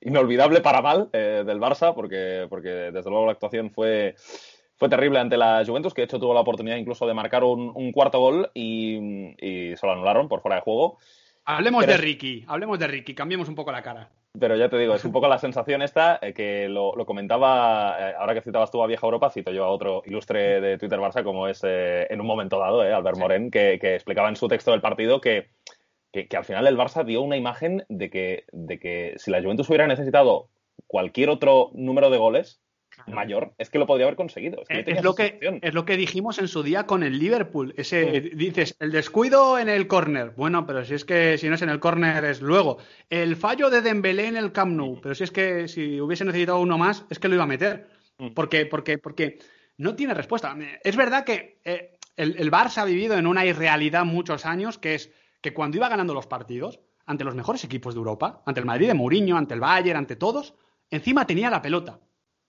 inolvidable 0.00 0.62
para 0.62 0.80
mal 0.80 1.10
del 1.12 1.60
Barça, 1.60 1.94
porque, 1.94 2.46
porque 2.48 2.70
desde 2.70 3.10
luego 3.10 3.26
la 3.26 3.32
actuación 3.32 3.70
fue, 3.70 4.14
fue 4.76 4.88
terrible 4.88 5.18
ante 5.18 5.36
la 5.36 5.64
Juventus, 5.66 5.92
que 5.92 6.00
de 6.00 6.06
hecho 6.06 6.18
tuvo 6.18 6.32
la 6.32 6.40
oportunidad 6.40 6.78
incluso 6.78 7.06
de 7.06 7.12
marcar 7.12 7.44
un, 7.44 7.92
cuarto 7.92 8.20
gol 8.20 8.50
y, 8.54 9.34
se 9.38 9.86
lo 9.86 9.92
anularon 9.92 10.30
por 10.30 10.40
fuera 10.40 10.56
de 10.56 10.62
juego. 10.62 10.96
Hablemos 11.44 11.86
de 11.86 11.96
Ricky, 11.96 12.44
hablemos 12.46 12.78
de 12.78 12.86
Ricky, 12.86 13.14
cambiemos 13.14 13.48
un 13.48 13.54
poco 13.54 13.72
la 13.72 13.82
cara. 13.82 14.10
Pero 14.38 14.56
ya 14.56 14.70
te 14.70 14.78
digo, 14.78 14.94
es 14.94 15.04
un 15.04 15.12
poco 15.12 15.28
la 15.28 15.38
sensación 15.38 15.82
esta 15.82 16.18
eh, 16.22 16.32
que 16.32 16.68
lo, 16.68 16.94
comentaba, 17.04 17.96
eh, 17.98 18.14
ahora 18.18 18.32
que 18.32 18.40
citabas 18.40 18.70
tú 18.70 18.82
a 18.82 18.86
Vieja 18.86 19.06
Europa, 19.06 19.28
cito 19.28 19.50
yo 19.50 19.64
a 19.64 19.68
otro 19.68 20.02
ilustre 20.06 20.60
de 20.60 20.78
Twitter 20.78 21.00
Barça 21.00 21.22
como 21.22 21.48
es 21.48 21.60
eh, 21.64 22.06
en 22.08 22.20
un 22.20 22.26
momento 22.26 22.58
dado, 22.58 22.80
Albert 22.80 23.18
Moren, 23.18 23.50
que, 23.50 23.74
explicaba 23.74 24.28
en 24.28 24.36
su 24.36 24.48
texto 24.48 24.70
del 24.70 24.80
partido 24.80 25.20
que, 25.20 25.50
que, 26.12 26.28
al 26.34 26.44
final 26.44 26.66
el 26.66 26.78
Barça 26.78 27.04
dio 27.04 27.20
una 27.20 27.36
imagen 27.36 27.84
de 27.88 28.08
que, 28.08 28.44
de 28.52 28.78
que 28.78 29.14
si 29.16 29.30
la 29.30 29.42
Juventus 29.42 29.68
hubiera 29.68 29.86
necesitado 29.86 30.48
cualquier 30.86 31.28
otro 31.28 31.70
número 31.74 32.08
de 32.08 32.18
goles, 32.18 32.60
mayor, 33.06 33.52
es 33.58 33.70
que 33.70 33.78
lo 33.78 33.86
podría 33.86 34.06
haber 34.06 34.16
conseguido. 34.16 34.62
Es, 34.68 35.02
lo 35.02 35.14
que, 35.14 35.38
es 35.62 35.74
lo 35.74 35.84
que 35.84 35.96
dijimos 35.96 36.38
en 36.38 36.48
su 36.48 36.62
día 36.62 36.86
con 36.86 37.02
el 37.02 37.18
Liverpool. 37.18 37.74
Ese, 37.76 38.20
Dices, 38.34 38.76
el 38.80 38.92
descuido 38.92 39.58
en 39.58 39.68
el 39.68 39.86
córner. 39.86 40.32
Bueno, 40.36 40.66
pero 40.66 40.84
si 40.84 40.94
es 40.94 41.04
que 41.04 41.38
si 41.38 41.48
no 41.48 41.54
es 41.54 41.62
en 41.62 41.68
el 41.68 41.80
córner 41.80 42.24
es 42.24 42.40
luego. 42.40 42.78
El 43.10 43.36
fallo 43.36 43.70
de 43.70 43.82
Dembélé 43.82 44.26
en 44.26 44.36
el 44.36 44.52
Camp 44.52 44.74
Nou. 44.74 45.00
Pero 45.00 45.14
si 45.14 45.24
es 45.24 45.30
que 45.30 45.68
si 45.68 46.00
hubiese 46.00 46.24
necesitado 46.24 46.60
uno 46.60 46.78
más, 46.78 47.04
es 47.10 47.18
que 47.18 47.28
lo 47.28 47.34
iba 47.34 47.44
a 47.44 47.48
meter. 47.48 47.88
Porque, 48.34 48.66
porque, 48.66 48.98
porque 48.98 49.38
no 49.78 49.94
tiene 49.94 50.14
respuesta. 50.14 50.56
Es 50.84 50.96
verdad 50.96 51.24
que 51.24 51.58
eh, 51.64 51.96
el, 52.16 52.36
el 52.38 52.50
Barça 52.50 52.78
ha 52.78 52.84
vivido 52.84 53.16
en 53.16 53.26
una 53.26 53.44
irrealidad 53.44 54.04
muchos 54.04 54.46
años, 54.46 54.78
que 54.78 54.94
es 54.94 55.10
que 55.40 55.52
cuando 55.52 55.76
iba 55.76 55.88
ganando 55.88 56.14
los 56.14 56.26
partidos, 56.26 56.80
ante 57.06 57.24
los 57.24 57.34
mejores 57.34 57.64
equipos 57.64 57.94
de 57.94 57.98
Europa, 57.98 58.42
ante 58.46 58.60
el 58.60 58.66
Madrid 58.66 58.88
de 58.88 58.94
Mourinho, 58.94 59.36
ante 59.36 59.54
el 59.54 59.60
Bayern, 59.60 59.98
ante 59.98 60.16
todos, 60.16 60.54
encima 60.90 61.26
tenía 61.26 61.50
la 61.50 61.62
pelota. 61.62 61.98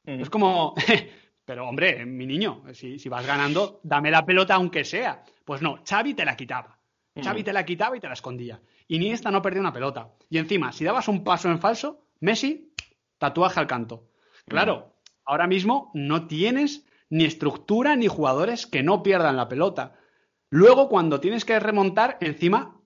Es 0.06 0.30
como, 0.30 0.76
pero 1.46 1.68
hombre, 1.68 2.06
mi 2.06 2.26
niño, 2.26 2.64
si, 2.74 2.98
vas 3.10 3.26
ganando, 3.26 3.80
dame 3.84 4.12
la 4.12 4.26
pelota 4.26 4.56
aunque 4.56 4.84
sea. 4.84 5.24
Pues 5.46 5.62
no, 5.62 5.80
Xavi 5.88 6.14
te 6.14 6.26
la 6.26 6.36
quitaba. 6.36 6.78
Xavi 7.22 7.44
te 7.44 7.54
la 7.54 7.66
quitaba 7.66 7.96
y 7.96 8.00
te 8.00 8.08
la 8.08 8.14
escondía. 8.14 8.62
Y 8.88 9.00
ni 9.00 9.12
esta 9.12 9.32
no 9.32 9.42
perdió 9.42 9.62
una 9.62 9.74
pelota. 9.74 10.10
Y 10.30 10.38
encima, 10.38 10.72
si 10.72 10.84
dabas 10.84 11.08
un 11.08 11.24
paso 11.24 11.50
en 11.50 11.60
falso, 11.60 12.08
Messi, 12.20 12.74
tatuaje 13.18 13.60
al 13.60 13.68
canto. 13.68 14.10
Claro, 14.48 14.96
ahora 15.26 15.48
mismo 15.48 15.92
no 15.94 16.28
tienes 16.28 16.86
ni 17.10 17.26
estructura 17.26 17.96
ni 17.96 18.08
jugadores 18.08 18.66
que 18.66 18.84
no 18.84 19.04
pierdan 19.04 19.38
la 19.38 19.48
pelota. 19.48 19.96
Luego, 20.50 20.90
cuando 20.90 21.20
tienes 21.20 21.46
que 21.46 21.60
remontar, 21.60 22.18
encima, 22.22 22.82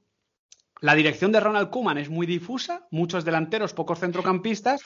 la 0.81 0.95
dirección 0.95 1.31
de 1.31 1.39
Ronald 1.39 1.69
Kuman 1.69 1.97
es 1.97 2.09
muy 2.09 2.27
difusa, 2.27 2.87
muchos 2.91 3.25
delanteros, 3.25 3.73
pocos 3.73 3.99
centrocampistas, 3.99 4.81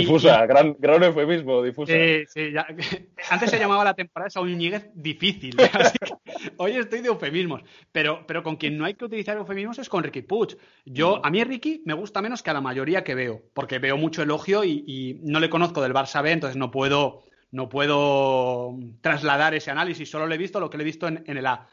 Difusa, 0.00 0.46
gran, 0.46 0.76
gran 0.78 1.02
eufemismo, 1.02 1.62
difusa. 1.62 1.92
Sí, 2.26 2.54
Antes 3.30 3.50
se 3.50 3.58
llamaba 3.58 3.84
la 3.84 3.94
temporada 3.94 4.26
de 4.26 4.30
Saúl 4.30 4.56
Ñíguez 4.56 4.90
difícil. 4.94 5.56
hoy 6.58 6.72
estoy 6.72 7.00
de 7.00 7.08
eufemismos. 7.08 7.62
Pero, 7.92 8.24
pero 8.26 8.42
con 8.42 8.56
quien 8.56 8.76
no 8.76 8.84
hay 8.84 8.94
que 8.94 9.04
utilizar 9.04 9.36
eufemismos 9.36 9.78
es 9.78 9.88
con 9.88 10.02
Ricky 10.02 10.22
Puig. 10.22 10.56
Yo, 10.84 11.24
a 11.24 11.30
mí 11.30 11.42
Ricky 11.44 11.82
me 11.84 11.94
gusta 11.94 12.22
menos 12.22 12.42
que 12.42 12.50
a 12.50 12.54
la 12.54 12.60
mayoría 12.60 13.04
que 13.04 13.14
veo, 13.14 13.42
porque 13.54 13.78
veo 13.78 13.96
mucho 13.96 14.22
elogio 14.22 14.64
y, 14.64 15.20
no 15.22 15.40
le 15.40 15.50
conozco 15.50 15.82
del 15.82 15.94
Barça 15.94 16.22
B, 16.22 16.32
entonces 16.32 16.56
no 16.56 16.70
puedo, 16.70 17.22
no 17.50 17.68
puedo 17.68 18.76
trasladar 19.00 19.54
ese 19.54 19.70
análisis. 19.70 20.10
Solo 20.10 20.26
le 20.26 20.34
he 20.34 20.38
visto 20.38 20.60
lo 20.60 20.70
que 20.70 20.78
le 20.78 20.82
he 20.82 20.86
visto 20.86 21.08
en, 21.08 21.24
el 21.26 21.46
A. 21.46 21.68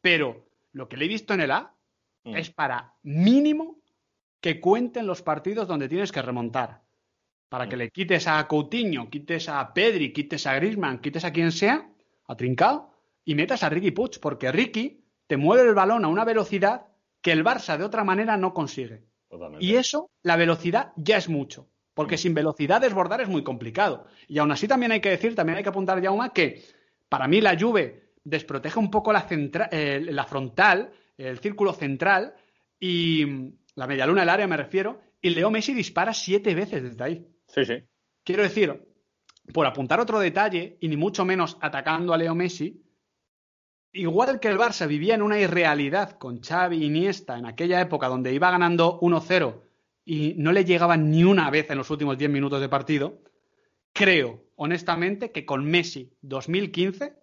Pero 0.00 0.46
lo 0.72 0.88
que 0.88 0.96
le 0.96 1.04
he 1.04 1.08
visto 1.08 1.34
en 1.34 1.40
el 1.40 1.50
A 1.50 1.74
mm. 2.24 2.36
es 2.36 2.50
para 2.50 2.94
mínimo 3.02 3.78
que 4.40 4.60
cuenten 4.60 5.06
los 5.06 5.22
partidos 5.22 5.66
donde 5.66 5.88
tienes 5.88 6.12
que 6.12 6.22
remontar 6.22 6.85
para 7.48 7.68
que 7.68 7.76
le 7.76 7.90
quites 7.90 8.26
a 8.26 8.46
Coutinho, 8.46 9.08
quites 9.08 9.48
a 9.48 9.72
Pedri, 9.72 10.12
quites 10.12 10.46
a 10.46 10.54
Griezmann, 10.54 10.98
quites 10.98 11.24
a 11.24 11.32
quien 11.32 11.52
sea, 11.52 11.88
a 12.26 12.36
Trincao, 12.36 12.92
y 13.24 13.34
metas 13.34 13.62
a 13.62 13.68
Ricky 13.68 13.90
Puig, 13.90 14.20
porque 14.20 14.52
Ricky 14.52 15.04
te 15.26 15.36
mueve 15.36 15.68
el 15.68 15.74
balón 15.74 16.04
a 16.04 16.08
una 16.08 16.24
velocidad 16.24 16.86
que 17.20 17.32
el 17.32 17.44
Barça 17.44 17.76
de 17.76 17.84
otra 17.84 18.04
manera 18.04 18.36
no 18.36 18.54
consigue. 18.54 19.04
Y 19.58 19.74
eso, 19.74 20.10
la 20.22 20.36
velocidad 20.36 20.92
ya 20.96 21.16
es 21.16 21.28
mucho, 21.28 21.68
porque 21.94 22.14
mm. 22.14 22.18
sin 22.18 22.34
velocidad 22.34 22.80
desbordar 22.80 23.20
es 23.20 23.28
muy 23.28 23.42
complicado. 23.42 24.06
Y 24.28 24.38
aún 24.38 24.52
así 24.52 24.68
también 24.68 24.92
hay 24.92 25.00
que 25.00 25.10
decir, 25.10 25.34
también 25.34 25.58
hay 25.58 25.62
que 25.62 25.70
apuntar 25.70 26.00
ya 26.00 26.10
una 26.10 26.30
que 26.30 26.62
para 27.08 27.28
mí 27.28 27.40
la 27.40 27.58
Juve 27.58 28.12
desprotege 28.22 28.78
un 28.78 28.90
poco 28.90 29.12
la, 29.12 29.26
eh, 29.70 30.00
la 30.04 30.24
frontal, 30.24 30.92
el 31.16 31.38
círculo 31.38 31.72
central 31.72 32.34
y 32.78 33.24
la 33.74 33.86
medialuna 33.86 34.20
del 34.22 34.30
área 34.30 34.46
me 34.46 34.56
refiero, 34.56 35.00
y 35.20 35.30
Leo 35.30 35.50
Messi 35.50 35.74
dispara 35.74 36.12
siete 36.12 36.54
veces 36.54 36.82
desde 36.82 37.04
ahí. 37.04 37.26
Sí, 37.48 37.64
sí. 37.64 37.84
Quiero 38.24 38.42
decir, 38.42 38.86
por 39.52 39.66
apuntar 39.66 40.00
otro 40.00 40.18
detalle, 40.18 40.76
y 40.80 40.88
ni 40.88 40.96
mucho 40.96 41.24
menos 41.24 41.56
atacando 41.60 42.12
a 42.12 42.18
Leo 42.18 42.34
Messi, 42.34 42.82
igual 43.92 44.40
que 44.40 44.48
el 44.48 44.58
Barça 44.58 44.86
vivía 44.86 45.14
en 45.14 45.22
una 45.22 45.38
irrealidad 45.38 46.18
con 46.18 46.42
Xavi 46.42 46.76
y 46.76 46.86
Iniesta 46.86 47.38
en 47.38 47.46
aquella 47.46 47.80
época 47.80 48.08
donde 48.08 48.34
iba 48.34 48.50
ganando 48.50 49.00
1-0 49.00 49.62
y 50.04 50.34
no 50.36 50.52
le 50.52 50.64
llegaban 50.64 51.10
ni 51.10 51.24
una 51.24 51.50
vez 51.50 51.70
en 51.70 51.78
los 51.78 51.90
últimos 51.90 52.16
10 52.16 52.30
minutos 52.30 52.60
de 52.60 52.68
partido, 52.68 53.22
creo 53.92 54.44
honestamente 54.54 55.32
que 55.32 55.44
con 55.44 55.64
Messi 55.64 56.16
2015 56.22 57.16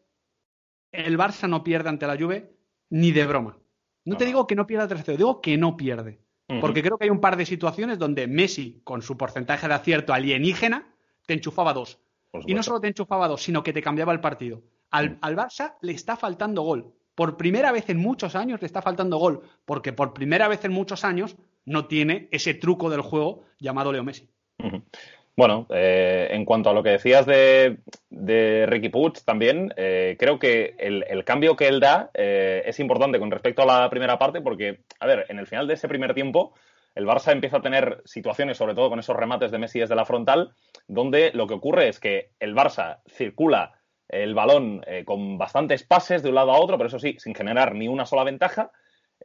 el 0.91 1.17
Barça 1.17 1.47
no 1.47 1.63
pierde 1.63 1.89
ante 1.89 2.07
la 2.07 2.17
Juve 2.17 2.55
ni 2.89 3.11
de 3.11 3.25
broma. 3.25 3.57
No, 4.05 4.17
te 4.17 4.25
digo 4.25 4.45
que 4.47 4.55
no 4.55 4.67
pierda 4.67 4.87
3-0, 4.87 5.17
digo 5.17 5.41
que 5.41 5.57
no 5.57 5.77
pierde. 5.77 6.19
Porque 6.61 6.81
creo 6.81 6.97
que 6.97 7.05
hay 7.05 7.09
un 7.09 7.21
par 7.21 7.37
de 7.37 7.45
situaciones 7.45 7.99
donde 7.99 8.27
Messi, 8.27 8.81
con 8.83 9.01
su 9.01 9.17
porcentaje 9.17 9.67
de 9.67 9.73
acierto 9.73 10.13
alienígena, 10.13 10.93
te 11.25 11.33
enchufaba 11.33 11.73
dos. 11.73 11.99
Y 12.45 12.53
no 12.53 12.63
solo 12.63 12.79
te 12.79 12.87
enchufaba 12.87 13.27
dos, 13.27 13.43
sino 13.43 13.63
que 13.63 13.73
te 13.73 13.81
cambiaba 13.81 14.11
el 14.13 14.19
partido. 14.19 14.63
Al, 14.89 15.17
al, 15.21 15.35
Barça 15.35 15.75
le 15.81 15.93
está 15.93 16.15
faltando 16.15 16.63
gol. 16.63 16.93
Por 17.15 17.37
primera 17.37 17.71
vez 17.71 17.89
en 17.89 17.97
muchos 17.97 18.35
años 18.35 18.61
le 18.61 18.65
está 18.65 18.81
faltando 18.81 19.17
gol. 19.17 19.41
Porque 19.65 19.93
por 19.93 20.13
primera 20.13 20.47
vez 20.47 20.65
en 20.65 20.71
muchos 20.71 21.03
años 21.03 21.35
no 21.65 21.85
tiene 21.85 22.27
ese 22.31 22.53
truco 22.53 22.89
del 22.89 23.01
juego 23.01 23.43
llamado 23.59 23.91
Leo 23.91 24.03
Messi. 24.03 24.29
Bueno, 25.35 25.65
eh, 25.71 26.27
en 26.29 26.45
cuanto 26.45 26.69
a 26.69 26.73
lo 26.73 26.83
que 26.83 26.91
decías 26.91 27.25
de, 27.25 27.77
Ricky 28.67 28.89
Puig 28.89 29.13
también, 29.25 29.73
eh, 29.77 30.15
creo 30.19 30.37
que 30.37 30.75
el, 30.77 31.23
cambio 31.23 31.55
que 31.55 31.67
él 31.67 31.79
da 31.79 32.11
eh, 32.13 32.61
es 32.67 32.79
importante 32.79 33.17
con 33.17 33.31
respecto 33.31 33.63
a 33.63 33.65
la 33.65 33.89
primera 33.89 34.19
parte 34.19 34.41
porque, 34.41 34.81
a 34.99 35.07
ver, 35.07 35.25
en 35.29 35.39
el 35.39 35.47
final 35.47 35.67
de 35.67 35.73
ese 35.73 35.87
primer 35.87 36.13
tiempo, 36.13 36.53
el 36.93 37.07
Barça 37.07 37.31
empieza 37.31 37.57
a 37.57 37.61
tener 37.63 38.03
situaciones, 38.05 38.57
sobre 38.57 38.75
todo 38.75 38.89
con 38.91 38.99
esos 38.99 39.15
remates 39.15 39.49
de 39.49 39.57
Messi 39.57 39.79
desde 39.79 39.95
la 39.95 40.05
frontal, 40.05 40.53
donde 40.87 41.31
lo 41.33 41.47
que 41.47 41.55
ocurre 41.55 41.87
es 41.87 41.99
que 41.99 42.29
el 42.39 42.55
Barça 42.55 42.99
circula 43.07 43.79
el 44.09 44.35
balón 44.35 44.85
con 45.05 45.39
bastantes 45.39 45.81
pases 45.81 46.21
de 46.21 46.29
un 46.29 46.35
lado 46.35 46.51
a 46.51 46.59
otro, 46.59 46.77
pero 46.77 46.89
eso 46.89 46.99
sí, 46.99 47.15
sin 47.17 47.33
generar 47.33 47.73
ni 47.73 47.87
una 47.87 48.05
sola 48.05 48.23
ventaja, 48.23 48.71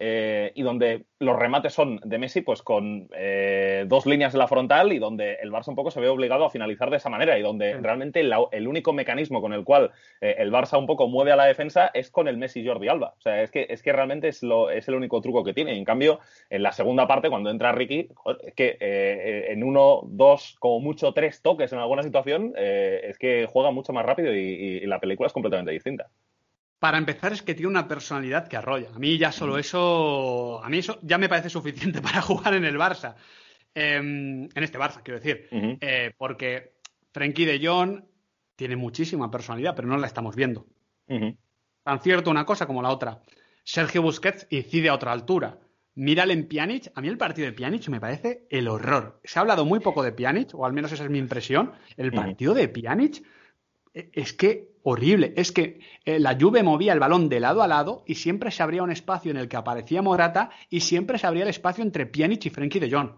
eh, 0.00 0.52
y 0.54 0.62
donde 0.62 1.06
los 1.18 1.36
remates 1.36 1.72
son 1.72 2.00
de 2.04 2.18
Messi, 2.18 2.42
pues 2.42 2.62
con 2.62 3.08
eh, 3.16 3.84
dos 3.88 4.06
líneas 4.06 4.32
de 4.32 4.38
la 4.38 4.46
frontal 4.46 4.92
y 4.92 5.00
donde 5.00 5.34
el 5.42 5.50
Barça 5.50 5.68
un 5.68 5.74
poco 5.74 5.90
se 5.90 6.00
ve 6.00 6.08
obligado 6.08 6.44
a 6.44 6.50
finalizar 6.50 6.88
de 6.90 6.98
esa 6.98 7.08
manera 7.08 7.36
y 7.36 7.42
donde 7.42 7.74
realmente 7.78 8.20
el 8.20 8.68
único 8.68 8.92
mecanismo 8.92 9.40
con 9.40 9.52
el 9.52 9.64
cual 9.64 9.90
eh, 10.20 10.36
el 10.38 10.52
Barça 10.52 10.78
un 10.78 10.86
poco 10.86 11.08
mueve 11.08 11.32
a 11.32 11.36
la 11.36 11.46
defensa 11.46 11.90
es 11.92 12.10
con 12.10 12.28
el 12.28 12.36
Messi 12.36 12.64
Jordi 12.64 12.86
Alba. 12.86 13.14
O 13.18 13.20
sea, 13.20 13.42
es 13.42 13.50
que, 13.50 13.66
es 13.68 13.82
que 13.82 13.92
realmente 13.92 14.28
es, 14.28 14.44
lo, 14.44 14.70
es 14.70 14.86
el 14.86 14.94
único 14.94 15.20
truco 15.20 15.42
que 15.42 15.54
tiene. 15.54 15.76
en 15.76 15.84
cambio, 15.84 16.20
en 16.48 16.62
la 16.62 16.70
segunda 16.70 17.08
parte, 17.08 17.28
cuando 17.28 17.50
entra 17.50 17.72
Ricky, 17.72 18.08
es 18.44 18.54
que 18.54 18.76
en 18.80 19.64
uno, 19.64 20.02
dos, 20.04 20.56
como 20.60 20.80
mucho 20.80 21.12
tres 21.12 21.42
toques 21.42 21.72
en 21.72 21.80
alguna 21.80 22.02
situación, 22.02 22.52
es 22.56 23.18
que 23.18 23.48
juega 23.50 23.70
mucho 23.72 23.92
más 23.92 24.06
rápido 24.06 24.32
y 24.32 24.80
la 24.86 25.00
película 25.00 25.26
es 25.26 25.32
completamente 25.32 25.72
distinta. 25.72 26.10
Para 26.78 26.98
empezar, 26.98 27.32
es 27.32 27.42
que 27.42 27.54
tiene 27.54 27.70
una 27.70 27.88
personalidad 27.88 28.46
que 28.46 28.56
arrolla. 28.56 28.90
A 28.94 28.98
mí 28.98 29.18
ya 29.18 29.32
solo 29.32 29.58
eso. 29.58 30.62
A 30.62 30.68
mí 30.68 30.78
eso 30.78 30.98
ya 31.02 31.18
me 31.18 31.28
parece 31.28 31.50
suficiente 31.50 32.00
para 32.02 32.22
jugar 32.22 32.54
en 32.54 32.64
el 32.64 32.76
Barça. 32.76 33.14
Em, 33.74 34.44
en 34.44 34.62
este 34.62 34.78
Barça, 34.78 35.02
quiero 35.02 35.20
decir. 35.20 35.48
Eh, 35.50 36.12
porque 36.16 36.74
Frenkie 37.12 37.46
de 37.46 37.66
Jong 37.66 38.02
tiene 38.56 38.76
muchísima 38.76 39.30
personalidad, 39.30 39.74
pero 39.74 39.88
no 39.88 39.96
la 39.96 40.06
estamos 40.06 40.36
viendo. 40.36 40.66
Tan 41.06 42.00
cierto 42.00 42.30
una 42.30 42.44
cosa 42.44 42.66
como 42.66 42.82
la 42.82 42.90
otra. 42.90 43.22
Sergio 43.64 44.02
Busquets 44.02 44.46
incide 44.50 44.88
a 44.88 44.94
otra 44.94 45.12
altura. 45.12 45.58
Mírale 45.94 46.32
en 46.32 46.46
Pjanic. 46.46 46.92
A 46.94 47.00
mí 47.00 47.08
el 47.08 47.18
partido 47.18 47.46
de 47.46 47.52
Pjanic 47.52 47.88
me 47.88 48.00
parece 48.00 48.46
el 48.50 48.68
horror. 48.68 49.20
Se 49.24 49.38
ha 49.38 49.42
hablado 49.42 49.64
muy 49.64 49.80
poco 49.80 50.02
de 50.02 50.12
Pjanic, 50.12 50.54
o 50.54 50.64
al 50.64 50.72
menos 50.72 50.92
esa 50.92 51.04
es 51.04 51.10
mi 51.10 51.18
impresión. 51.18 51.72
El 51.96 52.12
partido 52.12 52.54
de 52.54 52.68
Pjanic 52.68 53.24
e, 53.94 54.10
es 54.12 54.32
que 54.32 54.76
horrible. 54.90 55.34
Es 55.36 55.52
que 55.52 55.80
eh, 56.04 56.18
la 56.18 56.36
Juve 56.40 56.62
movía 56.62 56.92
el 56.92 57.00
balón 57.00 57.28
de 57.28 57.40
lado 57.40 57.62
a 57.62 57.68
lado 57.68 58.04
y 58.06 58.14
siempre 58.14 58.50
se 58.50 58.62
abría 58.62 58.82
un 58.82 58.90
espacio 58.90 59.30
en 59.30 59.36
el 59.36 59.48
que 59.48 59.56
aparecía 59.56 60.02
Morata 60.02 60.50
y 60.70 60.80
siempre 60.80 61.18
se 61.18 61.26
abría 61.26 61.42
el 61.42 61.50
espacio 61.50 61.84
entre 61.84 62.06
Pjanic 62.06 62.46
y 62.46 62.50
Frenkie 62.50 62.80
de 62.80 62.90
Jong. 62.90 63.10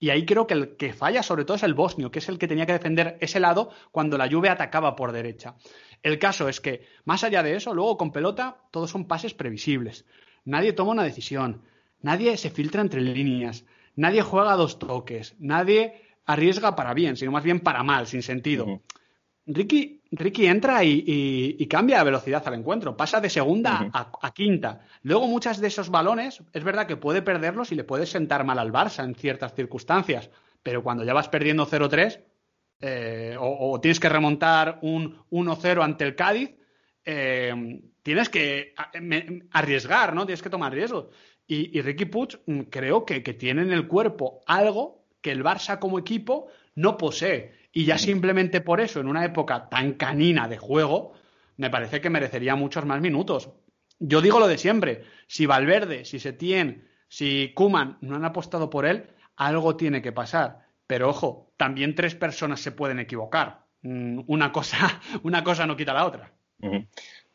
Y 0.00 0.10
ahí 0.10 0.26
creo 0.26 0.48
que 0.48 0.54
el 0.54 0.76
que 0.76 0.92
falla 0.92 1.22
sobre 1.22 1.44
todo 1.44 1.56
es 1.56 1.62
el 1.62 1.74
bosnio, 1.74 2.10
que 2.10 2.18
es 2.18 2.28
el 2.28 2.38
que 2.38 2.48
tenía 2.48 2.66
que 2.66 2.72
defender 2.72 3.18
ese 3.20 3.38
lado 3.38 3.70
cuando 3.92 4.18
la 4.18 4.28
Juve 4.28 4.48
atacaba 4.48 4.96
por 4.96 5.12
derecha. 5.12 5.54
El 6.02 6.18
caso 6.18 6.48
es 6.48 6.60
que, 6.60 6.86
más 7.04 7.22
allá 7.22 7.44
de 7.44 7.54
eso, 7.54 7.72
luego 7.72 7.96
con 7.96 8.10
pelota 8.10 8.56
todos 8.72 8.90
son 8.90 9.06
pases 9.06 9.32
previsibles. 9.32 10.04
Nadie 10.44 10.72
toma 10.72 10.90
una 10.90 11.04
decisión, 11.04 11.62
nadie 12.00 12.36
se 12.36 12.50
filtra 12.50 12.82
entre 12.82 13.00
líneas, 13.00 13.64
nadie 13.94 14.22
juega 14.22 14.56
dos 14.56 14.80
toques, 14.80 15.36
nadie 15.38 16.02
arriesga 16.26 16.74
para 16.74 16.94
bien, 16.94 17.16
sino 17.16 17.30
más 17.30 17.44
bien 17.44 17.60
para 17.60 17.84
mal, 17.84 18.08
sin 18.08 18.22
sentido. 18.22 18.82
Ricky, 19.46 20.01
Ricky 20.14 20.46
entra 20.46 20.84
y, 20.84 21.66
cambia 21.68 21.96
la 21.96 22.04
velocidad 22.04 22.46
al 22.46 22.54
encuentro, 22.54 22.96
pasa 22.96 23.20
de 23.20 23.30
segunda 23.30 23.90
a, 23.92 24.34
quinta. 24.34 24.80
Luego 25.02 25.26
muchas 25.26 25.58
de 25.58 25.68
esos 25.68 25.88
balones, 25.88 26.42
es 26.52 26.64
verdad 26.64 26.86
que 26.86 26.96
puede 26.96 27.22
perderlos 27.22 27.72
y 27.72 27.76
le 27.76 27.84
puede 27.84 28.04
sentar 28.04 28.44
mal 28.44 28.58
al 28.58 28.72
Barça 28.72 29.04
en 29.04 29.14
ciertas 29.14 29.54
circunstancias, 29.54 30.30
pero 30.62 30.82
cuando 30.82 31.02
ya 31.02 31.14
vas 31.14 31.30
perdiendo 31.30 31.66
0-3 31.66 32.20
eh, 32.80 33.36
o, 33.40 33.80
tienes 33.80 34.00
que 34.00 34.10
remontar 34.10 34.78
un 34.82 35.16
1-0 35.30 35.82
ante 35.82 36.04
el 36.04 36.14
Cádiz, 36.14 36.54
eh, 37.04 37.80
tienes 38.02 38.28
que 38.28 38.74
arriesgar, 39.50 40.14
¿no? 40.14 40.26
Tienes 40.26 40.42
que 40.42 40.50
tomar 40.50 40.72
riesgos. 40.72 41.06
Y, 41.46 41.80
Ricky 41.80 42.04
Puig 42.04 42.38
mm, 42.46 42.60
creo 42.62 43.06
que 43.06 43.20
tiene 43.20 43.62
en 43.62 43.72
el 43.72 43.88
cuerpo 43.88 44.40
algo 44.46 45.01
que 45.22 45.30
el 45.30 45.42
Barça 45.42 45.78
como 45.78 45.98
equipo 45.98 46.48
no 46.74 46.98
posee 46.98 47.62
y 47.72 47.86
ya 47.86 47.96
simplemente 47.96 48.60
por 48.60 48.80
eso, 48.80 49.00
en 49.00 49.08
una 49.08 49.24
época 49.24 49.68
tan 49.70 49.94
canina 49.94 50.46
de 50.48 50.58
juego, 50.58 51.14
me 51.56 51.70
parece 51.70 52.00
que 52.00 52.10
merecería 52.10 52.54
muchos 52.54 52.84
más 52.84 53.00
minutos. 53.00 53.50
Yo 53.98 54.20
digo 54.20 54.38
lo 54.38 54.48
de 54.48 54.58
siempre, 54.58 55.04
si 55.26 55.46
Valverde, 55.46 56.04
si 56.04 56.18
Setién, 56.18 56.88
si 57.08 57.52
Kuman 57.54 57.98
no 58.00 58.16
han 58.16 58.24
apostado 58.24 58.68
por 58.68 58.84
él, 58.84 59.06
algo 59.36 59.76
tiene 59.76 60.02
que 60.02 60.12
pasar. 60.12 60.66
Pero 60.86 61.08
ojo, 61.08 61.52
también 61.56 61.94
tres 61.94 62.14
personas 62.14 62.60
se 62.60 62.72
pueden 62.72 62.98
equivocar. 62.98 63.64
Mm, 63.82 64.20
una 64.26 64.52
cosa, 64.52 65.00
una 65.22 65.42
cosa 65.42 65.66
no 65.66 65.76
quita 65.76 65.94
la 65.94 66.06
otra. 66.06 66.32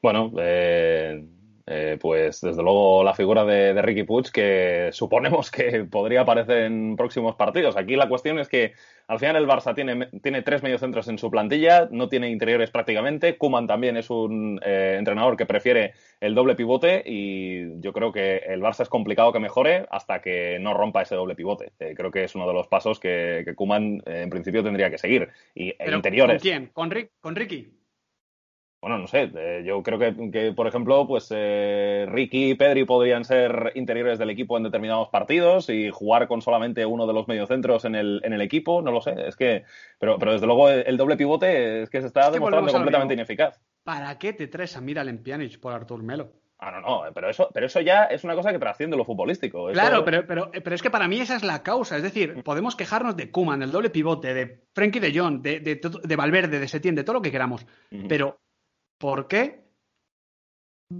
Bueno, 0.01 0.31
eh, 0.39 1.25
eh, 1.69 1.97
pues 1.99 2.39
desde 2.39 2.63
luego 2.63 3.03
la 3.03 3.13
figura 3.13 3.43
de, 3.43 3.81
Ricky 3.81 4.03
Puig 4.03 4.31
que 4.31 4.89
suponemos 4.93 5.51
que 5.51 5.83
podría 5.83 6.21
aparecer 6.21 6.59
en 6.59 6.95
próximos 6.95 7.35
partidos. 7.35 7.75
Aquí 7.75 7.97
la 7.97 8.07
cuestión 8.07 8.39
es 8.39 8.47
que 8.47 8.71
al 9.07 9.19
final 9.19 9.35
el 9.35 9.47
Barça 9.47 9.75
tiene, 9.75 10.07
tiene 10.23 10.41
tres 10.43 10.63
mediocentros 10.63 11.09
en 11.09 11.17
su 11.17 11.29
plantilla, 11.29 11.89
no 11.91 12.07
tiene 12.07 12.29
interiores 12.29 12.71
prácticamente. 12.71 13.37
Kuman 13.37 13.67
también 13.67 13.97
es 13.97 14.09
un 14.09 14.61
eh, 14.63 14.95
entrenador 14.97 15.35
que 15.35 15.45
prefiere 15.45 15.93
el 16.21 16.35
doble 16.35 16.55
pivote 16.55 17.03
y 17.05 17.81
yo 17.81 17.91
creo 17.91 18.13
que 18.13 18.37
el 18.47 18.61
Barça 18.61 18.83
es 18.83 18.89
complicado 18.89 19.33
que 19.33 19.39
mejore 19.39 19.85
hasta 19.91 20.21
que 20.21 20.59
no 20.59 20.73
rompa 20.73 21.01
ese 21.01 21.15
doble 21.15 21.35
pivote. 21.35 21.73
Eh, 21.79 21.93
creo 21.97 22.11
que 22.11 22.23
es 22.23 22.33
uno 22.33 22.47
de 22.47 22.53
los 22.53 22.67
pasos 22.67 22.97
que, 22.97 23.41
que 23.43 23.55
Kuman 23.55 24.01
en 24.05 24.29
principio 24.29 24.63
tendría 24.63 24.89
que 24.89 24.97
seguir. 24.97 25.29
Y 25.53 25.73
interiores. 25.85 26.41
¿Con 26.41 26.49
quién? 26.49 26.67
¿Con, 26.67 26.89
¿Con 27.19 27.35
Ricky? 27.35 27.77
Bueno, 28.79 28.99
no 28.99 29.07
sé, 29.07 29.31
eh, 29.35 29.63
yo 29.65 29.81
creo 29.81 29.97
que, 29.97 30.53
por 30.55 30.67
ejemplo, 30.67 31.07
pues 31.07 31.27
eh, 31.35 32.05
Ricky 32.09 32.51
y 32.51 32.55
Pedri 32.55 32.85
podrían 32.85 33.25
ser 33.25 33.71
interiores 33.73 34.19
del 34.19 34.29
equipo 34.29 34.55
en 34.55 34.63
determinados 34.63 35.09
partidos 35.09 35.69
y 35.69 35.89
jugar 35.89 36.27
con 36.27 36.43
solamente 36.43 36.85
uno 36.85 37.07
de 37.07 37.13
los 37.13 37.27
mediocentros 37.27 37.85
en 37.85 37.95
el, 37.95 38.21
en 38.23 38.33
el 38.33 38.41
equipo, 38.41 38.83
no 38.83 38.91
lo 38.91 39.01
sé, 39.01 39.15
es 39.27 39.35
que, 39.35 39.63
pero, 39.97 40.19
pero 40.19 40.33
desde 40.33 40.45
luego 40.45 40.69
el, 40.69 40.95
doble 40.95 41.17
pivote 41.17 41.81
es 41.81 41.89
que 41.89 42.01
se 42.01 42.07
está 42.07 42.29
demostrando 42.29 42.71
completamente 42.71 43.15
ineficaz. 43.15 43.59
¿Para 43.83 44.19
qué 44.19 44.33
te 44.33 44.47
traes 44.47 44.77
a 44.77 44.81
Miralem 44.81 45.23
Pjanic 45.23 45.59
por 45.59 45.73
Artur 45.73 46.03
Melo? 46.03 46.33
Ah, 46.59 46.71
no, 46.71 46.81
no, 46.81 47.13
pero 47.13 47.29
eso, 47.29 47.49
pero 47.53 47.67
eso 47.67 47.81
ya 47.81 48.05
es 48.05 48.23
una 48.23 48.35
cosa 48.35 48.51
que 48.51 48.59
trasciende 48.59 48.97
lo 48.97 49.05
futbolístico. 49.05 49.67
Claro, 49.71 50.03
pero, 50.03 50.25
pero, 50.25 50.49
pero, 50.51 50.75
es 50.75 50.81
que 50.81 50.89
para 50.89 51.07
mí 51.07 51.19
esa 51.19 51.35
es 51.35 51.43
la 51.43 51.61
causa. 51.61 51.97
Es 51.97 52.03
decir, 52.03 52.43
podemos 52.43 52.75
quejarnos 52.75 53.15
de 53.15 53.29
Kuman, 53.29 53.59
del 53.59 53.71
doble 53.71 53.91
pivote, 53.91 54.33
de 54.33 54.63
Frankie 54.73 54.99
de 54.99 55.17
Jong, 55.17 55.41
de, 55.41 55.59
de, 55.59 55.79
de 56.03 56.15
Valverde, 56.15 56.59
de 56.59 56.67
Setién, 56.67 56.95
de 56.95 57.03
todo 57.03 57.15
lo 57.15 57.21
que 57.21 57.31
queramos. 57.31 57.67
Pero 58.09 58.39
¿Por 58.97 59.27
qué 59.27 59.67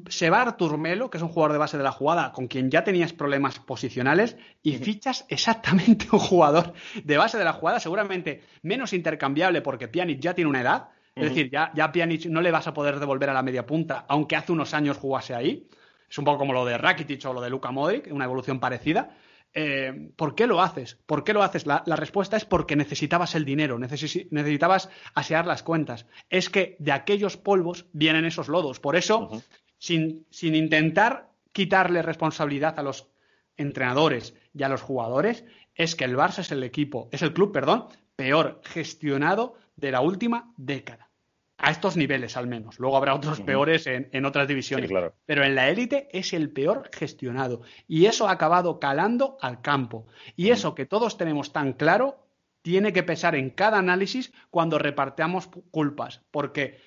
se 0.10 0.30
va 0.30 0.41
Artur 0.41 0.78
Melo, 0.78 1.10
que 1.10 1.18
es 1.18 1.24
un 1.24 1.30
jugador 1.30 1.54
de 1.54 1.60
base 1.60 1.78
de 1.78 1.84
la 1.84 1.91
jugada, 1.91 2.32
con 2.34 2.48
quien 2.48 2.70
ya 2.70 2.84
tenías 2.84 3.14
problemas 3.14 3.60
posicionales, 3.60 4.36
y 4.62 4.78
fichas 4.78 5.26
exactamente 5.30 6.08
un 6.12 6.20
jugador 6.20 6.74
de 7.04 7.18
base 7.18 7.38
de 7.38 7.45
la 7.45 7.54
jugada, 7.54 7.80
seguramente 7.80 8.43
menos 8.62 8.93
intercambiable 8.93 9.62
porque 9.62 9.88
Pjanic 9.88 10.20
ya 10.20 10.34
tiene 10.34 10.50
una 10.50 10.62
edad, 10.62 10.89
es 11.16 11.30
decir, 11.30 11.50
ya, 11.50 11.72
ya 11.74 11.91
Pjanic 11.91 12.26
no 12.28 12.41
le 12.41 12.52
vas 12.52 12.68
a 12.68 12.74
poder 12.74 13.00
devolver 13.00 13.32
a 13.32 13.34
la 13.34 13.41
media 13.41 13.66
punta, 13.66 14.06
aunque 14.08 14.36
hace 14.36 14.52
unos 14.52 14.76
años 14.76 14.98
jugase 14.98 15.34
ahí. 15.34 15.68
Es 16.08 16.18
un 16.20 16.26
poco 16.26 16.38
como 16.38 16.54
lo 16.54 16.64
de 16.64 16.78
Rakitic 16.78 17.26
o 17.26 17.34
lo 17.34 17.41
de 17.41 17.50
Luka 17.50 17.72
Modric, 17.72 18.08
una 18.12 18.26
evolución 18.26 18.60
parecida. 18.60 19.18
Eh, 19.60 20.12
¿por 20.16 20.36
qué 20.36 20.45
lo 20.45 20.62
haces? 20.62 20.99
¿Por 21.08 21.24
qué 21.24 21.34
lo 21.34 21.41
haces? 21.41 21.66
La, 21.66 21.82
respuesta 21.95 22.38
es 22.38 22.45
porque 22.45 22.76
necesitabas 22.76 23.34
el 23.34 23.43
dinero, 23.43 23.80
necesitabas 23.80 24.91
asear 25.16 25.47
las 25.47 25.64
cuentas. 25.64 26.05
Es 26.30 26.51
que 26.51 26.76
de 26.78 26.91
aquellos 26.91 27.38
polvos 27.38 27.88
vienen 27.91 28.26
esos 28.26 28.49
lodos. 28.49 28.80
Por 28.80 28.95
eso, 28.95 29.32
sin, 29.80 30.28
sin 30.30 30.53
intentar 30.53 31.32
quitarle 31.53 32.03
responsabilidad 32.03 32.78
a 32.78 32.84
los 32.84 33.08
entrenadores 33.55 34.36
y 34.53 34.62
a 34.62 34.70
los 34.70 34.84
jugadores, 34.84 35.43
es 35.74 35.95
que 35.95 36.05
el 36.05 36.16
Barça 36.16 36.41
es 36.41 36.51
el 36.51 36.62
equipo, 36.62 37.10
es 37.12 37.24
el 37.24 37.34
club, 37.34 37.51
perdón, 37.51 37.88
peor 38.16 38.62
gestionado 38.64 39.55
de 39.76 39.89
la 39.89 40.01
última 40.01 40.53
década. 40.58 41.10
A 41.58 41.72
estos 41.72 41.97
niveles 41.97 42.38
al 42.38 42.47
menos. 42.47 42.80
Luego 42.80 42.97
habrá 42.97 43.16
otros 43.16 43.41
peores 43.41 43.88
en, 43.88 44.26
otras 44.26 44.47
divisiones. 44.47 44.89
claro. 44.89 45.16
Pero 45.26 45.43
en 45.43 45.55
la 45.55 45.70
élite 45.70 46.08
es 46.12 46.34
el 46.34 46.51
peor 46.51 46.89
gestionado. 46.93 47.62
Y 47.88 48.05
eso 48.05 48.28
ha 48.28 48.32
acabado 48.32 48.80
calando 48.80 49.38
al 49.41 49.62
campo. 49.62 50.05
Y 50.36 50.51
eso 50.51 50.76
que 50.76 50.86
todos 50.86 51.18
tenemos 51.18 51.53
tan 51.53 51.74
claro 51.74 52.28
tiene 52.62 52.93
que 52.93 53.03
pesar 53.03 53.36
en 53.36 53.49
cada 53.49 53.80
análisis 53.80 54.32
cuando 54.51 54.78
reparteamos 54.78 55.49
culpas. 55.72 56.22
Porque 56.30 56.80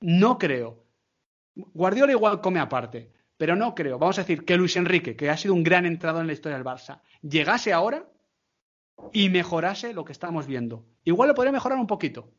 no 0.00 0.38
creo. 0.38 0.84
Guardiola 1.54 2.12
igual 2.12 2.40
come 2.40 2.58
aparte. 2.58 3.12
Pero 3.36 3.56
no 3.56 3.74
creo, 3.74 3.98
vamos 3.98 4.18
a 4.18 4.20
decir, 4.20 4.44
que 4.44 4.58
Luis 4.58 4.76
Enrique, 4.76 5.16
que 5.16 5.30
ha 5.30 5.36
sido 5.38 5.54
un 5.54 5.62
gran 5.62 5.86
entrado 5.86 6.20
en 6.20 6.26
la 6.26 6.34
historia 6.34 6.58
del 6.58 6.66
Barça, 6.66 7.00
llegase 7.22 7.72
ahora 7.72 8.06
y 9.14 9.30
mejorase 9.30 9.94
lo 9.94 10.04
que 10.04 10.12
estamos 10.12 10.46
viendo. 10.46 10.84
Igual 11.04 11.28
lo 11.28 11.34
podría 11.34 11.50
mejorar 11.50 11.78
un 11.78 11.86
poquito, 11.86 12.34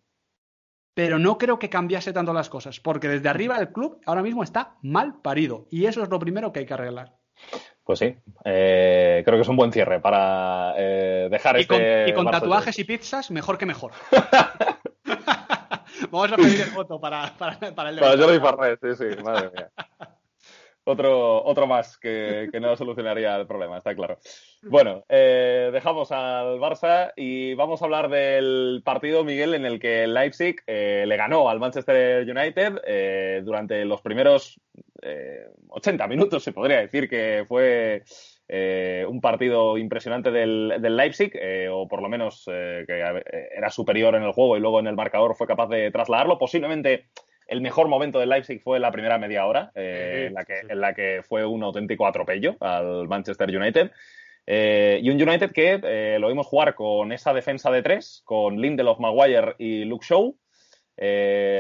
pero 0.94 1.20
no 1.20 1.38
creo 1.38 1.60
que 1.60 1.70
cambiase 1.70 2.14
tanto 2.14 2.34
las 2.34 2.50
cosas, 2.50 2.80
porque 2.80 3.08
desde 3.08 3.30
arriba 3.30 3.58
el 3.58 3.72
club 3.72 4.00
ahora 4.06 4.22
mismo 4.22 4.44
está 4.44 4.76
mal 4.82 5.22
parido 5.22 5.68
y 5.70 5.86
eso 5.86 6.04
es 6.04 6.10
lo 6.10 6.20
primero 6.20 6.52
que 6.52 6.60
hay 6.60 6.66
que 6.66 6.74
arreglar. 6.74 7.14
Pues 7.84 8.00
sí, 8.00 8.16
eh, 8.46 9.22
creo 9.26 9.38
que 9.38 9.42
es 9.42 9.48
un 9.48 9.56
buen 9.56 9.72
cierre 9.72 10.00
para 10.00 10.74
eh, 10.78 11.28
dejar 11.32 11.58
y 11.58 11.62
este. 11.62 11.74
Con, 11.74 12.10
y 12.10 12.14
con 12.14 12.32
tatuajes 12.32 12.78
y 12.78 12.84
pizzas, 12.84 13.32
mejor 13.32 13.58
que 13.58 13.66
mejor. 13.66 13.92
Vamos 16.12 16.32
a 16.32 16.36
pedir 16.36 16.62
el 16.62 16.72
voto 16.72 17.00
para, 17.00 17.34
para, 17.38 17.58
para 17.74 17.90
el 17.90 18.00
Para 18.00 18.18
Jordi 18.18 18.40
Farrés, 18.40 18.80
sí, 18.82 18.96
sí, 18.96 19.24
madre 19.24 19.52
mía 19.52 19.72
otro, 20.84 21.44
otro 21.44 21.68
más 21.68 21.98
que, 21.98 22.50
no 22.60 22.76
solucionaría 22.76 23.36
el 23.36 23.48
problema, 23.48 23.78
está 23.78 23.96
claro. 23.96 24.18
Bueno, 24.64 25.04
eh, 25.10 25.70
dejamos 25.72 26.12
al 26.12 26.60
Barça 26.60 27.12
y 27.16 27.54
vamos 27.54 27.82
a 27.82 27.86
hablar 27.86 28.10
del 28.10 28.82
partido, 28.84 29.24
Miguel, 29.24 29.54
en 29.54 29.66
el 29.66 29.80
que 29.80 30.08
Leipzig 30.08 30.58
eh, 30.66 31.06
le 31.08 31.18
ganó 31.18 31.50
al 31.50 31.60
Manchester 31.60 32.28
United 32.28 32.82
eh, 32.86 33.42
durante 33.44 33.86
los 33.86 34.02
primeros 34.02 34.60
80 35.70 36.08
minutos, 36.08 36.44
se 36.44 36.54
podría 36.54 36.82
decir 36.82 37.10
que 37.10 37.44
fue 37.48 38.04
un 39.08 39.20
partido 39.20 39.78
impresionante 39.80 40.30
del, 40.30 40.76
del 40.80 40.96
Leipzig, 40.96 41.34
o 41.72 41.88
por 41.88 42.04
lo 42.04 42.10
menos 42.10 42.44
que 42.46 42.86
era 43.56 43.72
superior 43.72 44.14
en 44.14 44.22
el 44.22 44.32
juego 44.32 44.58
y 44.58 44.60
luego 44.60 44.80
en 44.80 44.86
el 44.86 44.96
marcador 44.96 45.36
fue 45.36 45.48
capaz 45.48 45.70
de 45.70 45.90
trasladarlo. 45.90 46.38
Posiblemente 46.38 47.08
el 47.52 47.60
mejor 47.60 47.90
momento 47.90 48.18
del 48.18 48.30
Leipzig 48.30 48.62
fue 48.64 48.80
la 48.80 48.92
primera 48.92 49.18
media 49.18 49.46
hora, 49.46 49.72
eh, 49.76 50.28
en, 50.28 50.34
la 50.34 50.46
que, 50.46 50.60
en, 50.70 50.80
la 50.80 50.94
que, 50.94 51.22
fue 51.22 51.46
un 51.46 51.62
auténtico 51.64 52.08
atropello 52.08 52.56
al 52.62 53.10
Manchester 53.10 53.50
United. 53.56 53.92
Eh, 54.48 55.00
y 55.04 55.10
un 55.10 55.22
United 55.22 55.52
que 55.52 55.82
eh, 55.84 56.18
lo 56.18 56.30
vimos 56.30 56.48
jugar 56.48 56.74
con 56.76 57.12
esa 57.12 57.34
defensa 57.34 57.70
de 57.70 57.84
tres, 57.84 58.22
con 58.24 58.60
Lindelof, 58.60 59.00
Maguire 59.00 59.56
y 59.58 59.84
Luke 59.84 60.06
Shaw. 60.08 60.34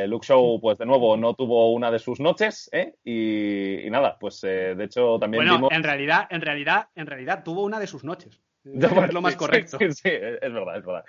Luke 0.07 0.25
Shaw, 0.25 0.61
pues 0.61 0.77
de 0.77 0.85
nuevo, 0.85 1.17
no 1.17 1.33
tuvo 1.33 1.73
una 1.73 1.91
de 1.91 1.99
sus 1.99 2.21
noches, 2.21 2.69
y, 3.03 3.89
nada, 3.89 4.17
pues 4.17 4.39
de 4.41 4.81
hecho 4.81 5.19
también. 5.19 5.45
Bueno, 5.45 5.67
en 5.71 5.83
realidad, 5.83 6.27
en 6.29 6.39
realidad, 6.39 6.87
en 6.95 7.05
realidad 7.05 7.43
tuvo 7.43 7.63
una 7.63 7.81
de 7.81 7.87
sus 7.87 8.05
noches. 8.05 8.39
Es 8.63 9.13
lo 9.13 9.21
más 9.21 9.35
correcto. 9.35 9.77
Sí, 9.77 9.91
sí, 9.91 10.09
es 10.09 10.53
verdad, 10.53 10.77
es 10.77 10.85
verdad. 10.85 11.03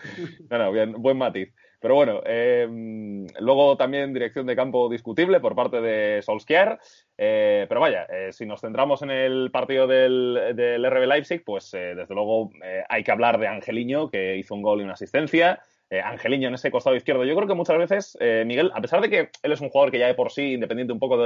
No, 0.51 0.73
bien, 0.73 0.93
buen 0.93 1.19
matiz. 1.19 1.53
Pero 1.83 1.97
bueno, 1.97 2.23
em, 2.25 3.27
luego 3.41 3.77
también 3.77 4.15
dirección 4.15 4.47
de 4.47 4.55
campo 4.55 4.89
discutible 4.89 5.41
por 5.41 5.57
parte 5.57 5.81
de 5.81 6.23
Solskjaer. 6.23 6.79
Eh, 7.19 7.67
pero 7.69 7.81
vaya, 7.81 8.05
eh, 8.05 8.33
si 8.33 8.47
nos 8.47 8.61
centramos 8.61 9.03
en 9.03 9.11
el 9.11 9.51
partido 9.51 9.89
del, 9.89 10.55
del 10.55 10.87
RB 10.87 11.07
Leipzig, 11.07 11.43
pues 11.45 11.75
eh, 11.75 11.95
desde 11.97 12.15
luego 12.15 12.51
hay 12.89 13.03
que 13.03 13.11
hablar 13.11 13.39
de 13.41 13.49
Angeliño, 13.49 14.11
que 14.11 14.37
hizo 14.37 14.55
un 14.55 14.63
gol 14.63 14.81
y 14.81 14.85
una 14.85 14.93
asistencia. 14.93 15.61
Eh, 15.93 16.01
Angeliño 16.01 16.49
en 16.49 16.55
ese 16.55 16.71
costado 16.71 16.97
izquierdo. 16.97 17.23
Yo 17.23 17.37
creo 17.37 17.47
que 17.47 17.53
muchas 17.53 17.77
veces, 17.77 18.17
eh, 18.19 18.45
Miguel, 18.47 18.71
a 18.75 18.81
pesar 18.81 19.03
de 19.03 19.11
que 19.11 19.29
él 19.43 19.53
es 19.53 19.61
un 19.61 19.69
jugador 19.69 19.91
que 19.93 19.99
ya 19.99 20.07
de 20.07 20.15
por 20.15 20.33
sí, 20.33 20.55
independiente 20.55 20.91
un 20.91 20.99
poco 20.99 21.19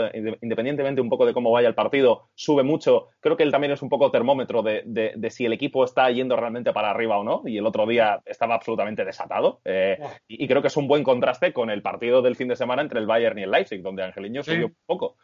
independientemente 0.43 1.01
un 1.01 1.09
poco 1.09 1.25
de 1.25 1.33
cómo 1.33 1.53
vaya 1.53 1.69
el 1.69 1.77
partido, 1.77 2.31
sube 2.35 2.64
mucho, 2.64 3.07
creo 3.21 3.37
que 3.37 3.45
él 3.45 3.53
también 3.53 3.73
es 3.73 3.83
un 3.83 3.89
poco 3.89 4.11
termómetro 4.11 4.64
de, 4.64 5.29
si 5.31 5.47
el 5.47 5.53
equipo 5.53 5.85
está 5.85 6.11
yendo 6.11 6.35
realmente 6.35 6.73
para 6.73 6.91
arriba 6.91 7.17
o 7.17 7.23
no. 7.23 7.43
Y 7.47 7.59
el 7.59 7.64
otro 7.64 7.87
día 7.87 8.21
estaba 8.27 8.57
absolutamente 8.57 9.05
desatado. 9.05 9.61
Eh, 9.64 10.01
y, 10.27 10.49
creo 10.49 10.62
que 10.62 10.69
es 10.69 10.77
un 10.77 10.89
buen 10.89 11.05
contraste 11.05 11.53
con 11.53 11.71
el 11.71 11.81
partido 11.81 12.21
del 12.21 12.35
fin 12.35 12.49
de 12.49 12.57
semana 12.57 12.83
entre 12.83 12.99
el 12.99 13.07
Bayern 13.07 13.39
y 13.39 13.45
el 13.45 13.53
Leipzig, 13.53 13.83
donde 13.83 14.03
Angeliño 14.03 14.43
subió 14.43 14.67
un 14.67 14.77
poco. 14.85 15.17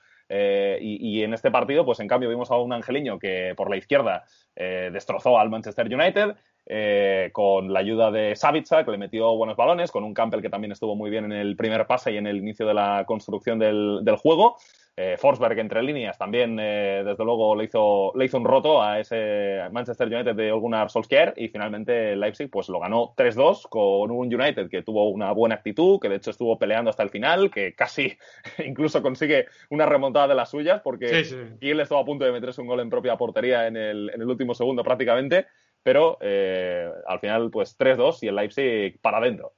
Y, 0.81 1.23
en 1.23 1.35
este 1.35 1.51
partido, 1.51 1.85
pues 1.85 2.01
en 2.01 2.09
cambio, 2.09 2.29
vimos 2.29 2.51
a 2.51 2.57
un 2.57 2.73
Angeliño 2.73 3.19
que 3.19 3.53
por 3.57 3.69
la 3.69 3.77
izquierda 3.77 4.25
destrozó 4.55 5.39
al 5.39 5.51
Manchester 5.51 5.93
United, 5.93 6.35
eh, 6.67 7.31
con 7.33 7.73
la 7.73 7.81
ayuda 7.81 8.13
de 8.13 8.37
Savitza, 8.37 8.85
que 8.85 8.93
le 8.93 8.99
metió 8.99 9.35
buenos 9.37 9.57
balones, 9.57 9.91
con 9.91 10.05
un 10.05 10.15
Campbell 10.15 10.43
que 10.43 10.49
también 10.49 10.71
estuvo 10.71 10.95
muy 10.95 11.11
bien 11.11 11.25
en 11.25 11.33
el 11.33 11.57
primer 11.57 11.87
pase 11.89 12.13
y 12.13 12.19
en 12.19 12.29
el 12.29 12.37
inicio 12.37 12.67
de 12.67 12.75
la 12.75 13.05
construcción 13.05 13.59
del, 13.59 14.17
juego. 14.17 14.57
Eh, 14.95 15.17
Forsberg 15.19 15.59
entre 15.59 15.83
líneas 15.83 16.19
también, 16.19 16.59
eh, 16.61 17.03
desde 17.05 17.25
luego, 17.25 17.57
le 17.57 17.65
hizo, 17.65 18.13
le 18.15 18.27
hizo 18.27 18.37
un 18.37 18.45
roto 18.45 18.83
a 18.83 19.01
ese 19.01 19.61
Manchester 19.73 20.07
United 20.07 20.35
de 20.35 20.53
Gunnar 20.53 20.91
Solskjaer 20.91 21.33
y 21.37 21.49
finalmente 21.49 22.15
Leipzig 22.15 22.51
pues 22.51 22.69
lo 22.69 22.79
ganó 22.79 23.15
3-2 23.17 23.69
con 23.71 24.11
un 24.11 24.35
United 24.35 24.69
que 24.69 24.83
tuvo 24.83 25.09
una 25.09 25.33
buena 25.33 25.55
actitud, 25.55 25.99
que 25.99 26.11
de 26.11 26.17
hecho 26.17 26.31
estuvo 26.31 26.59
peleando 26.59 26.91
hasta 26.91 27.03
el 27.03 27.09
final, 27.09 27.51
que 27.51 27.75
casi 27.75 28.19
incluso 28.67 29.01
consigue 29.01 29.47
una 29.71 29.87
remontada 29.87 30.29
de 30.29 30.35
las 30.35 30.51
suyas 30.51 30.83
porque 30.83 31.25
sí, 31.25 31.37
él 31.63 31.81
estuvo 31.81 31.99
a 31.99 32.05
punto 32.05 32.27
de 32.27 32.33
meterse 32.33 32.61
un 32.61 32.67
gol 32.67 32.81
en 32.81 32.91
propia 32.91 33.17
portería 33.17 33.67
en 33.67 33.79
el, 33.79 34.11
en 34.11 34.21
el 34.21 34.29
último 34.29 34.55
segundo 34.55 34.85
prácticamente 34.85 35.47
pero 35.83 36.19
eh, 36.21 36.89
al 37.07 37.19
final 37.19 37.51
pues 37.51 37.77
3-2 37.79 38.19
y 38.23 38.29
el 38.29 38.37
Leipzig 38.37 39.01
para 39.01 39.19
adentro. 39.19 39.55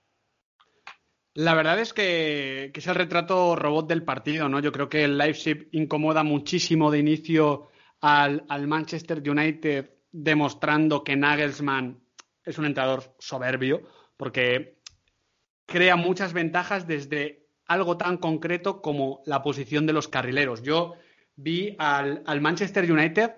La 1.36 1.54
verdad 1.54 1.80
es 1.80 1.92
que, 1.92 2.70
es 2.72 2.86
el 2.86 2.94
retrato 2.94 3.56
robot 3.56 3.88
del 3.88 4.04
partido, 4.04 4.48
¿no? 4.48 4.60
Yo 4.60 4.70
creo 4.70 4.88
que 4.88 5.02
el 5.02 5.18
Leipzig 5.18 5.68
incomoda 5.72 6.22
muchísimo 6.22 6.92
de 6.92 7.00
inicio 7.00 7.70
al, 8.00 8.44
Manchester 8.68 9.20
United, 9.28 9.90
demostrando 10.12 11.02
que 11.02 11.16
Nagelsmann 11.16 12.00
es 12.44 12.56
un 12.58 12.66
entrenador 12.66 13.16
soberbio, 13.18 13.82
porque 14.16 14.78
crea 15.66 15.96
muchas 15.96 16.32
ventajas 16.32 16.86
desde 16.86 17.48
algo 17.66 17.96
tan 17.96 18.18
concreto 18.18 18.80
como 18.80 19.20
la 19.26 19.42
posición 19.42 19.86
de 19.86 19.92
los 19.92 20.06
carrileros. 20.06 20.62
Yo 20.62 20.94
vi 21.34 21.74
al, 21.80 22.22
Manchester 22.40 22.90
United 22.90 23.32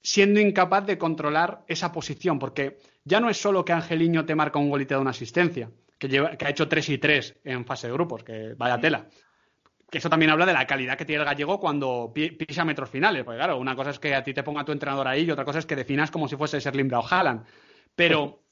siendo 0.00 0.38
incapaz 0.38 0.86
de 0.86 0.98
controlar 0.98 1.64
esa 1.66 1.90
posición, 1.90 2.38
porque 2.38 2.78
ya 3.04 3.18
no 3.18 3.28
es 3.28 3.38
solo 3.38 3.64
que 3.64 3.72
Angeliño 3.72 4.24
te 4.24 4.36
marca 4.36 4.60
un 4.60 4.70
gol 4.70 4.82
y 4.82 4.86
te 4.86 4.94
da 4.94 5.00
una 5.00 5.10
asistencia, 5.10 5.72
que, 5.98 6.08
que 6.08 6.44
ha 6.44 6.50
hecho 6.50 6.68
3 6.68 6.88
y 6.90 6.98
3 6.98 7.40
en 7.44 7.64
fase 7.64 7.86
de 7.86 7.92
grupos, 7.92 8.24
que 8.24 8.54
vaya 8.54 8.80
tela. 8.80 9.08
Que 9.90 9.98
eso 9.98 10.10
también 10.10 10.30
habla 10.30 10.46
de 10.46 10.52
la 10.52 10.66
calidad 10.66 10.96
que 10.96 11.04
tiene 11.04 11.22
el 11.22 11.26
gallego 11.26 11.60
cuando 11.60 12.12
pisa 12.14 12.64
metros 12.64 12.90
finales, 12.90 13.24
porque 13.24 13.38
claro, 13.38 13.58
una 13.58 13.76
cosa 13.76 13.90
es 13.90 13.98
que 13.98 14.14
a 14.14 14.24
ti 14.24 14.34
te 14.34 14.42
ponga 14.42 14.64
tu 14.64 14.72
entrenador 14.72 15.06
ahí 15.06 15.24
y 15.24 15.30
otra 15.30 15.44
cosa 15.44 15.60
es 15.60 15.66
que 15.66 15.76
definas 15.76 16.10
como 16.10 16.28
si 16.28 16.36
fuese 16.36 16.60
Serling 16.60 16.92
o 16.94 17.06
Haaland. 17.06 17.44
Pero 17.94 18.42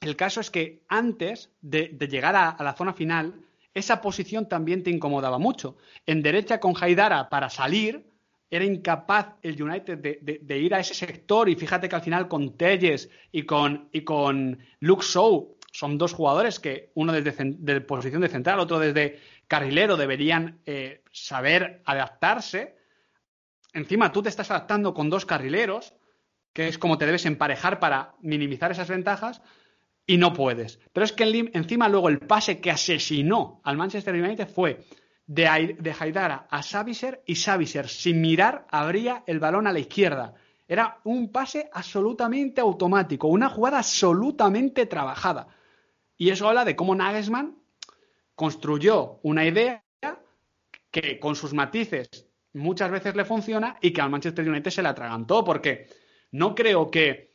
el 0.00 0.14
caso 0.14 0.40
es 0.40 0.50
que 0.50 0.84
antes 0.88 1.52
de, 1.60 1.96
llegar 2.08 2.36
a, 2.36 2.50
a 2.50 2.62
la 2.62 2.74
zona 2.74 2.92
final, 2.92 3.40
esa 3.74 4.00
posición 4.00 4.48
también 4.48 4.82
te 4.82 4.90
incomodaba 4.90 5.38
mucho. 5.38 5.76
En 6.06 6.22
derecha 6.22 6.60
con 6.60 6.74
Haidara 6.80 7.28
para 7.28 7.50
salir, 7.50 8.08
era 8.50 8.64
incapaz 8.64 9.34
el 9.42 9.62
United 9.62 9.98
de, 9.98 10.58
ir 10.58 10.74
a 10.74 10.80
ese 10.80 10.94
sector 10.94 11.48
y 11.48 11.54
fíjate 11.54 11.88
que 11.88 11.96
al 11.96 12.02
final 12.02 12.28
con 12.28 12.56
Telles 12.56 13.10
y 13.30 13.42
con, 13.42 13.88
y 13.92 14.02
con 14.02 14.58
Luke 14.80 15.04
Shaw 15.04 15.57
son 15.72 15.98
dos 15.98 16.12
jugadores 16.12 16.60
que 16.60 16.90
uno 16.94 17.12
desde 17.12 17.80
posición 17.82 18.22
de 18.22 18.28
central, 18.28 18.60
otro 18.60 18.78
desde 18.78 19.20
carrilero 19.46 19.96
deberían 19.96 20.60
eh, 20.66 21.02
saber 21.12 21.82
adaptarse. 21.84 22.76
Encima 23.72 24.12
tú 24.12 24.22
te 24.22 24.28
estás 24.28 24.50
adaptando 24.50 24.94
con 24.94 25.10
dos 25.10 25.26
carrileros, 25.26 25.94
que 26.52 26.68
es 26.68 26.78
como 26.78 26.98
te 26.98 27.06
debes 27.06 27.26
emparejar 27.26 27.78
para 27.78 28.14
minimizar 28.20 28.70
esas 28.70 28.88
ventajas, 28.88 29.42
y 30.06 30.16
no 30.16 30.32
puedes. 30.32 30.80
Pero 30.92 31.04
es 31.04 31.12
que 31.12 31.50
encima 31.52 31.88
luego 31.88 32.08
el 32.08 32.20
pase 32.20 32.60
que 32.60 32.70
asesinó 32.70 33.60
al 33.62 33.76
Manchester 33.76 34.14
United 34.14 34.48
fue 34.48 34.84
de, 35.26 35.76
de 35.78 35.94
Haidara 35.98 36.46
a 36.50 36.62
Saviser 36.62 37.22
y 37.26 37.34
Saviser, 37.34 37.88
sin 37.88 38.22
mirar, 38.22 38.66
abría 38.70 39.22
el 39.26 39.38
balón 39.38 39.66
a 39.66 39.72
la 39.72 39.80
izquierda. 39.80 40.34
Era 40.66 40.98
un 41.04 41.30
pase 41.30 41.68
absolutamente 41.72 42.62
automático, 42.62 43.28
una 43.28 43.50
jugada 43.50 43.78
absolutamente 43.78 44.86
trabajada. 44.86 45.48
Y 46.18 46.30
eso 46.30 46.48
habla 46.48 46.64
de 46.64 46.76
cómo 46.76 46.94
Nagelsmann 46.94 47.56
construyó 48.34 49.20
una 49.22 49.46
idea 49.46 49.84
que 50.90 51.18
con 51.18 51.36
sus 51.36 51.54
matices 51.54 52.26
muchas 52.52 52.90
veces 52.90 53.14
le 53.14 53.24
funciona 53.24 53.76
y 53.80 53.92
que 53.92 54.00
al 54.00 54.10
Manchester 54.10 54.48
United 54.48 54.70
se 54.70 54.82
la 54.82 54.90
atragantó, 54.90 55.44
porque 55.44 55.86
no 56.32 56.54
creo 56.54 56.90
que 56.90 57.28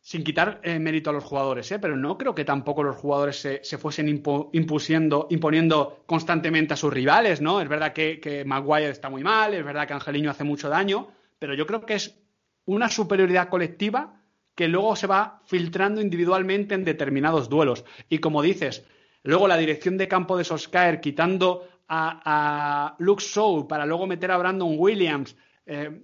sin 0.00 0.22
quitar 0.22 0.60
eh, 0.62 0.78
mérito 0.78 1.08
a 1.08 1.12
los 1.14 1.24
jugadores, 1.24 1.70
¿eh? 1.72 1.78
pero 1.78 1.96
no 1.96 2.18
creo 2.18 2.34
que 2.34 2.44
tampoco 2.44 2.82
los 2.82 2.96
jugadores 2.96 3.36
se, 3.36 3.78
fuesen 3.78 4.08
impusiendo, 4.08 5.26
imponiendo 5.30 6.04
constantemente 6.04 6.74
a 6.74 6.76
sus 6.76 6.92
rivales, 6.92 7.40
¿no? 7.40 7.60
Es 7.62 7.68
verdad 7.68 7.94
que, 7.94 8.44
Maguire 8.46 8.90
está 8.90 9.08
muy 9.08 9.22
mal, 9.22 9.54
es 9.54 9.64
verdad 9.64 9.86
que 9.86 9.94
Angelino 9.94 10.30
hace 10.30 10.44
mucho 10.44 10.68
daño, 10.68 11.08
pero 11.38 11.54
yo 11.54 11.66
creo 11.66 11.86
que 11.86 11.94
es 11.94 12.18
una 12.66 12.90
superioridad 12.90 13.48
colectiva 13.48 14.20
que 14.54 14.68
luego 14.68 14.96
se 14.96 15.06
va 15.06 15.40
filtrando 15.46 16.00
individualmente 16.00 16.74
en 16.74 16.84
determinados 16.84 17.48
duelos. 17.48 17.84
Y 18.08 18.18
como 18.18 18.42
dices, 18.42 18.84
luego 19.22 19.48
la 19.48 19.56
dirección 19.56 19.98
de 19.98 20.08
campo 20.08 20.36
de 20.36 20.44
Soskaer 20.44 21.00
quitando 21.00 21.68
a, 21.88 22.96
Luke 22.98 23.22
Shaw 23.22 23.66
para 23.68 23.86
luego 23.86 24.06
meter 24.06 24.30
a 24.30 24.38
Brandon 24.38 24.74
Williams. 24.78 25.36
Eh, 25.66 26.00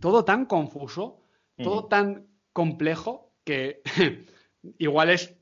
todo 0.00 0.24
tan 0.24 0.46
confuso, 0.46 1.20
todo 1.56 1.86
tan 1.86 2.26
complejo 2.52 3.32
que 3.44 3.82
igual 4.78 5.10
es 5.10 5.36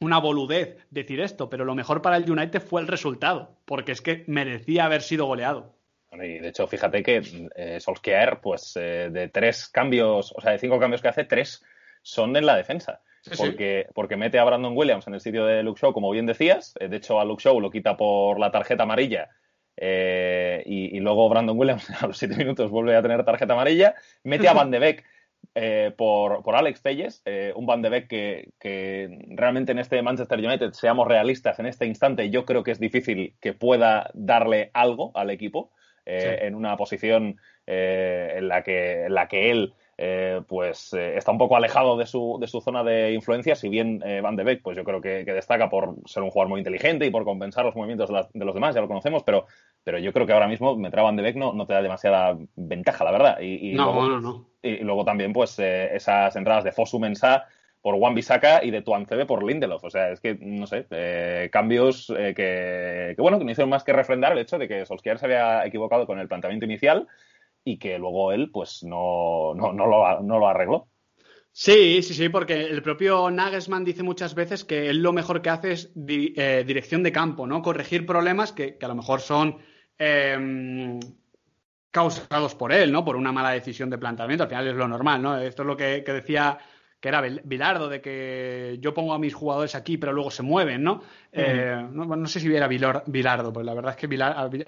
una 0.00 0.18
boludez 0.18 0.76
decir 0.90 1.20
esto, 1.20 1.48
pero 1.48 1.64
lo 1.64 1.74
mejor 1.74 2.02
para 2.02 2.16
el 2.18 2.30
United 2.30 2.60
fue 2.60 2.82
el 2.82 2.88
resultado, 2.88 3.56
porque 3.64 3.92
es 3.92 4.02
que 4.02 4.24
merecía 4.26 4.84
haber 4.84 5.02
sido 5.02 5.26
goleado. 5.26 5.74
Y 6.12 6.38
de 6.38 6.48
hecho, 6.48 6.66
fíjate 6.66 7.02
que 7.02 7.22
eh, 7.56 7.80
Solskjaer, 7.80 8.40
pues 8.40 8.72
eh, 8.76 9.10
de 9.10 9.28
tres 9.28 9.68
cambios, 9.68 10.32
o 10.34 10.40
sea, 10.40 10.52
de 10.52 10.58
cinco 10.58 10.78
cambios 10.78 11.02
que 11.02 11.08
hace, 11.08 11.24
tres 11.24 11.62
son 12.06 12.36
en 12.36 12.46
la 12.46 12.56
defensa. 12.56 13.00
porque, 13.36 13.88
porque 13.92 14.16
mete 14.16 14.38
a 14.38 14.44
Brandon 14.44 14.76
Williams 14.76 15.08
en 15.08 15.14
el 15.14 15.20
sitio 15.20 15.44
de 15.44 15.64
Luke 15.64 15.80
Shaw, 15.80 15.92
como 15.92 16.10
bien 16.12 16.24
decías. 16.24 16.74
Eh, 16.78 16.86
de 16.86 16.98
hecho, 16.98 17.18
a 17.18 17.24
Luke 17.24 17.42
Shaw 17.42 17.60
lo 17.60 17.70
quita 17.70 17.96
por 17.96 18.38
la 18.38 18.52
tarjeta 18.52 18.84
amarilla. 18.84 19.28
y, 19.76 21.00
luego 21.00 21.28
Brandon 21.28 21.58
Williams 21.58 21.90
a 22.02 22.06
los 22.06 22.16
siete 22.16 22.36
minutos 22.36 22.70
vuelve 22.70 22.94
a 22.94 23.02
tener 23.02 23.24
tarjeta 23.24 23.54
amarilla. 23.54 23.96
Mete 24.22 24.48
a 24.48 24.52
Van 24.54 24.70
de 24.70 24.78
Beek 24.78 25.04
por, 25.96 26.44
por, 26.44 26.54
Alex 26.54 26.82
Telles, 26.82 27.24
un 27.56 27.66
Van 27.66 27.82
de 27.82 27.88
Beek 27.88 28.08
que, 28.08 28.50
que, 28.60 29.26
realmente 29.30 29.72
en 29.72 29.80
este 29.80 30.00
Manchester 30.00 30.38
United, 30.38 30.72
seamos 30.72 31.08
realistas, 31.08 31.58
en 31.58 31.66
este 31.66 31.86
instante 31.86 32.30
yo 32.30 32.44
creo 32.44 32.62
que 32.62 32.70
es 32.70 32.78
difícil 32.78 33.34
que 33.40 33.52
pueda 33.52 34.10
darle 34.14 34.70
algo 34.74 35.10
al 35.14 35.30
equipo. 35.30 35.72
Eh, 36.06 36.46
en 36.46 36.54
una 36.54 36.76
posición 36.76 37.36
eh, 37.66 38.34
en, 38.36 38.46
la 38.46 38.62
que, 38.62 39.06
en 39.06 39.14
la 39.14 39.26
que 39.26 39.50
él 39.50 39.74
eh, 39.98 40.40
pues 40.46 40.92
está 40.92 41.32
un 41.32 41.38
poco 41.38 41.56
alejado 41.56 41.96
de 41.96 42.06
su, 42.06 42.38
de 42.40 42.46
su 42.46 42.60
zona 42.60 42.84
de 42.84 43.12
influencia, 43.12 43.56
si 43.56 43.68
bien 43.68 43.98
Van 44.22 44.36
de 44.36 44.44
Beek, 44.44 44.62
pues 44.62 44.76
yo 44.76 44.84
creo 44.84 45.00
que, 45.00 45.24
destaca 45.24 45.68
por 45.68 45.96
ser 46.04 46.22
un 46.22 46.30
jugador 46.30 46.48
muy 46.48 46.60
inteligente 46.60 47.06
y 47.06 47.10
por 47.10 47.24
compensar 47.24 47.64
los 47.64 47.74
movimientos 47.74 48.08
de, 48.08 48.44
los 48.44 48.54
demás, 48.54 48.76
ya 48.76 48.80
lo 48.80 48.86
conocemos, 48.86 49.24
pero, 49.24 49.46
pero 49.82 49.98
yo 49.98 50.12
creo 50.12 50.26
que 50.26 50.32
ahora 50.32 50.46
mismo 50.46 50.76
meter 50.76 51.00
a 51.00 51.02
Van 51.02 51.16
de 51.16 51.24
Beek 51.24 51.36
no, 51.36 51.52
no 51.54 51.66
te 51.66 51.72
da 51.72 51.82
demasiada 51.82 52.38
ventaja, 52.54 53.02
la 53.02 53.10
verdad. 53.10 53.40
Y, 53.40 53.74
no, 53.74 53.86
luego, 53.86 54.08
no, 54.08 54.20
no. 54.20 54.46
Y, 54.62 54.76
luego 54.84 55.04
también, 55.04 55.32
pues, 55.32 55.58
esas 55.58 56.36
entradas 56.36 56.62
de 56.62 56.70
Fosu 56.70 57.00
Mensah 57.00 57.46
por 57.82 57.96
Juan 57.96 58.14
Bisaca 58.14 58.64
y 58.64 58.70
de 58.70 58.82
Tuancebe 58.82 59.26
por 59.26 59.44
Lindelof. 59.44 59.84
O 59.84 59.90
sea, 59.90 60.10
es 60.10 60.20
que, 60.20 60.36
no 60.40 60.66
sé, 60.66 60.86
eh, 60.90 61.48
cambios 61.52 62.12
eh, 62.16 62.34
que, 62.34 63.14
bueno, 63.20 63.38
que 63.38 63.44
no 63.44 63.50
hicieron 63.52 63.70
más 63.70 63.84
que 63.84 63.92
refrendar 63.92 64.32
el 64.32 64.38
hecho 64.38 64.58
de 64.58 64.66
que 64.66 64.84
Solskjaer 64.84 65.18
se 65.18 65.26
había 65.26 65.64
equivocado 65.64 66.06
con 66.06 66.18
el 66.18 66.26
planteamiento 66.26 66.66
inicial 66.66 67.06
y 67.64 67.78
que 67.78 67.98
luego 67.98 68.32
él, 68.32 68.50
pues, 68.52 68.82
no, 68.82 69.54
no, 69.54 69.72
no, 69.72 69.86
lo, 69.86 70.20
no 70.20 70.38
lo 70.38 70.48
arregló. 70.48 70.88
Sí, 71.52 72.02
sí, 72.02 72.12
sí, 72.12 72.28
porque 72.28 72.64
el 72.64 72.82
propio 72.82 73.30
Nagelsmann 73.30 73.84
dice 73.84 74.02
muchas 74.02 74.34
veces 74.34 74.64
que 74.64 74.90
él 74.90 75.02
lo 75.02 75.12
mejor 75.12 75.40
que 75.40 75.48
hace 75.48 75.72
es 75.72 75.90
eh, 75.96 76.64
dirección 76.66 77.02
de 77.02 77.12
campo, 77.12 77.46
¿no? 77.46 77.62
Corregir 77.62 78.04
problemas 78.04 78.52
que, 78.52 78.76
a 78.82 78.88
lo 78.88 78.94
mejor 78.94 79.20
son 79.20 79.58
em, 79.96 81.00
causados 81.90 82.54
por 82.54 82.72
él, 82.72 82.92
¿no? 82.92 83.04
Por 83.04 83.16
una 83.16 83.32
mala 83.32 83.52
decisión 83.52 83.88
de 83.88 83.96
planteamiento. 83.96 84.42
Al 84.42 84.50
final 84.50 84.68
es 84.68 84.74
lo 84.74 84.86
normal, 84.86 85.22
¿no? 85.22 85.38
Esto 85.38 85.62
es 85.62 85.66
lo 85.66 85.76
que 85.78 86.02
decía 86.02 86.58
que 87.06 87.10
era 87.10 87.20
Bilardo, 87.20 87.88
de 87.88 88.00
que 88.00 88.78
yo 88.80 88.92
pongo 88.92 89.14
a 89.14 89.18
mis 89.20 89.32
jugadores 89.32 89.76
aquí, 89.76 89.96
pero 89.96 90.12
luego 90.12 90.32
se 90.32 90.42
mueven, 90.42 90.82
¿no? 90.82 91.02
Eh, 91.30 91.86
no, 91.92 92.26
sé 92.26 92.40
si 92.40 92.52
era 92.52 92.66
Bilardo, 92.66 93.52
pues 93.52 93.64
la 93.64 93.74
verdad 93.74 93.92
es 93.92 93.96
que 93.96 94.08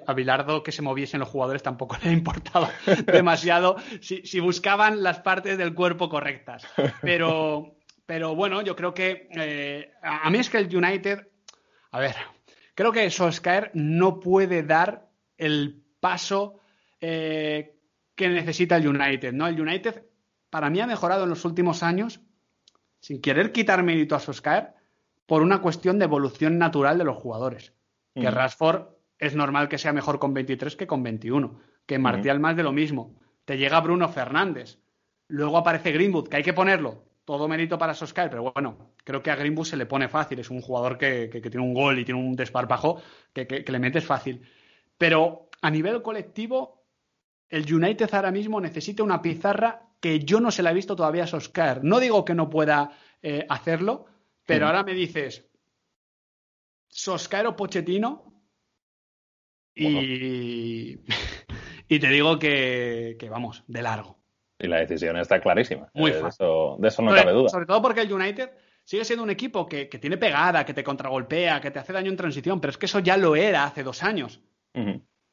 a 0.07 0.15
Bilardo 0.15 0.63
que 0.63 0.71
se 0.71 0.81
moviesen 0.81 1.19
los 1.19 1.29
jugadores 1.29 1.65
tampoco 1.65 1.97
le 2.05 2.13
importaba 2.13 2.71
demasiado 3.07 3.75
si, 4.01 4.39
buscaban 4.39 5.03
las 5.03 5.19
partes 5.19 5.59
del 5.59 5.75
cuerpo 5.75 6.09
correctas. 6.09 6.65
Pero, 7.03 7.75
pero 8.07 8.37
bueno, 8.37 8.63
yo 8.63 8.77
creo 8.77 8.95
que 8.95 9.29
eh, 9.33 9.91
a 10.01 10.31
mí 10.31 10.39
es 10.39 10.49
que 10.49 10.59
el 10.59 10.77
United, 10.77 11.27
a 11.91 11.99
ver, 11.99 12.15
creo 12.77 12.93
que 12.93 13.11
Solskjaer 13.11 13.73
no 13.75 14.21
puede 14.21 14.63
dar 14.63 15.09
el 15.37 15.83
paso 15.99 16.61
eh, 17.01 17.75
que 18.15 18.29
necesita 18.29 18.77
el 18.77 18.87
United, 18.87 19.33
¿no? 19.33 19.49
El 19.49 19.61
United 19.61 20.05
para 20.51 20.71
mí 20.71 20.81
ha 20.81 20.87
mejorado 20.87 21.25
en 21.25 21.31
los 21.31 21.45
últimos 21.45 21.83
años, 21.83 22.21
sin 23.09 23.23
querer 23.23 23.53
quitar 23.53 23.83
mérito 23.83 24.15
a 24.15 24.21
Soscaer, 24.21 24.75
por 25.25 25.41
una 25.41 25.63
cuestión 25.63 25.99
de 25.99 26.05
evolución 26.05 26.59
natural 26.59 26.99
de 26.99 27.05
los 27.05 27.17
jugadores. 27.17 27.73
Que 28.13 28.31
Rashford 28.31 28.89
es 29.19 29.35
normal 29.35 29.71
que 29.71 29.79
sea 29.79 29.95
mejor 29.95 30.19
con 30.19 30.35
23 30.35 30.77
que 30.77 30.87
con 30.87 31.03
21. 31.03 31.59
Que 31.87 31.99
Martial 31.99 32.39
más 32.39 32.55
de 32.55 32.65
lo 32.65 32.71
mismo. 32.71 33.19
Te 33.47 33.57
llega 33.57 33.81
Bruno 33.81 34.11
Fernández. 34.11 34.79
Luego 35.29 35.57
aparece 35.57 35.91
Greenwood, 35.91 36.29
que 36.29 36.37
hay 36.37 36.43
que 36.43 36.53
ponerlo. 36.53 37.03
Todo 37.25 37.49
mérito 37.49 37.79
para 37.79 37.95
Soscaer, 37.95 38.29
pero 38.29 38.53
bueno, 38.53 38.93
creo 39.05 39.23
que 39.23 39.31
a 39.31 39.37
Greenwood 39.37 39.65
se 39.65 39.79
le 39.79 39.87
pone 39.87 40.11
fácil. 40.11 40.41
Es 40.41 40.51
un 40.51 40.61
jugador 40.61 40.99
que, 40.99 41.29
tiene 41.31 41.65
un 41.65 41.73
gol 41.73 41.99
y 41.99 42.05
tiene 42.05 42.21
un 42.21 42.37
desparpajo 42.37 43.01
que, 43.33 43.47
que 43.47 43.73
le 43.73 43.79
metes 43.79 44.05
fácil. 44.05 44.43
Pero 44.99 45.49
a 45.63 45.71
nivel 45.71 46.03
colectivo, 46.03 46.85
el 47.49 47.73
United 47.73 48.13
ahora 48.13 48.31
mismo 48.31 48.61
necesita 48.61 49.03
una 49.03 49.23
pizarra 49.23 49.88
que 50.01 50.21
yo 50.21 50.41
no 50.41 50.51
se 50.51 50.63
la 50.63 50.71
he 50.71 50.75
visto 50.75 50.97
todavía 50.97 51.25
a 51.25 51.29
Soscar. 51.29 51.83
No 51.83 52.01
digo 52.01 52.25
que 52.25 52.35
no 52.35 52.51
pueda 52.51 52.93
eh, 53.23 53.47
hacerlo, 53.49 54.07
pero 54.47 54.67
ahora 54.67 54.85
me 54.85 54.95
dices 54.95 55.49
Soscar 56.89 57.47
o 57.47 57.57
Pochettino 57.57 58.33
y, 59.75 61.01
y 61.89 61.99
te 61.99 62.09
digo 62.09 62.39
que, 62.39 63.29
vamos, 63.31 63.65
de 63.67 63.83
largo. 63.83 64.19
Y 64.59 64.67
la 64.67 64.79
decisión 64.79 65.17
está 65.17 65.41
clarísima. 65.41 65.89
Muy 65.95 66.11
eh, 66.11 66.15
fácil. 66.15 66.47
De 66.79 66.89
eso, 66.89 67.03
no 67.03 67.15
cabe 67.15 67.33
duda. 67.33 67.49
Sobre 67.49 67.67
todo 67.67 67.81
porque 67.81 68.01
el 68.01 68.13
United 68.13 68.51
sigue 68.83 69.05
siendo 69.05 69.23
un 69.23 69.31
equipo 69.31 69.67
que, 69.67 69.87
tiene 69.87 70.17
pegada, 70.17 70.65
que 70.65 70.75
te 70.75 70.83
contragolpea, 70.83 71.61
que 71.61 71.71
te 71.71 71.79
hace 71.79 71.93
daño 71.93 72.11
en 72.11 72.17
transición, 72.17 72.61
pero 72.61 72.71
es 72.71 72.79
que 72.79 72.87
eso 72.87 72.99
ya 72.99 73.17
lo 73.17 73.37
era 73.37 73.65
hace 73.65 73.83
dos 73.83 74.03
años. 74.03 74.41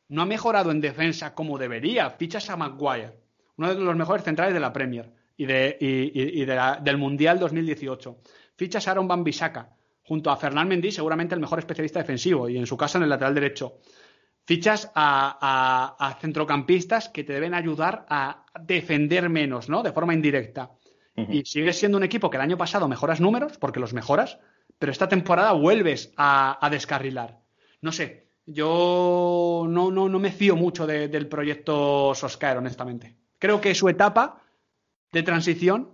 No 0.07 0.21
ha 0.21 0.25
mejorado 0.25 0.71
en 0.71 0.81
defensa 0.81 1.33
como 1.33 1.57
debería. 1.57 2.09
Fichas 2.11 2.49
a 2.49 2.57
Maguire 2.57 3.24
uno 3.57 3.73
de 3.73 3.81
los 3.81 3.95
mejores 3.95 4.23
centrales 4.23 4.53
de 4.53 4.59
la 4.59 4.73
Premier 4.73 5.11
y, 5.37 5.45
de, 5.45 6.77
del 6.81 6.97
Mundial 6.97 7.39
2018. 7.39 8.17
Fichas 8.55 8.87
a 8.87 8.91
Aaron 8.91 9.07
Van 9.07 9.23
Bissaka, 9.23 9.69
junto 10.03 10.31
a 10.31 10.37
Fernán 10.37 10.67
Mendy, 10.67 10.91
seguramente 10.91 11.35
el 11.35 11.41
mejor 11.41 11.59
especialista 11.59 11.99
defensivo, 11.99 12.47
y 12.49 12.57
en 12.57 12.65
su 12.65 12.77
caso 12.77 12.97
en 12.97 13.03
el 13.03 13.09
lateral 13.09 13.35
derecho. 13.35 13.79
Fichas 14.45 14.91
a, 14.93 16.17
centrocampistas 16.21 17.09
que 17.09 17.23
te 17.23 17.33
deben 17.33 17.53
ayudar 17.53 18.05
a 18.09 18.45
defender 18.61 19.29
menos, 19.29 19.69
¿no? 19.69 19.81
De 19.81 19.91
forma 19.91 20.13
indirecta. 20.13 20.71
Y 21.29 21.45
sigues 21.45 21.79
siendo 21.79 21.97
un 21.97 22.03
equipo 22.03 22.29
que 22.29 22.35
el 22.35 22.43
año 22.43 22.57
pasado 22.57 22.89
mejoras 22.89 23.21
números, 23.21 23.57
porque 23.57 23.79
los 23.79 23.93
mejoras, 23.93 24.37
pero 24.77 24.91
esta 24.91 25.07
temporada 25.07 25.53
vuelves 25.53 26.13
a, 26.17 26.67
descarrilar. 26.69 27.39
No 27.81 27.93
sé, 27.93 28.27
yo 28.45 29.65
no, 29.67 29.91
no, 29.91 30.09
no 30.09 30.19
me 30.19 30.31
fío 30.31 30.57
mucho 30.57 30.85
del 30.85 31.27
proyecto 31.27 32.13
Soscaer, 32.13 32.57
honestamente 32.57 33.15
creo 33.45 33.61
que 33.61 33.75
su 33.75 33.87
etapa 33.89 34.41
de 35.11 35.21
transición 35.21 35.91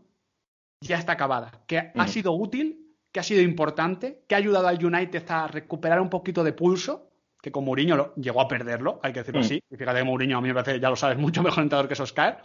ya 0.80 0.98
está 0.98 1.12
acabada, 1.12 1.52
que 1.68 1.92
ha 1.94 2.08
sido 2.08 2.32
útil, 2.32 2.96
que 3.12 3.20
ha 3.20 3.24
sido 3.24 3.42
importante, 3.42 4.24
que 4.26 4.36
ha 4.36 4.38
ayudado 4.38 4.70
al 4.70 4.84
United 4.84 5.30
a 5.30 5.48
recuperar 5.48 6.00
un 6.00 6.10
poquito 6.10 6.46
de 6.46 6.54
pulso, 6.54 7.10
que 7.42 7.52
con 7.52 7.66
Mourinho 7.66 8.16
llegó 8.16 8.40
a 8.40 8.48
perderlo, 8.48 9.02
hay 9.04 9.12
que 9.12 9.20
decirlo 9.20 9.42
así. 9.42 9.62
Y 9.70 9.76
fíjate 9.76 10.00
que 10.00 10.06
Mourinho 10.06 10.38
a 10.38 10.42
mí 10.42 10.48
me 10.48 10.54
parece, 10.54 10.80
ya 10.80 10.90
lo 10.90 10.96
sabes, 10.96 11.18
mucho 11.18 11.44
mejor 11.44 11.64
entrenador 11.64 11.90
que 11.90 11.96
Soscaer. 11.96 12.38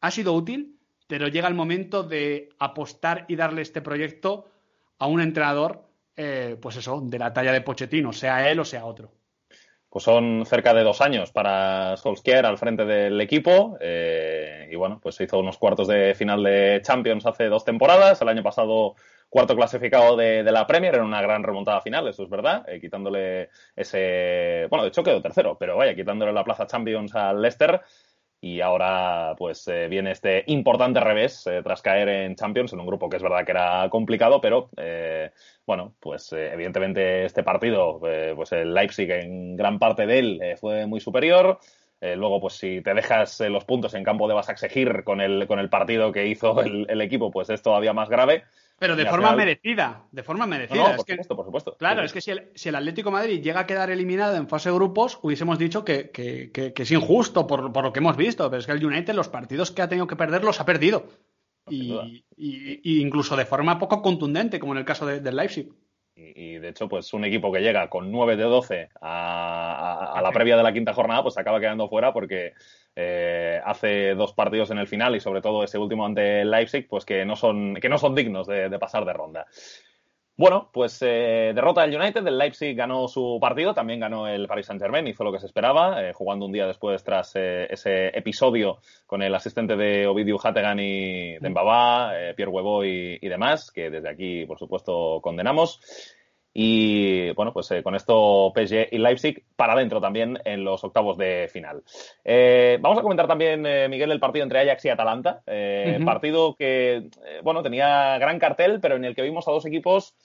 Ha 0.00 0.10
sido 0.10 0.32
útil, 0.32 0.76
pero 1.06 1.28
llega 1.28 1.46
el 1.46 1.54
momento 1.54 2.02
de 2.02 2.48
apostar 2.58 3.26
y 3.28 3.36
darle 3.36 3.62
este 3.62 3.80
proyecto 3.80 4.50
a 4.98 5.06
un 5.06 5.20
entrenador, 5.20 5.88
eh, 6.16 6.58
pues 6.60 6.76
eso, 6.76 7.00
de 7.00 7.18
la 7.20 7.32
talla 7.32 7.52
de 7.52 7.60
Pochettino, 7.60 8.12
sea 8.12 8.50
él 8.50 8.58
o 8.58 8.64
sea 8.64 8.86
otro 8.86 9.21
pues 9.92 10.06
son 10.06 10.46
cerca 10.46 10.72
de 10.72 10.84
dos 10.84 11.02
años 11.02 11.32
para 11.32 11.98
Solskjaer 11.98 12.46
al 12.46 12.56
frente 12.56 12.86
del 12.86 13.20
equipo. 13.20 13.76
Eh, 13.78 14.66
y 14.70 14.74
bueno, 14.74 14.98
pues 15.02 15.16
se 15.16 15.24
hizo 15.24 15.38
unos 15.38 15.58
cuartos 15.58 15.86
de 15.86 16.14
final 16.14 16.42
de 16.42 16.80
Champions 16.82 17.26
hace 17.26 17.50
dos 17.50 17.66
temporadas. 17.66 18.22
El 18.22 18.30
año 18.30 18.42
pasado, 18.42 18.94
cuarto 19.28 19.54
clasificado 19.54 20.16
de, 20.16 20.42
la 20.44 20.66
Premier 20.66 20.94
en 20.94 21.02
una 21.02 21.20
gran 21.20 21.42
remontada 21.42 21.82
final, 21.82 22.08
eso 22.08 22.22
es 22.22 22.30
verdad, 22.30 22.66
eh, 22.68 22.80
quitándole 22.80 23.50
ese. 23.76 24.66
Bueno, 24.70 24.84
de 24.84 24.88
hecho 24.88 25.02
quedó 25.02 25.20
tercero, 25.20 25.58
pero 25.60 25.76
vaya, 25.76 25.94
quitándole 25.94 26.32
la 26.32 26.44
plaza 26.44 26.66
Champions 26.66 27.14
al 27.14 27.42
Leicester 27.42 27.82
y 28.44 28.60
ahora 28.60 29.36
pues 29.38 29.66
eh, 29.68 29.86
viene 29.88 30.10
este 30.10 30.42
importante 30.48 30.98
revés 30.98 31.46
eh, 31.46 31.62
tras 31.62 31.80
caer 31.80 32.08
en 32.08 32.34
Champions 32.34 32.72
en 32.72 32.80
un 32.80 32.86
grupo 32.86 33.08
que 33.08 33.16
es 33.16 33.22
verdad 33.22 33.44
que 33.46 33.52
era 33.52 33.88
complicado, 33.88 34.40
pero 34.40 34.68
eh, 34.76 35.30
bueno, 35.66 35.94
pues 36.00 36.32
evidentemente 36.32 37.24
este 37.24 37.42
partido, 37.42 38.00
pues 38.00 38.52
el 38.52 38.74
Leipzig 38.74 39.10
en 39.10 39.56
gran 39.56 39.78
parte 39.78 40.06
de 40.06 40.18
él 40.18 40.40
fue 40.60 40.86
muy 40.86 41.00
superior. 41.00 41.58
luego, 42.00 42.40
pues 42.40 42.54
si 42.54 42.80
te 42.82 42.94
dejas 42.94 43.40
los 43.40 43.64
puntos 43.64 43.94
en 43.94 44.04
campo 44.04 44.26
de 44.28 44.34
Basaksehir 44.34 45.04
con 45.04 45.20
el, 45.20 45.46
con 45.46 45.58
el 45.58 45.68
partido 45.70 46.12
que 46.12 46.26
hizo 46.26 46.60
el 46.62 47.00
equipo, 47.00 47.30
pues 47.30 47.50
es 47.50 47.62
todavía 47.62 47.92
más 47.92 48.08
grave. 48.08 48.44
Pero 48.82 48.96
de 48.96 49.06
forma 49.06 49.36
merecida, 49.36 50.02
de 50.10 50.24
forma 50.24 50.44
merecida. 50.44 50.96
por 50.96 51.06
supuesto, 51.06 51.36
por 51.36 51.44
supuesto. 51.44 51.76
Claro, 51.76 52.02
es 52.02 52.12
que 52.12 52.20
si 52.20 52.32
el, 52.68 52.74
Atlético 52.74 53.12
Madrid 53.12 53.40
llega 53.40 53.60
a 53.60 53.66
quedar 53.66 53.92
eliminado 53.92 54.34
en 54.34 54.48
fase 54.48 54.70
de 54.70 54.74
grupos, 54.74 55.20
hubiésemos 55.22 55.56
dicho 55.56 55.84
que, 55.84 56.10
es 56.76 56.90
injusto 56.90 57.46
por, 57.46 57.80
lo 57.80 57.92
que 57.92 58.00
hemos 58.00 58.16
visto, 58.16 58.50
pero 58.50 58.58
es 58.58 58.66
que 58.66 58.72
el 58.72 58.84
United 58.84 59.14
los 59.14 59.28
partidos 59.28 59.70
que 59.70 59.82
ha 59.82 59.88
tenido 59.88 60.08
que 60.08 60.16
perder 60.16 60.42
los 60.42 60.60
ha 60.60 60.64
perdido. 60.64 61.06
Y, 61.68 62.24
incluso 63.00 63.36
de 63.36 63.46
forma 63.46 63.78
poco 63.78 64.02
contundente, 64.02 64.58
como 64.58 64.72
en 64.72 64.78
el 64.78 64.84
caso 64.84 65.06
del 65.06 65.36
Leipzig. 65.36 65.68
Y, 66.14 66.58
de 66.58 66.68
hecho, 66.68 66.88
pues 66.88 67.12
un 67.14 67.24
equipo 67.24 67.50
que 67.52 67.60
llega 67.60 67.88
con 67.88 68.10
9 68.10 68.36
de 68.36 68.42
12 68.44 68.88
a, 69.00 70.20
la 70.22 70.30
previa 70.32 70.56
de 70.56 70.62
la 70.62 70.72
quinta 70.72 70.92
jornada, 70.92 71.22
pues 71.22 71.38
acaba 71.38 71.60
quedando 71.60 71.88
fuera 71.88 72.12
porque 72.12 72.52
eh, 72.94 73.60
hace 73.64 74.14
dos 74.14 74.34
partidos 74.34 74.70
en 74.70 74.78
el 74.78 74.86
final 74.86 75.16
y 75.16 75.20
sobre 75.20 75.40
todo 75.40 75.64
ese 75.64 75.78
último 75.78 76.04
ante 76.04 76.44
Leipzig, 76.44 76.86
pues 76.88 77.04
que 77.04 77.24
no 77.24 77.36
son, 77.36 77.74
que 77.74 77.88
no 77.88 77.98
son 77.98 78.14
dignos 78.14 78.46
de 78.46 78.78
pasar 78.78 79.04
de 79.04 79.12
ronda. 79.12 79.46
Bueno, 80.42 80.70
pues 80.72 80.98
eh, 81.02 81.52
derrota 81.54 81.82
del 81.82 81.96
United, 81.96 82.26
el 82.26 82.36
Leipzig 82.36 82.74
ganó 82.74 83.06
su 83.06 83.38
partido, 83.40 83.74
también 83.74 84.00
ganó 84.00 84.26
el 84.26 84.48
Paris 84.48 84.66
Saint-Germain, 84.66 85.06
hizo 85.06 85.22
lo 85.22 85.30
que 85.30 85.38
se 85.38 85.46
esperaba, 85.46 86.02
eh, 86.02 86.12
jugando 86.12 86.46
un 86.46 86.50
día 86.50 86.66
después 86.66 87.04
tras 87.04 87.36
eh, 87.36 87.68
ese 87.70 88.08
episodio 88.08 88.78
con 89.06 89.22
el 89.22 89.32
asistente 89.36 89.76
de 89.76 90.04
Ovidiu 90.08 90.40
Hategan 90.42 90.80
y 90.80 91.38
Dembaba, 91.38 92.10
Pierre 92.34 92.50
Huevo 92.50 92.84
y, 92.84 93.20
demás, 93.20 93.70
que 93.70 93.88
desde 93.88 94.08
aquí, 94.08 94.44
por 94.44 94.58
supuesto, 94.58 95.20
condenamos. 95.22 95.80
Y 96.52 97.30
bueno, 97.34 97.52
pues 97.52 97.72
con 97.84 97.94
esto 97.94 98.52
PSG 98.52 98.88
y 98.90 98.98
Leipzig 98.98 99.44
para 99.54 99.74
adentro 99.74 100.00
también 100.00 100.40
en 100.44 100.64
los 100.64 100.82
octavos 100.82 101.16
de 101.16 101.48
final. 101.52 101.84
vamos 102.80 102.98
a 102.98 103.02
comentar 103.02 103.28
también, 103.28 103.62
Miguel, 103.88 104.10
el 104.10 104.18
partido 104.18 104.42
entre 104.42 104.58
Ajax 104.58 104.86
y 104.86 104.88
Atalanta. 104.88 105.44
Partido 106.04 106.56
que, 106.56 107.10
bueno, 107.44 107.62
tenía 107.62 108.18
gran 108.18 108.40
cartel, 108.40 108.80
pero 108.80 108.96
en 108.96 109.04
el 109.04 109.14
que 109.14 109.22
vimos 109.22 109.46
a 109.46 109.52
dos 109.52 109.66
equipos 109.66 110.16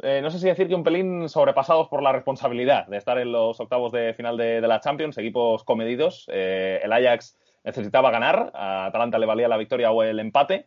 eh, 0.00 0.20
no 0.22 0.30
sé 0.30 0.38
si 0.38 0.46
decir 0.46 0.68
que 0.68 0.74
un 0.74 0.84
pelín 0.84 1.28
sobrepasados 1.28 1.88
por 1.88 2.02
la 2.02 2.12
responsabilidad 2.12 2.86
de 2.86 2.96
estar 2.96 3.18
en 3.18 3.32
los 3.32 3.58
octavos 3.58 3.90
de 3.90 4.14
final 4.14 4.36
de, 4.36 4.60
la 4.60 4.80
Champions, 4.80 5.18
equipos 5.18 5.64
comedidos. 5.64 6.26
Eh, 6.32 6.80
el 6.82 6.92
Ajax 6.92 7.36
necesitaba 7.64 8.10
ganar, 8.10 8.52
a 8.54 8.86
Atalanta 8.86 9.18
le 9.18 9.26
valía 9.26 9.48
la 9.48 9.56
victoria 9.56 9.90
o 9.90 10.02
el 10.02 10.20
empate. 10.20 10.66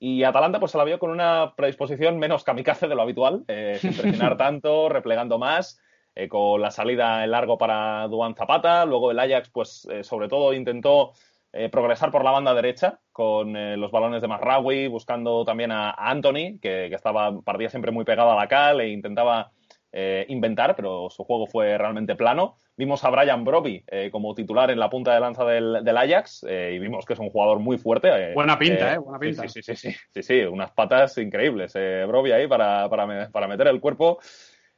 Y 0.00 0.24
Atalanta 0.24 0.58
pues 0.58 0.72
se 0.72 0.78
la 0.78 0.84
vio 0.84 0.98
con 0.98 1.10
una 1.10 1.54
predisposición 1.56 2.18
menos 2.18 2.42
kamikaze 2.42 2.88
de 2.88 2.94
lo 2.96 3.02
habitual, 3.02 3.44
eh, 3.46 3.78
sin 3.80 3.94
presionar 3.94 4.36
tanto, 4.36 4.88
replegando 4.88 5.38
más, 5.38 5.80
con 6.28 6.60
la 6.60 6.70
salida 6.70 7.24
en 7.24 7.32
largo 7.32 7.58
para 7.58 8.06
Duan 8.08 8.34
Zapata. 8.34 8.84
Luego 8.84 9.10
el 9.10 9.18
Ajax 9.18 9.50
pues 9.50 9.88
sobre 10.02 10.28
todo 10.28 10.52
intentó 10.52 11.12
eh, 11.56 11.68
progresar 11.68 12.10
por 12.10 12.24
la 12.24 12.32
banda 12.32 12.52
derecha 12.52 12.98
con 13.12 13.56
eh, 13.56 13.76
los 13.76 13.92
balones 13.92 14.20
de 14.20 14.26
Marraui, 14.26 14.88
buscando 14.88 15.44
también 15.44 15.70
a, 15.70 15.92
Anthony, 15.92 16.58
que, 16.60 16.86
estaba 16.86 17.40
partía 17.42 17.70
siempre 17.70 17.92
muy 17.92 18.04
pegado 18.04 18.32
a 18.32 18.34
la 18.34 18.48
cal 18.48 18.80
e 18.80 18.88
intentaba 18.88 19.52
eh, 19.92 20.26
inventar, 20.30 20.74
pero 20.74 21.10
su 21.10 21.22
juego 21.22 21.46
fue 21.46 21.78
realmente 21.78 22.16
plano. 22.16 22.56
Vimos 22.76 23.04
a 23.04 23.10
Brian 23.10 23.44
Broby 23.44 23.84
como 24.10 24.34
titular 24.34 24.72
en 24.72 24.80
la 24.80 24.90
punta 24.90 25.14
de 25.14 25.20
lanza 25.20 25.44
del, 25.44 25.96
Ajax 25.96 26.42
y 26.42 26.80
vimos 26.80 27.06
que 27.06 27.12
es 27.12 27.20
un 27.20 27.30
jugador 27.30 27.60
muy 27.60 27.78
fuerte. 27.78 28.34
Buena 28.34 28.58
pinta, 28.58 28.94
¿eh? 28.94 28.98
Buena 28.98 29.20
pinta. 29.20 29.46
Sí, 29.46 29.62
sí, 29.62 29.76
sí, 29.76 29.94
sí, 30.12 30.22
sí, 30.24 30.40
unas 30.40 30.72
patas 30.72 31.16
increíbles. 31.18 31.74
Broby 31.74 32.32
ahí 32.32 32.48
para, 32.48 32.88
para, 32.90 33.46
meter 33.46 33.68
el 33.68 33.78
cuerpo 33.78 34.18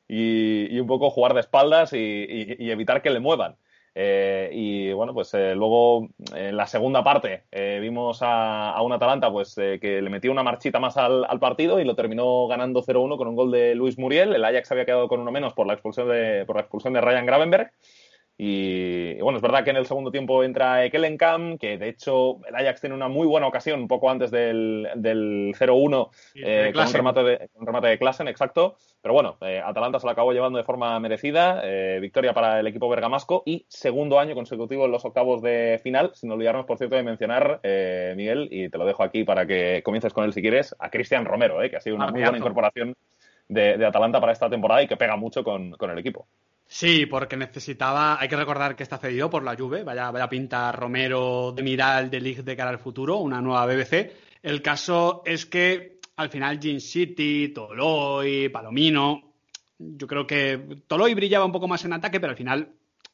y, 0.07 0.79
un 0.79 0.87
poco 0.87 1.09
jugar 1.09 1.33
de 1.33 1.41
espaldas 1.41 1.95
y 1.95 2.71
evitar 2.71 3.01
que 3.01 3.09
le 3.09 3.21
muevan. 3.21 3.57
Eh, 3.99 4.51
y 4.53 4.93
bueno, 4.93 5.15
pues 5.15 5.33
eh, 5.33 5.55
luego 5.55 6.07
en 6.35 6.55
la 6.55 6.67
segunda 6.67 7.03
parte 7.03 7.45
eh, 7.51 7.79
vimos 7.81 8.19
a, 8.21 8.79
un 8.83 8.93
Atalanta 8.93 9.33
pues 9.33 9.55
que 9.55 10.03
le 10.03 10.11
metió 10.11 10.31
una 10.31 10.43
marchita 10.43 10.79
más 10.79 10.99
al, 10.99 11.27
partido 11.41 11.81
y 11.81 11.85
lo 11.87 11.97
terminó 11.97 12.47
ganando 12.47 12.83
0-1 12.83 13.17
con 13.17 13.29
un 13.29 13.37
gol 13.37 13.51
de 13.51 13.75
Luis 13.75 13.99
Muriel. 13.99 14.35
El 14.35 14.45
Ajax 14.45 14.71
había 14.71 14.85
quedado 14.85 15.09
con 15.09 15.21
uno 15.21 15.33
menos 15.33 15.55
por 15.55 15.67
la 15.67 15.73
expulsión 15.73 16.11
de, 16.11 16.45
por 16.45 16.57
la 16.57 16.63
expulsión 16.63 16.93
de 16.93 17.01
Ryan 17.01 17.25
Gravenberg. 17.25 17.73
Y, 18.39 19.19
bueno, 19.23 19.39
es 19.39 19.43
verdad 19.43 19.65
que 19.65 19.71
en 19.71 19.77
el 19.77 19.87
segundo 19.87 20.11
tiempo 20.11 20.45
entra 20.45 20.85
Ekelenkamp, 20.85 21.59
que 21.59 21.79
de 21.79 21.89
hecho 21.89 22.41
el 22.47 22.55
Ajax 22.55 22.83
tiene 22.83 22.95
una 22.95 23.09
muy 23.09 23.27
buena 23.27 23.47
ocasión 23.47 23.81
un 23.81 23.89
poco 23.89 24.11
antes 24.11 24.31
del, 24.31 24.89
del 24.95 25.55
0-1 25.59 26.11
eh, 26.35 26.71
con, 26.75 26.87
un 26.87 26.93
remate 26.93 27.23
de, 27.23 27.51
un 27.55 27.67
remate 27.67 27.87
de 27.89 27.99
Klassen, 27.99 28.29
exacto. 28.29 28.77
Pero 29.01 29.15
bueno, 29.15 29.39
eh, 29.41 29.63
Atalanta 29.65 29.99
se 29.99 30.07
lo 30.07 30.11
acabó 30.11 30.33
llevando 30.33 30.59
de 30.59 30.65
forma 30.65 31.01
merecida. 31.01 31.63
Eh, 31.65 31.99
victoria 32.01 32.35
para 32.35 32.61
el 32.61 32.67
equipo 32.67 32.91
bergamasco 32.91 33.43
y 33.47 33.65
segundo 33.69 34.21
año 34.21 34.35
consecutivo 34.35 34.85
en 34.85 34.93
los 34.93 35.07
octavos 35.07 35.41
de 35.41 35.81
final. 35.83 36.11
Sin 36.13 36.31
olvidarnos, 36.31 36.67
por 36.67 36.77
cierto, 36.77 36.97
de 36.97 37.03
mencionar, 37.03 37.61
Miguel, 38.17 38.49
y 38.51 38.69
te 38.69 38.77
lo 38.77 38.85
dejo 38.85 39.03
aquí 39.03 39.25
para 39.25 39.47
que 39.47 39.81
comiences 39.83 40.13
con 40.13 40.25
él 40.25 40.35
si 40.35 40.43
quieres, 40.43 40.77
a 40.79 40.91
Cristian 40.91 41.25
Romero, 41.25 41.59
que 41.71 41.77
ha 41.77 41.81
sido 41.81 41.97
una 41.97 42.09
muy 42.09 42.21
buena 42.21 42.37
incorporación 42.37 42.95
de, 43.49 43.87
Atalanta 43.87 44.21
para 44.21 44.33
esta 44.33 44.51
temporada 44.51 44.83
y 44.83 44.89
que 44.89 44.97
pega 44.99 45.17
mucho 45.17 45.43
con 45.43 45.75
el 45.81 45.99
equipo. 45.99 46.27
Sí, 46.69 47.07
porque 47.07 47.37
necesitaba, 47.37 48.21
hay 48.21 48.29
que 48.29 48.37
recordar 48.37 48.75
que 48.75 48.83
está 48.83 48.99
cedido 48.99 49.31
por 49.31 49.45
la 49.45 49.57
Juve, 49.57 49.85
vaya, 49.85 50.11
vaya 50.11 50.29
pinta 50.29 50.73
Romero 50.73 51.53
de 51.53 51.63
Miral 51.63 52.11
de 52.11 52.21
League 52.21 52.43
de 52.43 52.57
cara 52.57 52.71
al 52.71 52.79
futuro, 52.79 53.19
una 53.19 53.41
nueva 53.41 53.67
BBC. 53.67 54.13
El 54.43 54.63
caso 54.63 55.23
es 55.25 55.47
que 55.47 56.01
al 56.17 56.29
final 56.29 56.59
Gin 56.61 56.81
City, 56.81 57.53
Toloy, 57.55 58.49
Palomino, 58.49 59.35
yo 59.79 60.07
creo 60.07 60.27
que 60.27 60.83
Toloy 60.87 61.15
brillaba 61.15 61.45
un 61.45 61.53
poco 61.53 61.69
más 61.69 61.85
en 61.85 61.93
ataque, 61.93 62.19
pero 62.19 62.33
al 62.33 62.37
final 62.37 62.69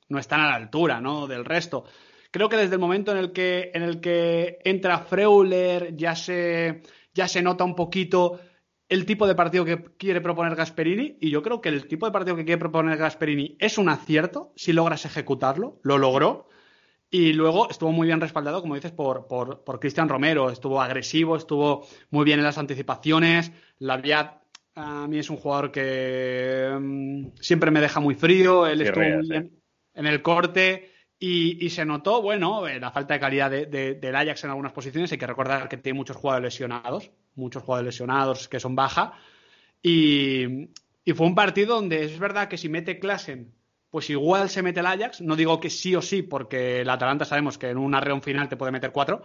no 0.09 0.19
están 0.19 0.41
a 0.41 0.47
la 0.47 0.55
altura, 0.55 1.01
¿no? 1.01 1.27
Del 1.27 1.45
resto. 1.45 1.85
Creo 2.31 2.49
que 2.49 2.57
desde 2.57 2.75
el 2.75 2.81
momento 2.81 3.13
en 3.13 3.19
el 3.19 3.33
que, 3.33 3.71
en 3.75 3.83
el 3.83 4.01
que 4.01 4.59
entra 4.65 5.01
Freuler 5.01 5.95
ya 5.97 6.17
se, 6.17 6.83
ya 7.13 7.29
se 7.29 7.43
nota 7.43 7.65
un 7.65 7.75
poquito 7.75 8.41
el 8.93 9.07
tipo 9.07 9.27
de 9.27 9.35
partido 9.35 9.65
que 9.65 9.83
quiere 9.97 10.21
proponer 10.21 10.55
Gasperini 10.55 11.17
y 11.19 11.31
yo 11.31 11.43
creo 11.43 11.63
que 11.63 11.71
el 11.71 11.87
tipo 11.87 12.05
de 12.05 12.13
partido 12.13 12.37
que 12.37 12.45
quiere 12.45 12.59
proponer 12.59 12.99
Gasperini 12.99 13.57
es 13.59 13.79
un 13.79 13.89
acierto 13.89 14.53
si 14.55 14.75
logras 14.75 15.07
ejecutarlo, 15.07 15.81
lo 15.83 15.97
logró 15.97 16.51
y 17.11 17.33
luego 17.33 17.71
estuvo 17.71 17.91
muy 17.91 18.07
bien 18.07 18.21
respaldado, 18.21 18.61
como 18.61 18.75
dices, 18.75 18.93
por, 18.93 19.27
por, 19.27 19.81
Cristian 19.81 20.11
Romero, 20.11 20.51
estuvo 20.51 20.81
agresivo, 20.81 21.37
estuvo 21.37 21.87
muy 22.11 22.27
bien 22.27 22.39
en 22.39 22.45
las 22.45 22.59
anticipaciones, 22.59 23.53
Laviat 23.79 24.43
a 24.75 25.07
mí 25.07 25.19
es 25.19 25.31
un 25.31 25.39
jugador 25.39 25.73
que 25.73 26.71
mm, 26.79 27.29
siempre 27.41 27.71
me 27.71 27.81
deja 27.81 27.99
muy 27.99 28.15
frío, 28.15 28.67
él 28.67 28.83
estuvo 28.83 29.05
muy 29.05 29.29
bien 29.29 29.59
en 29.95 30.07
el 30.07 30.21
corte 30.21 30.92
y, 31.25 31.71
se 31.71 31.85
notó, 31.85 32.21
bueno, 32.21 32.67
eh, 32.67 32.81
la 32.81 32.91
falta 32.91 33.15
de 33.15 33.21
calidad 33.21 33.49
del 33.49 34.17
Ajax 34.17 34.43
en 34.43 34.51
algunas 34.51 34.73
posiciones. 34.73 35.13
Hay 35.13 35.19
que 35.19 35.27
recordar 35.29 35.69
que 35.69 35.77
tiene 35.77 35.97
muchos 35.97 36.17
jugadores 36.17 36.53
lesionados, 36.53 37.13
muchos 37.37 37.63
jugadores 37.63 37.95
lesionados 37.95 38.49
que 38.49 38.59
son 38.59 38.75
baja. 38.75 39.13
Y, 39.81 40.69
fue 41.15 41.25
un 41.25 41.37
partido 41.37 41.77
donde 41.77 42.05
es 42.05 42.19
verdad 42.19 42.49
que 42.49 42.59
si 42.59 42.69
mete 42.69 42.99
Klassen, 42.99 43.55
pues 43.89 44.11
igual 44.11 44.51
se 44.51 44.65
mete 44.65 44.81
el 44.81 44.87
Ajax. 44.87 45.21
No 45.21 45.37
digo 45.37 45.61
que 45.61 45.71
sí 45.71 45.95
o 45.95 46.03
sí, 46.03 46.23
porque 46.23 46.81
el 46.81 46.91
Atalanta 46.91 47.25
sabemos 47.25 47.57
que 47.57 47.69
en 47.69 47.79
una 47.79 48.01
reunión 48.01 48.23
final 48.23 48.49
te 48.49 48.57
puede 48.57 48.73
meter 48.73 48.91
cuatro. 48.91 49.23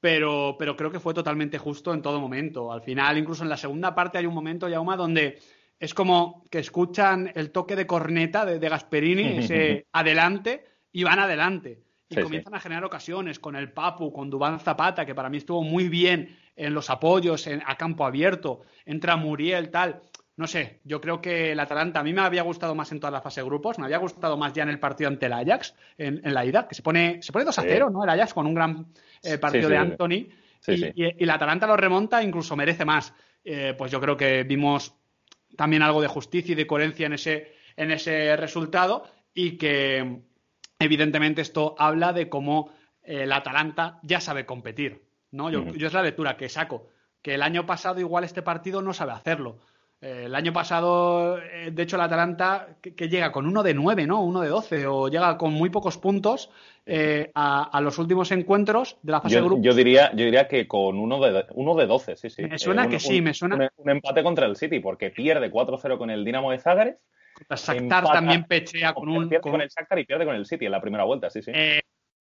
Pero, 0.00 0.56
pero 0.58 0.76
creo 0.78 0.90
que 0.90 1.00
fue 1.00 1.12
totalmente 1.12 1.58
justo 1.58 1.92
en 1.92 2.00
todo 2.00 2.22
momento. 2.22 2.72
Al 2.72 2.80
final, 2.80 3.18
incluso 3.18 3.42
en 3.42 3.50
la 3.50 3.58
segunda 3.58 3.94
parte, 3.94 4.16
hay 4.16 4.24
un 4.24 4.34
momento, 4.34 4.66
Yauma, 4.66 4.96
donde 4.96 5.38
es 5.78 5.92
como 5.92 6.46
que 6.50 6.60
escuchan 6.60 7.30
el 7.34 7.50
toque 7.50 7.76
de 7.76 7.86
corneta 7.86 8.46
de, 8.46 8.58
de 8.58 8.68
Gasperini, 8.70 9.40
ese 9.40 9.88
adelante 9.92 10.72
y 10.94 11.02
van 11.02 11.18
adelante. 11.18 11.82
Y 12.08 12.20
comienzan 12.20 12.54
a 12.54 12.60
generar 12.60 12.84
ocasiones 12.84 13.40
con 13.40 13.56
el 13.56 13.72
Papu, 13.72 14.12
con 14.12 14.30
Dubán 14.30 14.60
Zapata, 14.60 15.04
que 15.04 15.14
para 15.14 15.28
mí 15.28 15.38
estuvo 15.38 15.62
muy 15.62 15.88
bien 15.88 16.38
en 16.54 16.72
los 16.72 16.88
apoyos, 16.88 17.48
en, 17.48 17.62
a 17.66 17.76
campo 17.76 18.06
abierto. 18.06 18.60
Entra 18.86 19.16
Muriel, 19.16 19.70
tal. 19.70 20.00
No 20.36 20.46
sé, 20.46 20.80
yo 20.84 21.00
creo 21.00 21.20
que 21.20 21.50
el 21.52 21.58
Atalanta 21.58 21.98
a 21.98 22.04
mí 22.04 22.12
me 22.12 22.20
había 22.20 22.42
gustado 22.42 22.76
más 22.76 22.92
en 22.92 23.00
toda 23.00 23.10
la 23.10 23.20
fase 23.20 23.40
de 23.40 23.46
grupos, 23.46 23.78
me 23.78 23.86
había 23.86 23.98
gustado 23.98 24.36
más 24.36 24.52
ya 24.52 24.62
en 24.62 24.68
el 24.68 24.78
partido 24.78 25.08
ante 25.08 25.26
el 25.26 25.32
Ajax, 25.32 25.74
en, 25.98 26.20
la 26.32 26.44
ida, 26.44 26.68
que 26.68 26.74
se 26.76 26.82
pone, 26.82 27.20
se 27.22 27.32
pone 27.32 27.44
2 27.44 27.58
a 27.58 27.62
0, 27.62 27.90
¿no? 27.90 28.04
El 28.04 28.10
Ajax 28.10 28.34
con 28.34 28.46
un 28.46 28.54
gran 28.54 28.86
eh, 29.22 29.38
partido 29.38 29.68
de 29.68 29.76
Anthony. 29.76 30.28
Y, 30.66 31.22
el 31.22 31.30
Atalanta 31.30 31.66
lo 31.66 31.76
remonta, 31.76 32.22
incluso 32.22 32.54
merece 32.54 32.84
más. 32.84 33.12
Eh, 33.44 33.74
pues 33.76 33.90
yo 33.90 34.00
creo 34.00 34.16
que 34.16 34.44
vimos 34.44 34.94
también 35.56 35.82
algo 35.82 36.00
de 36.00 36.08
justicia 36.08 36.52
y 36.52 36.56
de 36.56 36.66
coherencia 36.66 37.06
en 37.06 37.14
ese, 37.14 37.54
en 37.76 37.90
ese 37.90 38.36
resultado 38.36 39.04
y 39.34 39.56
que 39.56 40.22
evidentemente 40.84 41.42
esto 41.42 41.74
habla 41.78 42.12
de 42.12 42.28
cómo 42.28 42.70
eh, 43.02 43.22
el 43.22 43.32
Atalanta 43.32 43.98
ya 44.02 44.20
sabe 44.20 44.46
competir. 44.46 45.02
¿no? 45.30 45.50
Yo, 45.50 45.64
es 45.86 45.92
la 45.92 46.02
lectura 46.02 46.36
que 46.36 46.48
saco, 46.48 46.88
que 47.20 47.34
el 47.34 47.42
año 47.42 47.66
pasado 47.66 48.00
igual 48.00 48.24
este 48.24 48.42
partido 48.42 48.82
no 48.82 48.92
sabe 48.92 49.12
hacerlo. 49.12 49.58
Eh, 50.00 50.24
el 50.26 50.34
año 50.34 50.52
pasado, 50.52 51.38
eh, 51.38 51.70
de 51.72 51.82
hecho, 51.82 51.96
el 51.96 52.02
Atalanta 52.02 52.76
que, 52.80 53.08
llega 53.08 53.32
con 53.32 53.46
uno 53.46 53.62
de 53.62 53.74
nueve, 53.74 54.06
¿no? 54.06 54.22
Uno 54.22 54.42
de 54.42 54.48
doce, 54.48 54.86
o 54.86 55.08
llega 55.08 55.36
con 55.36 55.52
muy 55.52 55.70
pocos 55.70 55.98
puntos 55.98 56.50
a, 57.34 57.80
los 57.82 57.98
últimos 57.98 58.30
encuentros 58.30 58.98
de 59.02 59.12
la 59.12 59.20
fase 59.20 59.34
yo, 59.34 59.40
de 59.40 59.46
grupos. 59.46 59.64
Yo 59.64 59.74
diría, 59.74 60.10
yo 60.14 60.24
diría 60.24 60.46
que 60.46 60.68
con 60.68 60.98
uno 60.98 61.20
de, 61.20 61.46
uno 61.54 61.74
de 61.74 61.86
12, 61.86 62.16
sí, 62.16 62.30
sí. 62.30 62.42
Me 62.42 62.58
suena 62.58 62.88
que 62.88 63.00
sí, 63.00 63.20
me 63.20 63.34
suena. 63.34 63.70
Un, 63.76 63.90
empate 63.90 64.22
contra 64.22 64.46
el 64.46 64.56
City, 64.56 64.78
porque 64.78 65.10
pierde 65.10 65.50
4-0 65.50 65.98
con 65.98 66.10
el 66.10 66.24
Dinamo 66.24 66.52
de 66.52 66.58
Zagreb 66.58 66.98
Shakhtar 67.50 68.04
también 68.04 68.44
pechea 68.44 68.94
con 68.94 69.08
un. 69.08 69.28
con... 69.28 69.60
el 69.60 69.68
Shakhtar 69.68 69.98
y 69.98 70.04
pierde 70.04 70.24
con 70.24 70.34
el 70.34 70.46
City 70.46 70.66
en 70.66 70.72
la 70.72 70.80
primera 70.80 71.04
vuelta, 71.04 71.30
sí, 71.30 71.42
sí. 71.42 71.52
Eh, 71.54 71.80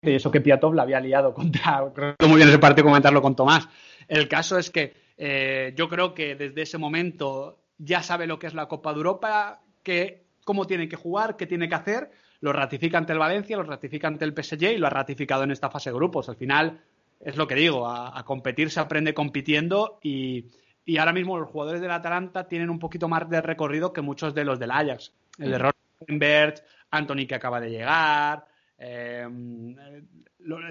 eso 0.01 0.31
que 0.31 0.41
Piatov 0.41 0.73
la 0.73 0.83
había 0.83 0.99
liado 0.99 1.33
contra. 1.33 1.81
Muy 2.27 2.37
bien 2.37 2.49
ese 2.49 2.59
partido 2.59 2.85
comentarlo 2.85 3.21
con 3.21 3.35
Tomás. 3.35 3.67
El 4.07 4.27
caso 4.27 4.57
es 4.57 4.69
que 4.69 4.93
eh, 5.17 5.73
yo 5.75 5.89
creo 5.89 6.13
que 6.13 6.35
desde 6.35 6.61
ese 6.61 6.77
momento 6.77 7.59
ya 7.77 8.01
sabe 8.01 8.27
lo 8.27 8.39
que 8.39 8.47
es 8.47 8.53
la 8.53 8.67
Copa 8.67 8.91
de 8.91 8.97
Europa, 8.97 9.61
que, 9.83 10.25
cómo 10.45 10.65
tiene 10.65 10.87
que 10.87 10.95
jugar, 10.95 11.35
qué 11.35 11.45
tiene 11.45 11.67
que 11.67 11.75
hacer. 11.75 12.11
Lo 12.39 12.53
ratifica 12.53 12.97
ante 12.97 13.13
el 13.13 13.19
Valencia, 13.19 13.57
lo 13.57 13.63
ratifica 13.63 14.07
ante 14.07 14.25
el 14.25 14.33
PSG 14.33 14.73
y 14.73 14.77
lo 14.77 14.87
ha 14.87 14.91
ratificado 14.91 15.43
en 15.43 15.51
esta 15.51 15.69
fase 15.69 15.89
de 15.89 15.95
grupos. 15.95 16.29
Al 16.29 16.35
final, 16.35 16.79
es 17.19 17.35
lo 17.35 17.47
que 17.47 17.55
digo, 17.55 17.87
a, 17.87 18.17
a 18.17 18.23
competir 18.23 18.69
se 18.69 18.79
aprende 18.79 19.15
compitiendo 19.15 19.99
y, 20.03 20.45
y 20.87 20.97
ahora 20.97 21.11
mismo 21.11 21.37
los 21.37 21.49
jugadores 21.49 21.81
del 21.81 21.91
Atalanta 21.91 22.47
tienen 22.47 22.69
un 22.69 22.79
poquito 22.79 23.09
más 23.09 23.29
de 23.29 23.41
recorrido 23.41 23.91
que 23.91 24.01
muchos 24.01 24.33
de 24.33 24.45
los 24.45 24.57
del 24.57 24.71
Ajax. 24.71 25.13
El 25.37 25.53
error 25.53 25.75
de 25.99 26.17
Bert, 26.17 26.63
Anthony 26.89 27.27
que 27.27 27.35
acaba 27.35 27.59
de 27.59 27.69
llegar, 27.69 28.47
eh, 28.77 29.27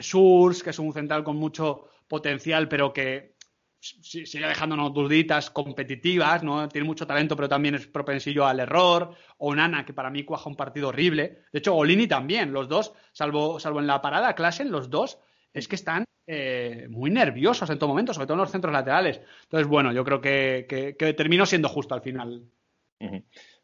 Surs, 0.00 0.62
que 0.62 0.70
es 0.70 0.78
un 0.78 0.94
central 0.94 1.22
con 1.22 1.36
mucho 1.36 1.90
potencial, 2.08 2.66
pero 2.66 2.94
que 2.94 3.34
sigue 3.78 4.46
dejándonos 4.46 4.94
duditas 4.94 5.50
competitivas, 5.50 6.42
¿no? 6.42 6.66
Tiene 6.66 6.86
mucho 6.86 7.06
talento, 7.06 7.36
pero 7.36 7.50
también 7.50 7.74
es 7.74 7.86
propensillo 7.86 8.46
al 8.46 8.60
error. 8.60 9.14
O 9.36 9.54
Nana, 9.54 9.84
que 9.84 9.92
para 9.92 10.08
mí 10.08 10.24
cuaja 10.24 10.48
un 10.48 10.56
partido 10.56 10.88
horrible. 10.88 11.42
De 11.52 11.58
hecho, 11.58 11.76
Olini 11.76 12.06
también, 12.06 12.54
los 12.54 12.68
dos, 12.68 12.94
salvo, 13.12 13.60
salvo 13.60 13.80
en 13.80 13.86
la 13.86 14.00
parada, 14.00 14.34
Klassen, 14.34 14.70
los 14.70 14.88
dos, 14.88 15.18
es 15.52 15.68
que 15.68 15.76
están 15.76 16.06
eh, 16.26 16.86
muy 16.90 17.10
nerviosos 17.10 17.70
en 17.70 17.78
todo 17.78 17.88
momento, 17.88 18.12
sobre 18.12 18.26
todo 18.26 18.34
en 18.34 18.40
los 18.40 18.50
centros 18.50 18.72
laterales. 18.72 19.20
Entonces, 19.44 19.68
bueno, 19.68 19.92
yo 19.92 20.04
creo 20.04 20.20
que, 20.20 20.66
que, 20.98 21.14
terminó 21.14 21.46
siendo 21.46 21.68
justo 21.68 21.94
al 21.94 22.00
final. 22.02 22.42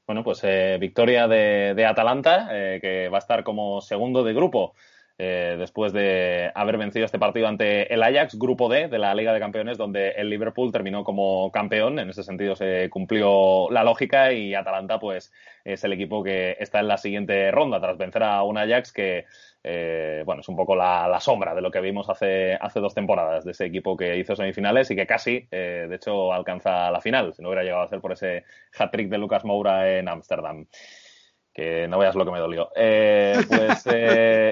Bueno, 0.06 0.24
pues 0.24 0.40
eh, 0.44 0.78
victoria 0.80 1.26
de, 1.26 1.86
Atalanta, 1.86 2.48
eh, 2.50 2.78
que 2.80 3.08
va 3.08 3.18
a 3.18 3.20
estar 3.20 3.44
como 3.44 3.80
segundo 3.80 4.22
de 4.24 4.34
grupo. 4.34 4.74
Después 5.22 5.92
de 5.92 6.50
haber 6.54 6.78
vencido 6.78 7.04
este 7.04 7.18
partido 7.18 7.48
ante 7.48 7.92
el 7.92 8.02
Ajax, 8.02 8.38
grupo 8.38 8.68
D 8.68 8.88
de 8.88 8.98
la 8.98 9.14
Liga 9.14 9.32
de 9.32 9.40
Campeones, 9.40 9.78
donde 9.78 10.10
el 10.10 10.30
Liverpool 10.30 10.72
terminó 10.72 11.04
como 11.04 11.50
campeón. 11.52 11.98
En 11.98 12.10
ese 12.10 12.22
sentido 12.22 12.56
se 12.56 12.88
cumplió 12.90 13.70
la 13.70 13.84
lógica 13.84 14.32
y 14.32 14.54
Atalanta, 14.54 14.98
pues, 14.98 15.32
es 15.64 15.84
el 15.84 15.92
equipo 15.92 16.22
que 16.22 16.56
está 16.58 16.80
en 16.80 16.88
la 16.88 16.98
siguiente 16.98 17.50
ronda 17.50 17.80
tras 17.80 17.98
vencer 17.98 18.22
a 18.22 18.42
un 18.42 18.58
Ajax 18.58 18.92
que 18.92 19.26
eh, 19.64 20.22
bueno, 20.26 20.40
es 20.40 20.48
un 20.48 20.56
poco 20.56 20.74
la, 20.74 21.18
sombra 21.20 21.54
de 21.54 21.60
lo 21.60 21.70
que 21.70 21.80
vimos 21.80 22.08
hace, 22.10 22.54
hace 22.54 22.80
dos 22.80 22.94
temporadas 22.94 23.44
de 23.44 23.52
ese 23.52 23.66
equipo 23.66 23.96
que 23.96 24.16
hizo 24.16 24.34
semifinales 24.34 24.90
y 24.90 24.96
que 24.96 25.06
casi, 25.06 25.46
eh, 25.50 25.86
de 25.88 25.96
hecho, 25.96 26.32
alcanza 26.32 26.90
la 26.90 27.00
final, 27.00 27.32
si 27.34 27.42
no 27.42 27.48
hubiera 27.48 27.62
llegado 27.62 27.82
a 27.82 27.88
ser 27.88 28.00
por 28.00 28.12
ese 28.12 28.44
hat-trick 28.76 29.08
de 29.08 29.18
Lucas 29.18 29.44
Moura 29.44 29.98
en 29.98 30.08
Ámsterdam. 30.08 30.66
Que 31.54 31.86
no 31.86 31.98
veas 31.98 32.14
lo 32.14 32.24
que 32.24 32.30
me 32.30 32.38
dolió. 32.38 32.70
Eh, 32.74 33.38
pues, 33.46 33.84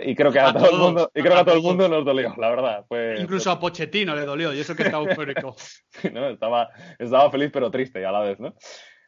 y 0.04 0.14
creo 0.14 0.30
que 0.30 0.38
a, 0.38 0.52
todo 0.52 0.70
el 0.70 0.78
mundo, 0.78 1.10
y 1.14 1.22
creo 1.22 1.34
que 1.34 1.40
a 1.40 1.44
todo 1.44 1.54
el 1.54 1.62
mundo 1.62 1.88
nos 1.88 2.04
dolió, 2.04 2.34
la 2.36 2.50
verdad. 2.50 2.84
Incluso 3.18 3.50
a 3.50 3.58
Pochettino 3.58 4.14
le 4.14 4.26
dolió, 4.26 4.52
y 4.52 4.60
eso 4.60 4.76
que 4.76 4.82
estaba 4.82 5.08
eufórico. 5.08 5.56
no, 6.12 6.28
estaba, 6.28 6.68
estaba 6.98 7.30
feliz 7.30 7.50
pero 7.52 7.70
triste 7.70 8.04
a 8.04 8.12
la 8.12 8.20
vez, 8.20 8.38
¿no? 8.38 8.54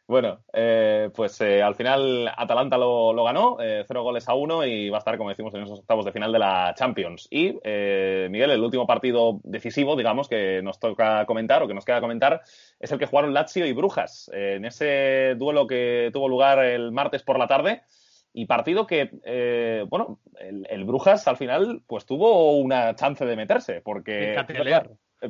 Bueno, 0.05 0.43
eh, 0.51 1.09
pues 1.15 1.39
eh, 1.39 1.61
al 1.61 1.75
final 1.75 2.29
Atalanta 2.35 2.77
lo, 2.77 3.23
ganó, 3.23 3.57
eh, 3.61 3.85
cero 3.87 4.03
goles 4.03 4.27
a 4.27 4.33
uno 4.33 4.65
y 4.65 4.89
va 4.89 4.97
a 4.97 4.99
estar, 4.99 5.17
como 5.17 5.29
decimos, 5.29 5.53
en 5.53 5.63
esos 5.63 5.79
octavos 5.79 6.03
de 6.03 6.11
final 6.11 6.33
de 6.33 6.39
la 6.39 6.73
Champions. 6.77 7.27
Y, 7.31 7.53
Miguel, 7.53 8.51
el 8.51 8.63
último 8.63 8.85
partido 8.85 9.39
decisivo, 9.43 9.95
digamos, 9.95 10.27
que 10.27 10.61
nos 10.61 10.77
toca 10.77 11.25
comentar 11.25 11.63
o 11.63 11.67
que 11.67 11.73
nos 11.73 11.85
queda 11.85 12.01
comentar, 12.01 12.41
es 12.79 12.91
el 12.91 12.99
que 12.99 13.05
jugaron 13.05 13.33
Lazio 13.33 13.65
y 13.65 13.71
Brujas 13.71 14.29
en 14.33 14.65
ese 14.65 15.35
duelo 15.37 15.67
que 15.67 16.09
tuvo 16.11 16.27
lugar 16.27 16.59
el 16.59 16.91
martes 16.91 17.23
por 17.23 17.39
la 17.39 17.47
tarde. 17.47 17.83
Y 18.33 18.45
partido 18.45 18.85
que, 18.85 19.85
bueno, 19.89 20.19
el, 20.37 20.83
Brujas 20.83 21.27
al 21.29 21.37
final 21.37 21.81
pues 21.87 22.05
tuvo 22.05 22.57
una 22.57 22.93
chance 22.95 23.25
de 23.25 23.37
meterse, 23.37 23.79
porque, 23.79 24.35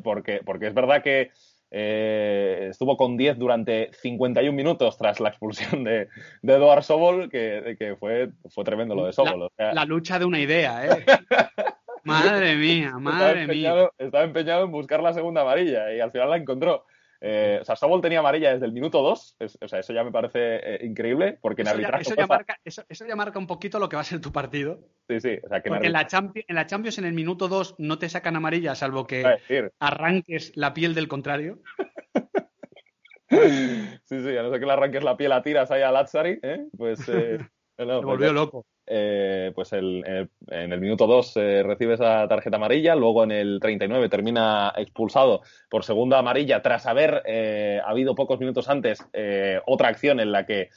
porque, 0.04 0.42
porque 0.44 0.68
es 0.68 0.74
verdad 0.74 1.04
que 1.04 1.30
eh, 1.76 2.68
estuvo 2.70 2.96
con 2.96 3.18
10 3.18 3.40
durante 3.40 3.90
51 3.94 4.56
minutos 4.56 4.96
tras 4.96 5.20
la 5.20 5.30
expulsión 5.30 5.84
de, 5.84 6.08
de 6.44 6.54
Eduard 6.54 6.84
Sobol, 6.84 7.32
que, 7.32 7.96
fue, 8.00 8.30
fue 8.50 8.64
tremendo 8.64 8.94
lo 8.94 9.08
de 9.08 9.14
Sobol. 9.14 9.50
La, 9.58 9.84
lucha 9.84 10.20
de 10.20 10.26
una 10.26 10.40
idea, 10.40 10.86
¿eh? 10.86 11.04
madre 12.04 12.56
mía, 12.56 12.92
madre 13.00 13.48
mía. 13.48 13.90
Estaba 13.98 14.24
empeñado 14.24 14.66
en 14.66 14.72
buscar 14.72 15.02
la 15.02 15.14
segunda 15.14 15.42
amarilla 15.42 15.92
y 15.96 16.00
al 16.00 16.12
final 16.12 16.30
la 16.30 16.38
encontró. 16.38 16.86
Eh, 17.26 17.60
o 17.62 17.64
sea, 17.64 17.78
Sobol 17.78 18.02
tenía 18.02 18.20
amarilla 18.20 18.52
desde 18.52 18.66
el 18.66 18.74
minuto 18.74 19.02
2. 19.02 19.38
o 19.62 19.68
sea, 19.70 19.80
eso 19.80 19.94
ya 19.94 20.04
me 20.04 20.12
parece 20.12 20.40
eh, 20.58 20.86
increíble 20.86 21.40
porque 21.42 21.62
en 21.62 21.70
arbitraje. 21.70 22.02
eso, 22.02 22.16
ya 22.16 22.28
marca, 22.28 22.60
eso, 22.66 22.84
ya 22.90 23.16
marca, 23.16 23.40
un 23.40 23.48
poquito 23.48 23.80
lo 23.80 23.88
que 23.88 23.96
va 23.96 24.02
a 24.02 24.06
ser 24.06 24.20
tu 24.20 24.34
partido. 24.34 24.82
Sí, 25.08 25.22
sí. 25.22 25.40
O 25.42 25.48
sea, 25.48 25.62
que 25.62 25.70
porque 25.70 25.88
en, 25.88 25.94
la 25.94 26.06
Champions, 26.06 26.46
en 26.50 26.56
la 26.56 26.66
Champions 26.66 26.98
en 26.98 27.06
el 27.06 27.14
minuto 27.14 27.48
2 27.48 27.76
no 27.78 27.98
te 27.98 28.10
sacan 28.10 28.36
amarilla, 28.36 28.76
salvo 28.76 29.08
que 29.08 29.24
arranques 29.80 30.52
la 30.56 30.74
piel 30.74 30.94
del 30.94 31.08
contrario. 31.08 31.62
sí, 33.30 34.22
sí, 34.22 34.38
a 34.38 34.44
no 34.44 34.52
ser 34.52 34.60
que 34.60 34.66
le 34.66 34.74
arranques 34.74 35.04
la 35.04 35.16
piel 35.16 35.32
a 35.32 35.42
tiras 35.42 35.72
ahí 35.72 35.82
a 35.82 35.94
Lazzari, 35.94 36.40
¿eh? 36.44 36.66
pues. 36.78 37.08
Eh, 37.08 37.38
no, 37.78 38.02
volvió 38.02 38.34
loco. 38.34 38.66
Eh, 38.96 39.52
pues 39.56 39.74
el, 39.74 40.04
en 40.06 40.72
el 40.72 40.80
minuto 40.80 41.08
2 41.08 41.38
eh, 41.38 41.64
recibe 41.64 41.96
esa 41.96 42.28
tarjeta 42.28 42.58
amarilla, 42.58 42.94
luego 42.94 43.24
en 43.24 43.32
el 43.32 43.60
39 43.60 44.08
termina 44.08 44.72
expulsado 44.78 45.42
por 45.68 45.84
segunda 45.84 46.20
amarilla 46.20 46.62
tras 46.62 46.86
haber 46.86 47.24
eh, 47.26 47.82
habido 47.84 48.14
pocos 48.14 48.40
minutos 48.40 48.70
antes 48.70 49.04
otra 49.66 49.88
acción 49.88 50.20
en 50.20 50.32
la 50.32 50.46
que 50.46 50.70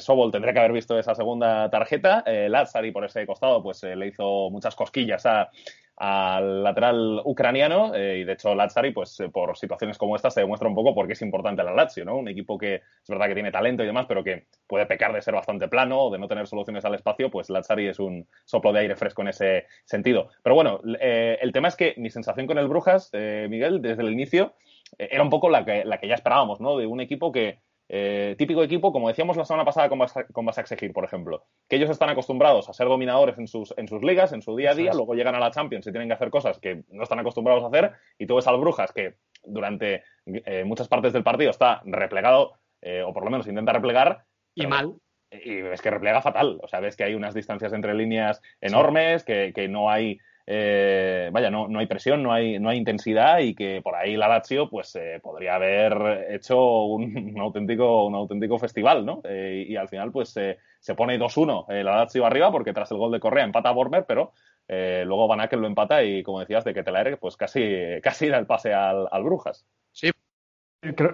Sobol 0.00 0.32
tendría 0.32 0.54
que 0.54 0.58
haber 0.58 0.72
visto 0.72 0.98
esa 0.98 1.14
segunda 1.14 1.70
tarjeta. 1.70 2.24
Lazzari 2.26 2.90
por 2.90 3.04
ese 3.04 3.24
costado 3.26 3.62
pues 3.62 3.80
le 3.84 4.08
hizo 4.08 4.50
muchas 4.50 4.74
cosquillas 4.74 5.24
a, 5.24 5.48
al 5.96 6.62
lateral 6.62 7.22
ucraniano 7.24 7.96
y 7.96 8.24
de 8.24 8.32
hecho 8.32 8.54
Lazzari 8.54 8.92
pues 8.92 9.18
por 9.32 9.56
situaciones 9.56 9.96
como 9.96 10.14
esta 10.14 10.30
se 10.30 10.40
demuestra 10.40 10.68
un 10.68 10.74
poco 10.74 10.94
por 10.94 11.06
qué 11.06 11.14
es 11.14 11.22
importante 11.22 11.62
la 11.62 11.72
Lazio, 11.72 12.04
¿no? 12.04 12.16
Un 12.16 12.28
equipo 12.28 12.58
que 12.58 12.74
es 12.76 13.08
verdad 13.08 13.28
que 13.28 13.34
tiene 13.34 13.50
talento 13.50 13.82
y 13.82 13.86
demás, 13.86 14.06
pero 14.06 14.22
que 14.22 14.46
puede 14.66 14.86
pecar 14.86 15.12
de 15.12 15.22
ser 15.22 15.34
bastante 15.34 15.68
plano 15.68 16.00
o 16.00 16.10
de 16.10 16.18
no 16.18 16.28
tener 16.28 16.46
soluciones 16.46 16.84
al 16.84 16.94
espacio, 16.94 17.30
pues 17.30 17.50
Lazzari 17.50 17.86
es 17.86 17.98
un 17.98 18.26
soplo 18.44 18.72
de 18.72 18.80
aire 18.80 18.96
fresco 18.96 19.22
en 19.22 19.28
ese 19.28 19.66
sentido. 19.84 20.28
Pero 20.42 20.54
bueno, 20.54 20.80
eh, 21.00 21.38
el 21.40 21.52
tema 21.52 21.68
es 21.68 21.76
que 21.76 21.94
mi 21.96 22.10
sensación 22.10 22.46
con 22.46 22.58
el 22.58 22.68
Brujas, 22.68 23.10
eh, 23.12 23.46
Miguel, 23.48 23.80
desde 23.80 24.02
el 24.02 24.12
inicio, 24.12 24.54
eh, 24.98 25.08
era 25.10 25.22
un 25.22 25.30
poco 25.30 25.48
la 25.50 25.64
que, 25.64 25.84
la 25.84 25.98
que 25.98 26.08
ya 26.08 26.14
esperábamos, 26.14 26.60
¿no? 26.60 26.76
De 26.76 26.86
un 26.86 27.00
equipo 27.00 27.32
que 27.32 27.60
eh, 27.88 28.34
típico 28.36 28.62
equipo, 28.62 28.92
como 28.92 29.08
decíamos 29.08 29.36
la 29.36 29.44
semana 29.44 29.64
pasada 29.64 29.88
con, 29.88 29.98
Bas 29.98 30.12
con 30.32 30.46
por 30.92 31.04
ejemplo, 31.04 31.44
que 31.68 31.76
ellos 31.76 31.90
están 31.90 32.08
acostumbrados 32.08 32.68
a 32.68 32.72
ser 32.72 32.88
dominadores 32.88 33.38
en 33.38 33.46
sus, 33.46 33.72
en 33.76 33.86
sus 33.86 34.02
ligas, 34.02 34.32
en 34.32 34.42
su 34.42 34.56
día 34.56 34.72
a 34.72 34.74
día, 34.74 34.92
luego 34.92 35.14
llegan 35.14 35.36
a 35.36 35.38
la 35.38 35.50
Champions 35.52 35.86
y 35.86 35.92
tienen 35.92 36.08
que 36.08 36.14
hacer 36.14 36.30
cosas 36.30 36.58
que 36.58 36.82
no 36.90 37.04
están 37.04 37.20
acostumbrados 37.20 37.62
a 37.62 37.68
hacer, 37.68 37.92
y 38.18 38.26
tú 38.26 38.36
ves 38.36 38.46
al 38.48 38.58
Brujas 38.58 38.92
que 38.92 39.14
durante 39.44 40.02
eh, 40.26 40.64
muchas 40.64 40.88
partes 40.88 41.12
del 41.12 41.22
partido 41.22 41.50
está 41.50 41.80
replegado, 41.84 42.54
eh, 42.82 43.02
o 43.02 43.12
por 43.12 43.24
lo 43.24 43.30
menos 43.30 43.46
intenta 43.46 43.72
replegar. 43.72 44.24
Y 44.54 44.66
mal. 44.66 44.94
Y 45.30 45.60
ves 45.60 45.82
que 45.82 45.90
replega 45.90 46.22
fatal, 46.22 46.58
o 46.62 46.68
sea, 46.68 46.80
ves 46.80 46.96
que 46.96 47.04
hay 47.04 47.14
unas 47.14 47.34
distancias 47.34 47.72
entre 47.72 47.94
líneas 47.94 48.40
enormes, 48.60 49.22
que, 49.24 49.52
que 49.54 49.68
no 49.68 49.90
hay 49.90 50.18
eh, 50.48 51.28
vaya, 51.32 51.50
no, 51.50 51.66
no, 51.66 51.80
hay 51.80 51.86
presión, 51.86 52.22
no 52.22 52.32
hay, 52.32 52.60
no 52.60 52.68
hay 52.68 52.78
intensidad 52.78 53.40
y 53.40 53.52
que 53.54 53.80
por 53.82 53.96
ahí 53.96 54.16
la 54.16 54.28
Lazio 54.28 54.70
pues 54.70 54.94
eh, 54.94 55.18
podría 55.20 55.56
haber 55.56 56.28
hecho 56.30 56.84
un, 56.84 57.34
auténtico, 57.40 58.06
un 58.06 58.14
auténtico 58.14 58.56
festival, 58.58 59.04
¿no? 59.04 59.20
Eh, 59.24 59.66
y 59.68 59.74
al 59.74 59.88
final 59.88 60.12
pues 60.12 60.30
se 60.30 60.94
pone 60.94 61.18
2-1 61.18 61.66
la 61.68 61.96
Lazio 61.96 62.24
arriba 62.24 62.52
porque 62.52 62.72
tras 62.72 62.92
el 62.92 62.98
gol 62.98 63.10
de 63.10 63.18
Correa 63.18 63.44
empata 63.44 63.70
a 63.70 63.72
Bormer, 63.72 64.04
pero 64.06 64.32
luego 64.68 65.26
Van 65.26 65.40
Aken 65.40 65.60
lo 65.60 65.66
empata 65.66 66.04
y 66.04 66.22
como 66.22 66.38
decías 66.38 66.64
de 66.64 66.74
que 66.74 66.84
Telaere 66.84 67.16
pues 67.16 67.36
casi, 67.36 67.60
casi 68.02 68.28
da 68.28 68.38
el 68.38 68.46
pase 68.46 68.72
al, 68.72 69.24
Brujas. 69.24 69.66
Sí, 69.90 70.10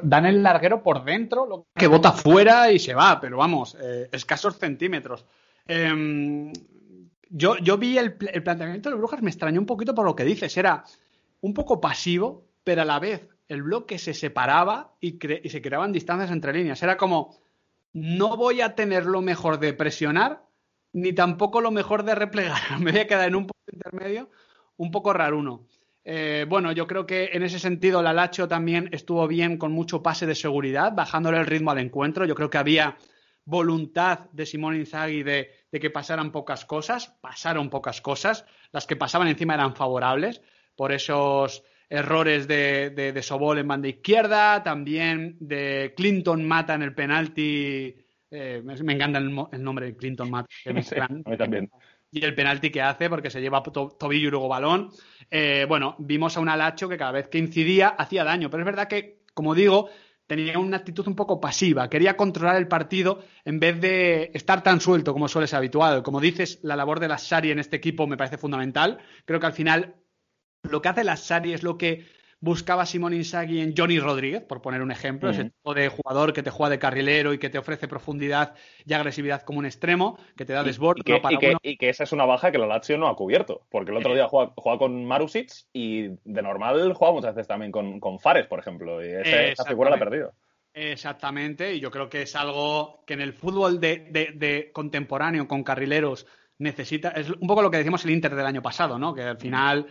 dan 0.03 0.27
el 0.27 0.43
larguero 0.43 0.83
por 0.83 1.05
dentro, 1.05 1.67
que 1.75 1.87
bota 1.87 2.13
fuera 2.13 2.71
y 2.71 2.79
se 2.79 2.93
va, 2.93 3.19
pero 3.19 3.39
vamos, 3.39 3.79
escasos 4.13 4.59
centímetros. 4.59 5.25
Yo, 7.35 7.57
yo 7.57 7.79
vi 7.79 7.97
el, 7.97 8.15
planteamiento 8.15 8.91
de 8.91 8.97
Brujas, 8.97 9.23
me 9.23 9.31
extrañó 9.31 9.59
un 9.59 9.67
poquito 9.67 9.95
por 9.95 10.05
lo 10.05 10.15
que 10.15 10.25
dices. 10.25 10.55
Era 10.59 10.85
un 11.41 11.55
poco 11.55 11.81
pasivo, 11.81 12.45
pero 12.63 12.83
a 12.83 12.85
la 12.85 12.99
vez 12.99 13.27
el 13.49 13.63
bloque 13.63 13.99
se 13.99 14.13
separaba 14.13 14.95
y, 15.01 15.19
y 15.43 15.49
se 15.49 15.63
creaban 15.63 15.93
distancias 15.93 16.31
entre 16.31 16.53
líneas. 16.53 16.83
Era 16.83 16.99
como, 16.99 17.39
no 17.95 18.37
voy 18.37 18.61
a 18.61 18.75
tener 18.75 19.07
lo 19.07 19.23
mejor 19.23 19.59
de 19.59 19.73
presionar, 19.73 20.45
ni 20.93 21.15
tampoco 21.15 21.63
lo 21.63 21.71
mejor 21.71 22.03
de 22.03 22.15
replegar. 22.15 22.61
Me 22.81 22.93
voy 22.93 23.01
a 23.01 23.07
quedar 23.07 23.29
en 23.29 23.37
un 23.37 23.47
punto 23.47 23.73
intermedio 23.73 24.29
un 24.77 24.91
poco 24.91 25.15
raruno. 25.15 25.67
Eh, 26.05 26.45
bueno, 26.47 26.73
yo 26.73 26.87
creo 26.87 27.07
que 27.07 27.31
en 27.33 27.45
ese 27.45 27.59
sentido 27.59 28.03
la 28.03 28.13
Lacho 28.13 28.47
también 28.47 28.91
estuvo 28.93 29.27
bien 29.27 29.57
con 29.57 29.73
mucho 29.73 30.03
pase 30.03 30.27
de 30.27 30.35
seguridad, 30.35 30.93
bajándole 30.95 31.39
el 31.39 31.47
ritmo 31.47 31.71
al 31.71 31.79
encuentro. 31.79 32.27
Yo 32.27 32.35
creo 32.35 32.51
que 32.51 32.59
había 32.59 32.99
voluntad 33.47 34.31
de 34.33 34.45
Simón 34.45 34.77
Inzaghi 34.77 35.23
de, 35.23 35.62
que 35.81 35.91
pasaran 35.91 36.33
pocas 36.33 36.65
cosas, 36.65 37.09
pasaron 37.21 37.71
pocas 37.71 38.01
cosas, 38.01 38.45
las 38.73 38.87
que 38.87 38.97
pasaban 38.97 39.29
encima 39.29 39.55
eran 39.55 39.75
favorables 39.75 40.43
por 40.77 40.93
esos 40.93 41.63
errores 41.89 42.49
de, 42.49 42.91
de, 42.91 43.23
Sobol 43.23 43.59
en 43.59 43.69
banda 43.69 43.89
izquierda, 43.89 44.63
también 44.63 45.37
de 45.41 45.93
Clinton 45.95 46.47
Mata 46.47 46.75
en 46.75 46.83
el 46.83 46.95
penalti, 46.95 47.95
eh, 48.31 48.63
me 48.63 48.93
encanta 48.95 49.19
el, 49.19 49.63
nombre 49.63 49.87
de 49.87 49.97
Clinton 49.97 50.31
Mata, 50.31 50.49
también. 51.39 51.71
Y 52.11 52.25
el 52.25 52.35
penalti 52.35 52.71
que 52.71 52.83
hace 52.83 53.09
porque 53.09 53.31
se 53.31 53.41
lleva 53.41 53.63
tobillo 53.63 54.29
y 54.29 54.31
luego 54.31 54.49
balón. 54.49 54.91
Eh, 55.31 55.65
bueno, 55.67 55.97
vimos 55.99 56.37
a 56.37 56.41
un 56.41 56.49
Alacho 56.49 56.89
que 56.89 56.99
cada 56.99 57.13
vez 57.13 57.29
que 57.29 57.39
incidía 57.39 57.89
hacía 57.89 58.25
daño, 58.25 58.51
pero 58.51 58.63
es 58.63 58.67
verdad 58.67 58.89
que, 58.89 59.21
como 59.33 59.55
digo, 59.55 59.89
tenía 60.37 60.59
una 60.59 60.79
actitud 60.79 61.07
un 61.09 61.15
poco 61.15 61.43
pasiva, 61.43 61.91
quería 61.91 62.17
controlar 62.17 62.57
el 62.57 62.67
partido 62.67 63.23
en 63.45 63.61
vez 63.61 63.79
de 63.83 64.31
estar 64.33 64.63
tan 64.63 64.81
suelto 64.81 65.13
como 65.13 65.29
suele 65.29 65.47
ser 65.47 65.59
habitual. 65.59 66.03
Como 66.03 66.23
dices, 66.23 66.59
la 66.63 66.75
labor 66.75 67.01
de 67.01 67.09
la 67.09 67.19
Sari 67.19 67.51
en 67.51 67.59
este 67.59 67.77
equipo 67.77 68.07
me 68.07 68.17
parece 68.17 68.39
fundamental. 68.39 68.99
Creo 69.27 69.41
que 69.41 69.47
al 69.47 69.53
final 69.53 69.95
lo 70.63 70.81
que 70.81 70.89
hace 70.89 71.05
la 71.05 71.19
Sari 71.19 71.53
es 71.53 71.63
lo 71.63 71.77
que 71.77 72.07
buscaba 72.43 72.85
Simón 72.85 73.15
Inzaghi 73.15 73.61
en 73.61 73.73
Johnny 73.75 74.01
Rodríguez, 74.01 74.43
por 74.43 74.61
poner 74.61 74.83
un 74.83 74.91
ejemplo, 74.91 75.31
ese 75.31 75.45
tipo 75.45 75.75
de 75.75 75.89
jugador 75.89 76.33
que 76.33 76.43
te 76.43 76.51
juega 76.51 76.71
de 76.71 76.79
carrilero 76.81 77.33
y 77.33 77.39
que 77.39 77.49
te 77.49 77.57
ofrece 77.57 77.87
profundidad 77.87 78.55
y 78.85 78.93
agresividad 78.93 79.43
como 79.43 79.61
un 79.61 79.65
extremo, 79.65 80.19
que 80.37 80.45
te 80.45 80.53
da 80.53 80.65
desborde. 80.65 81.03
Y, 81.63 81.77
que, 81.77 81.89
esa 81.89 82.03
es 82.03 82.11
una 82.13 82.25
baja 82.25 82.51
que 82.51 82.59
la 82.59 82.67
Lazio 82.67 82.99
no 82.99 83.07
ha 83.07 83.15
cubierto, 83.15 83.63
porque 83.71 83.93
el 83.93 83.99
otro 83.99 84.13
día 84.15 84.27
juega, 84.27 84.53
con 84.77 85.05
Marusic 85.05 85.51
y 85.73 86.09
de 86.25 86.43
normal 86.43 86.93
juega 86.95 87.15
muchas 87.15 87.35
veces 87.35 87.47
también 87.47 87.71
con, 87.71 88.01
con 88.01 88.19
Fares, 88.19 88.49
por 88.49 88.59
ejemplo, 88.59 89.05
y 89.05 89.13
esa 89.13 89.65
figura 89.65 89.91
la 89.91 89.97
ha 89.97 90.01
perdido. 90.01 90.35
Exactamente, 90.75 91.75
y 91.75 91.81
yo 91.81 91.93
creo 91.93 92.09
que 92.09 92.23
es 92.23 92.35
algo 92.35 93.05
que 93.07 93.15
en 93.15 93.21
el 93.21 93.35
fútbol 93.35 93.79
de, 93.79 94.71
contemporáneo 94.73 95.47
con 95.47 95.63
carrileros 95.63 96.27
necesita. 96.59 97.11
Es 97.11 97.31
un 97.31 97.47
poco 97.47 97.63
lo 97.63 97.71
que 97.71 97.77
decíamos 97.77 98.05
el 98.05 98.11
Inter 98.11 98.35
del 98.35 98.47
año 98.47 98.63
pasado, 98.63 98.99
¿no? 98.99 99.15
Que 99.15 99.23
al 99.23 99.39
final, 99.39 99.87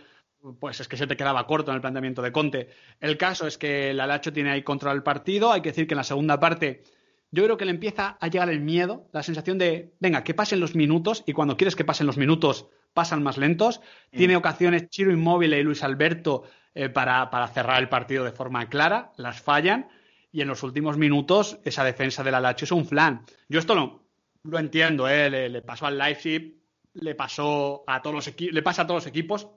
pues 0.58 0.80
es 0.80 0.88
que 0.88 0.96
se 0.96 1.06
te 1.06 1.16
quedaba 1.16 1.46
corto 1.46 1.70
en 1.70 1.76
el 1.76 1.80
planteamiento 1.80 2.22
de 2.22 2.32
Conte. 2.32 2.68
El 3.00 3.16
caso 3.16 3.46
es 3.46 3.58
que 3.58 3.90
el 3.90 4.00
Alacho 4.00 4.32
tiene 4.32 4.50
ahí 4.50 4.62
control 4.62 4.94
del 4.94 5.02
partido. 5.02 5.52
Hay 5.52 5.62
que 5.62 5.70
decir 5.70 5.86
que 5.86 5.94
en 5.94 5.98
la 5.98 6.04
segunda 6.04 6.40
parte, 6.40 6.82
yo 7.30 7.44
creo 7.44 7.56
que 7.56 7.64
le 7.64 7.70
empieza 7.70 8.16
a 8.20 8.28
llegar 8.28 8.50
el 8.50 8.60
miedo, 8.60 9.08
la 9.12 9.22
sensación 9.22 9.58
de, 9.58 9.94
venga, 10.00 10.24
que 10.24 10.34
pasen 10.34 10.60
los 10.60 10.74
minutos, 10.74 11.22
y 11.26 11.32
cuando 11.32 11.56
quieres 11.56 11.76
que 11.76 11.84
pasen 11.84 12.06
los 12.06 12.16
minutos, 12.16 12.66
pasan 12.92 13.22
más 13.22 13.38
lentos. 13.38 13.80
Mm. 14.12 14.16
Tiene 14.16 14.36
ocasiones 14.36 14.88
Chiro 14.88 15.12
Inmóvil 15.12 15.54
y 15.54 15.62
Luis 15.62 15.82
Alberto 15.82 16.44
eh, 16.74 16.88
para, 16.88 17.30
para 17.30 17.48
cerrar 17.48 17.80
el 17.80 17.88
partido 17.88 18.24
de 18.24 18.32
forma 18.32 18.68
clara, 18.68 19.12
las 19.16 19.40
fallan 19.40 19.88
y 20.32 20.40
en 20.40 20.48
los 20.48 20.62
últimos 20.62 20.96
minutos 20.96 21.58
esa 21.64 21.84
defensa 21.84 22.24
del 22.24 22.34
Alacho 22.34 22.64
es 22.64 22.72
un 22.72 22.86
flan. 22.86 23.24
Yo 23.48 23.60
esto 23.60 23.74
lo, 23.74 24.06
lo 24.42 24.58
entiendo, 24.58 25.08
¿eh? 25.08 25.28
le, 25.30 25.62
pasó 25.62 25.86
al 25.86 25.98
Leipzig, 25.98 26.56
le 26.94 27.14
pasó 27.14 27.84
a 27.86 28.00
todos 28.00 28.16
los 28.16 28.40
le 28.40 28.62
pasa 28.62 28.82
a 28.82 28.86
todos 28.86 29.04
los 29.04 29.06
equipos, 29.06 29.48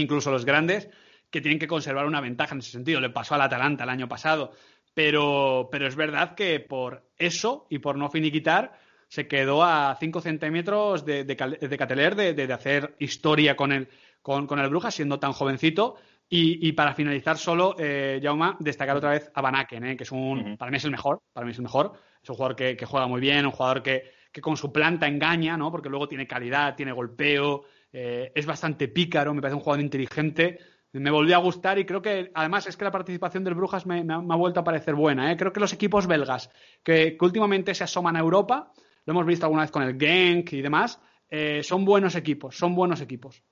incluso 0.00 0.30
los 0.30 0.44
grandes, 0.44 0.88
que 1.30 1.40
tienen 1.40 1.58
que 1.58 1.66
conservar 1.66 2.06
una 2.06 2.20
ventaja 2.20 2.54
en 2.54 2.60
ese 2.60 2.70
sentido. 2.70 3.00
Le 3.00 3.10
pasó 3.10 3.34
al 3.34 3.42
Atalanta 3.42 3.84
el 3.84 3.90
año 3.90 4.08
pasado. 4.08 4.52
Pero, 4.94 5.68
pero 5.70 5.86
es 5.86 5.94
verdad 5.94 6.34
que 6.34 6.58
por 6.60 7.10
eso 7.18 7.66
y 7.68 7.80
por 7.80 7.98
no 7.98 8.08
finiquitar, 8.08 8.78
se 9.08 9.28
quedó 9.28 9.62
a 9.62 9.96
5 9.98 10.20
centímetros 10.20 11.04
de, 11.04 11.24
de, 11.24 11.34
de 11.34 11.78
Cateler 11.78 12.16
de, 12.16 12.32
de, 12.32 12.52
hacer 12.52 12.96
historia 12.98 13.56
con 13.56 13.72
el, 13.72 13.88
con, 14.22 14.46
con 14.46 14.58
el 14.58 14.68
Brujas, 14.68 14.94
siendo 14.94 15.18
tan 15.18 15.32
jovencito. 15.32 15.96
Y, 16.28 16.72
para 16.72 16.92
finalizar 16.92 17.38
solo, 17.38 17.76
eh, 17.78 18.18
Jauma, 18.20 18.56
destacar 18.58 18.96
otra 18.96 19.10
vez 19.10 19.30
a 19.32 19.40
Van 19.40 19.54
Aken, 19.54 19.84
eh, 19.84 19.96
que 19.96 20.02
es 20.02 20.10
un, 20.10 20.56
para 20.56 20.72
mí 20.72 20.76
es 20.78 20.84
el 20.84 20.90
mejor, 20.90 21.22
para 21.32 21.46
mí 21.46 21.52
es 21.52 21.58
el 21.58 21.62
mejor. 21.62 21.92
Es 22.20 22.28
un 22.28 22.34
jugador 22.34 22.56
que, 22.56 22.84
juega 22.84 23.06
muy 23.06 23.20
bien, 23.20 23.46
un 23.46 23.52
jugador 23.52 23.80
que, 23.82 24.10
con 24.40 24.56
su 24.56 24.72
planta 24.72 25.06
engaña, 25.06 25.56
¿no? 25.56 25.70
Porque 25.70 25.88
luego 25.88 26.08
tiene 26.08 26.26
calidad, 26.26 26.74
tiene 26.74 26.90
golpeo, 26.90 27.64
eh, 27.92 28.32
es 28.34 28.46
bastante 28.46 28.88
pícaro, 28.88 29.32
me 29.34 29.40
parece 29.40 29.56
un 29.56 29.62
jugador 29.62 29.82
inteligente. 29.82 30.58
Me 30.92 31.10
volvió 31.10 31.36
a 31.36 31.40
gustar 31.40 31.78
y 31.78 31.84
creo 31.84 32.00
que, 32.00 32.30
además, 32.34 32.66
es 32.66 32.76
que 32.76 32.84
la 32.84 32.90
participación 32.90 33.44
del 33.44 33.54
Brujas 33.54 33.86
me, 33.86 34.04
ha, 34.12 34.36
vuelto 34.36 34.60
a 34.60 34.64
parecer 34.64 34.94
buena. 34.94 35.30
¿eh? 35.30 35.36
Creo 35.36 35.52
que 35.52 35.60
los 35.60 35.72
equipos 35.72 36.06
belgas 36.06 36.50
que, 36.82 37.16
últimamente 37.20 37.74
se 37.74 37.84
asoman 37.84 38.16
a 38.16 38.20
Europa, 38.20 38.72
lo 39.04 39.12
hemos 39.12 39.26
visto 39.26 39.44
alguna 39.46 39.62
vez 39.62 39.70
con 39.70 39.82
el 39.82 39.98
Genk 39.98 40.52
y 40.52 40.62
demás, 40.62 41.00
eh, 41.28 41.62
son 41.62 41.84
buenos 41.84 42.14
equipos, 42.16 42.56
son 42.56 42.74
buenos 42.74 43.00
equipos. 43.00 43.42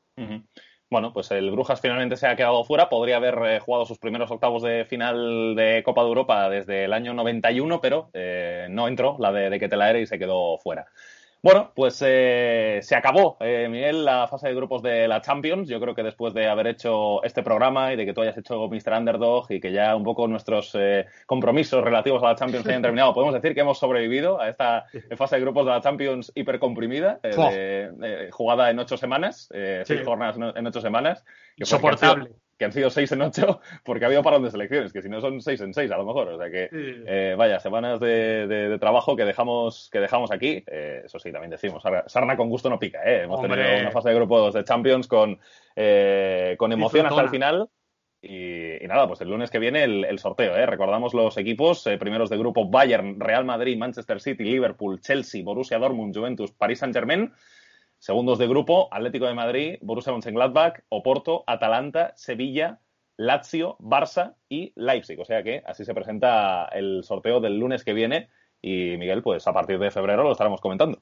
Bueno, 0.91 1.13
pues 1.13 1.31
el 1.33 1.51
Brujas 1.51 1.81
finalmente 1.81 2.17
se 2.17 2.27
ha 2.27 2.37
quedado 2.37 2.65
fuera. 2.65 2.89
Podría 2.89 3.17
haber 3.17 3.59
jugado 3.61 3.85
sus 3.85 3.99
primeros 3.99 4.31
octavos 4.31 4.63
de 4.63 4.85
final 4.85 5.55
de 5.57 5.83
Copa 5.85 6.03
de 6.03 6.09
Europa 6.09 6.49
desde 6.49 6.85
el 6.85 6.93
año 6.93 7.13
91, 7.15 7.81
pero 7.81 8.11
no 8.71 8.89
entró 8.89 9.17
la 9.19 9.33
de, 9.33 9.51
de 9.51 9.59
Ketelaere 9.59 10.03
y 10.03 10.07
se 10.07 10.19
quedó 10.19 10.57
fuera. 10.59 10.87
Bueno, 11.45 11.73
pues 11.75 12.03
eh, 12.03 12.79
se 12.81 12.97
acabó, 12.97 13.37
eh, 13.41 13.69
Miguel, 13.71 14.07
la 14.07 14.27
fase 14.29 14.49
de 14.49 14.55
grupos 14.55 14.83
de 14.83 15.07
la 15.07 15.21
Champions. 15.21 15.69
Yo 15.69 15.79
creo 15.79 15.95
que 15.95 16.03
después 16.03 16.33
de 16.33 16.49
haber 16.49 16.69
hecho 16.69 17.23
este 17.23 17.43
programa 17.43 17.93
y 17.93 17.97
de 17.97 18.07
que 18.07 18.15
tú 18.15 18.23
hayas 18.23 18.39
hecho 18.39 18.67
Mr. 18.67 18.95
Underdog 18.97 19.53
y 19.53 19.61
que 19.61 19.71
ya 19.71 19.95
un 19.95 20.05
poco 20.05 20.27
nuestros 20.27 20.71
eh, 20.73 21.05
compromisos 21.27 21.85
relativos 21.85 22.23
a 22.23 22.29
la 22.29 22.35
Champions 22.35 22.67
hayan 22.67 22.81
terminado, 22.83 23.13
podemos 23.13 23.35
decir 23.35 23.55
que 23.55 23.61
hemos 23.61 23.79
sobrevivido 23.79 24.41
a 24.41 24.49
esta 24.49 24.87
fase 25.19 25.37
de 25.37 25.43
grupos 25.43 25.67
de 25.67 25.73
la 25.73 25.83
Champions 25.83 26.33
hipercomprimida, 26.35 27.21
jugada 28.31 28.71
en 28.71 28.79
ocho 28.79 28.97
semanas, 28.97 29.51
seis 29.85 30.01
jornadas 30.03 30.39
en 30.57 30.67
ocho 30.67 30.81
semanas. 30.81 31.27
Soportable 31.61 32.31
que 32.59 32.65
han 32.65 32.73
sido 32.73 32.91
seis 32.91 33.11
en 33.13 33.23
ocho 33.23 33.61
porque 33.85 34.05
ha 34.05 34.09
habido 34.09 34.23
parón 34.23 34.43
de 34.43 34.51
selecciones, 34.51 34.93
que 34.93 35.03
si 35.03 35.09
no 35.09 35.21
son 35.21 35.41
seis 35.41 35.61
en 35.61 35.75
seis 35.75 35.91
a 35.91 35.97
lo 35.97 36.05
mejor. 36.05 36.29
O 36.29 36.39
sea 36.39 36.51
que, 36.51 36.69
eh, 36.73 37.35
vaya, 37.37 37.61
semanas 37.61 38.01
de, 38.01 38.77
trabajo 38.81 39.17
que 39.17 39.25
dejamos, 39.25 39.89
que 39.91 40.01
dejamos 40.01 40.31
aquí. 40.31 40.63
Eh, 40.67 41.03
eso 41.05 41.19
sí, 41.19 41.33
también 41.33 41.51
decimos, 41.51 41.83
sarna 42.07 42.37
con 42.37 42.49
gusto 42.49 42.71
no 42.71 42.79
pica, 42.79 43.03
¿eh? 43.05 43.23
Hemos 43.23 43.41
tenido 43.41 43.81
una 43.81 43.91
fase 43.91 44.11
de 44.11 44.15
grupos 44.15 44.55
de 44.55 44.65
Champions 44.65 45.09
con, 45.09 45.39
eh, 45.77 46.55
con 46.59 46.73
emoción 46.73 47.07
hasta 47.07 47.23
el 47.23 47.29
final. 47.29 47.69
Y, 48.27 48.79
nada, 48.87 49.07
pues 49.07 49.21
el 49.21 49.29
lunes 49.29 49.51
que 49.51 49.59
viene 49.59 49.85
el, 49.85 50.19
sorteo, 50.19 50.57
¿eh? 50.57 50.65
Recordamos 50.65 51.13
los 51.13 51.37
equipos, 51.37 51.87
primeros 51.99 52.31
de 52.31 52.39
grupo 52.39 52.71
Bayern, 52.71 53.21
Real 53.21 53.45
Madrid, 53.45 53.77
Manchester 53.77 54.19
City, 54.21 54.45
Liverpool, 54.45 55.01
Chelsea, 55.01 55.43
Borussia 55.45 55.79
Dortmund, 55.79 56.17
Juventus, 56.17 56.51
Paris 56.53 56.79
Saint-Germain. 56.79 57.31
Segundos 58.05 58.39
de 58.39 58.47
grupo, 58.47 58.89
Atlético 58.93 59.25
de 59.25 59.33
Madrid, 59.33 59.79
Borussia 59.81 60.13
Mönchengladbach, 60.13 60.81
Oporto, 60.91 61.43
Atalanta, 61.47 62.13
Sevilla, 62.17 62.81
Lazio, 63.17 63.79
Barça 63.79 64.35
y 64.47 64.75
Leipzig. 64.77 65.19
O 65.19 65.25
sea 65.25 65.43
que 65.43 65.63
así 65.65 65.87
se 65.87 65.95
presenta 65.95 66.67
el 66.67 67.03
sorteo 67.03 67.41
del 67.41 67.59
lunes 67.59 67.83
que 67.83 67.95
viene 67.95 68.29
y 68.61 68.99
Miguel, 68.99 69.23
pues 69.23 69.47
a 69.47 69.55
partir 69.55 69.79
de 69.79 69.91
febrero 69.91 70.23
lo 70.23 70.33
estaremos 70.33 70.61
comentando. 70.61 71.01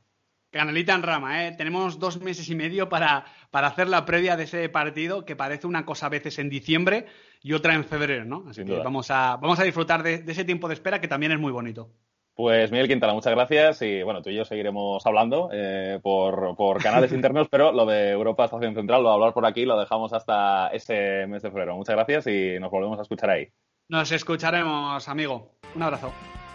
Canalita 0.53 0.95
en 0.95 1.03
rama, 1.03 1.45
¿eh? 1.45 1.57
Tenemos 1.59 1.99
dos 1.99 2.21
meses 2.21 2.49
y 2.49 2.55
medio 2.55 2.89
para, 2.89 3.25
para 3.51 3.67
hacer 3.67 3.89
la 3.89 4.05
previa 4.05 4.37
de 4.37 4.45
ese 4.45 4.69
partido 4.69 5.25
que 5.25 5.35
parece 5.35 5.67
una 5.67 5.85
cosa 5.85 6.07
a 6.07 6.11
veces 6.11 6.39
en 6.39 6.51
diciembre 6.51 7.07
y 7.43 7.55
otra 7.55 7.75
en 7.75 7.83
febrero, 7.83 8.25
¿no? 8.25 8.45
Así 8.49 8.65
que 8.65 8.79
vamos 8.79 9.11
a, 9.11 9.39
vamos 9.39 9.59
a 9.59 9.65
disfrutar 9.65 10.05
de 10.05 10.23
ese 10.25 10.45
tiempo 10.45 10.69
de 10.69 10.75
espera 10.75 11.01
que 11.01 11.09
también 11.09 11.33
es 11.33 11.41
muy 11.41 11.51
bonito. 11.51 11.91
Pues 12.35 12.71
Miguel 12.71 12.89
Quintana, 12.89 13.13
muchas 13.13 13.35
gracias 13.35 13.83
y 13.83 14.03
bueno, 14.03 14.23
tú 14.23 14.31
y 14.31 14.37
yo 14.37 14.45
seguiremos 14.45 15.05
hablando 15.05 15.51
eh, 15.53 16.01
por, 16.03 16.57
por, 16.57 16.83
canales 16.83 17.13
internos, 17.13 17.49
pero 17.51 17.73
lo 17.73 17.85
de 17.85 18.11
Europa 18.11 18.47
Estación 18.47 18.75
Central, 18.75 19.03
lo 19.03 19.11
de 19.11 19.15
hablar 19.15 19.35
por 19.35 19.45
aquí, 19.45 19.67
lo 19.67 19.79
dejamos 19.79 20.13
hasta 20.15 20.69
ese 20.69 21.27
mes 21.27 21.43
de 21.43 21.51
febrero. 21.51 21.77
Muchas 21.77 21.95
gracias 21.95 22.27
y 22.29 22.59
nos 22.59 22.71
volvemos 22.71 22.99
a 22.99 23.03
escuchar 23.03 23.31
ahí. 23.31 23.49
Nos 23.89 24.11
escucharemos, 24.13 25.07
amigo. 25.09 25.57
Un 25.75 25.83
abrazo. 25.83 26.11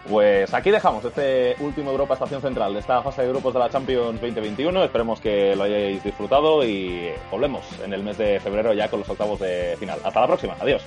Pues 0.09 0.53
aquí 0.53 0.71
dejamos 0.71 1.03
este 1.03 1.55
último 1.59 1.91
Europa 1.91 2.13
Estación 2.13 2.41
Central 2.41 2.73
de 2.73 2.79
esta 2.79 3.01
fase 3.01 3.23
de 3.23 3.29
grupos 3.29 3.53
de 3.53 3.59
la 3.59 3.69
Champions 3.69 4.21
2021. 4.21 4.83
Esperemos 4.83 5.19
que 5.19 5.55
lo 5.55 5.63
hayáis 5.63 6.01
disfrutado 6.03 6.63
y 6.63 7.09
volvemos 7.29 7.65
en 7.83 7.93
el 7.93 8.03
mes 8.03 8.17
de 8.17 8.39
febrero 8.39 8.73
ya 8.73 8.89
con 8.89 9.01
los 9.01 9.09
octavos 9.09 9.39
de 9.39 9.75
final. 9.77 9.99
Hasta 10.03 10.21
la 10.21 10.27
próxima. 10.27 10.55
Adiós. 10.61 10.81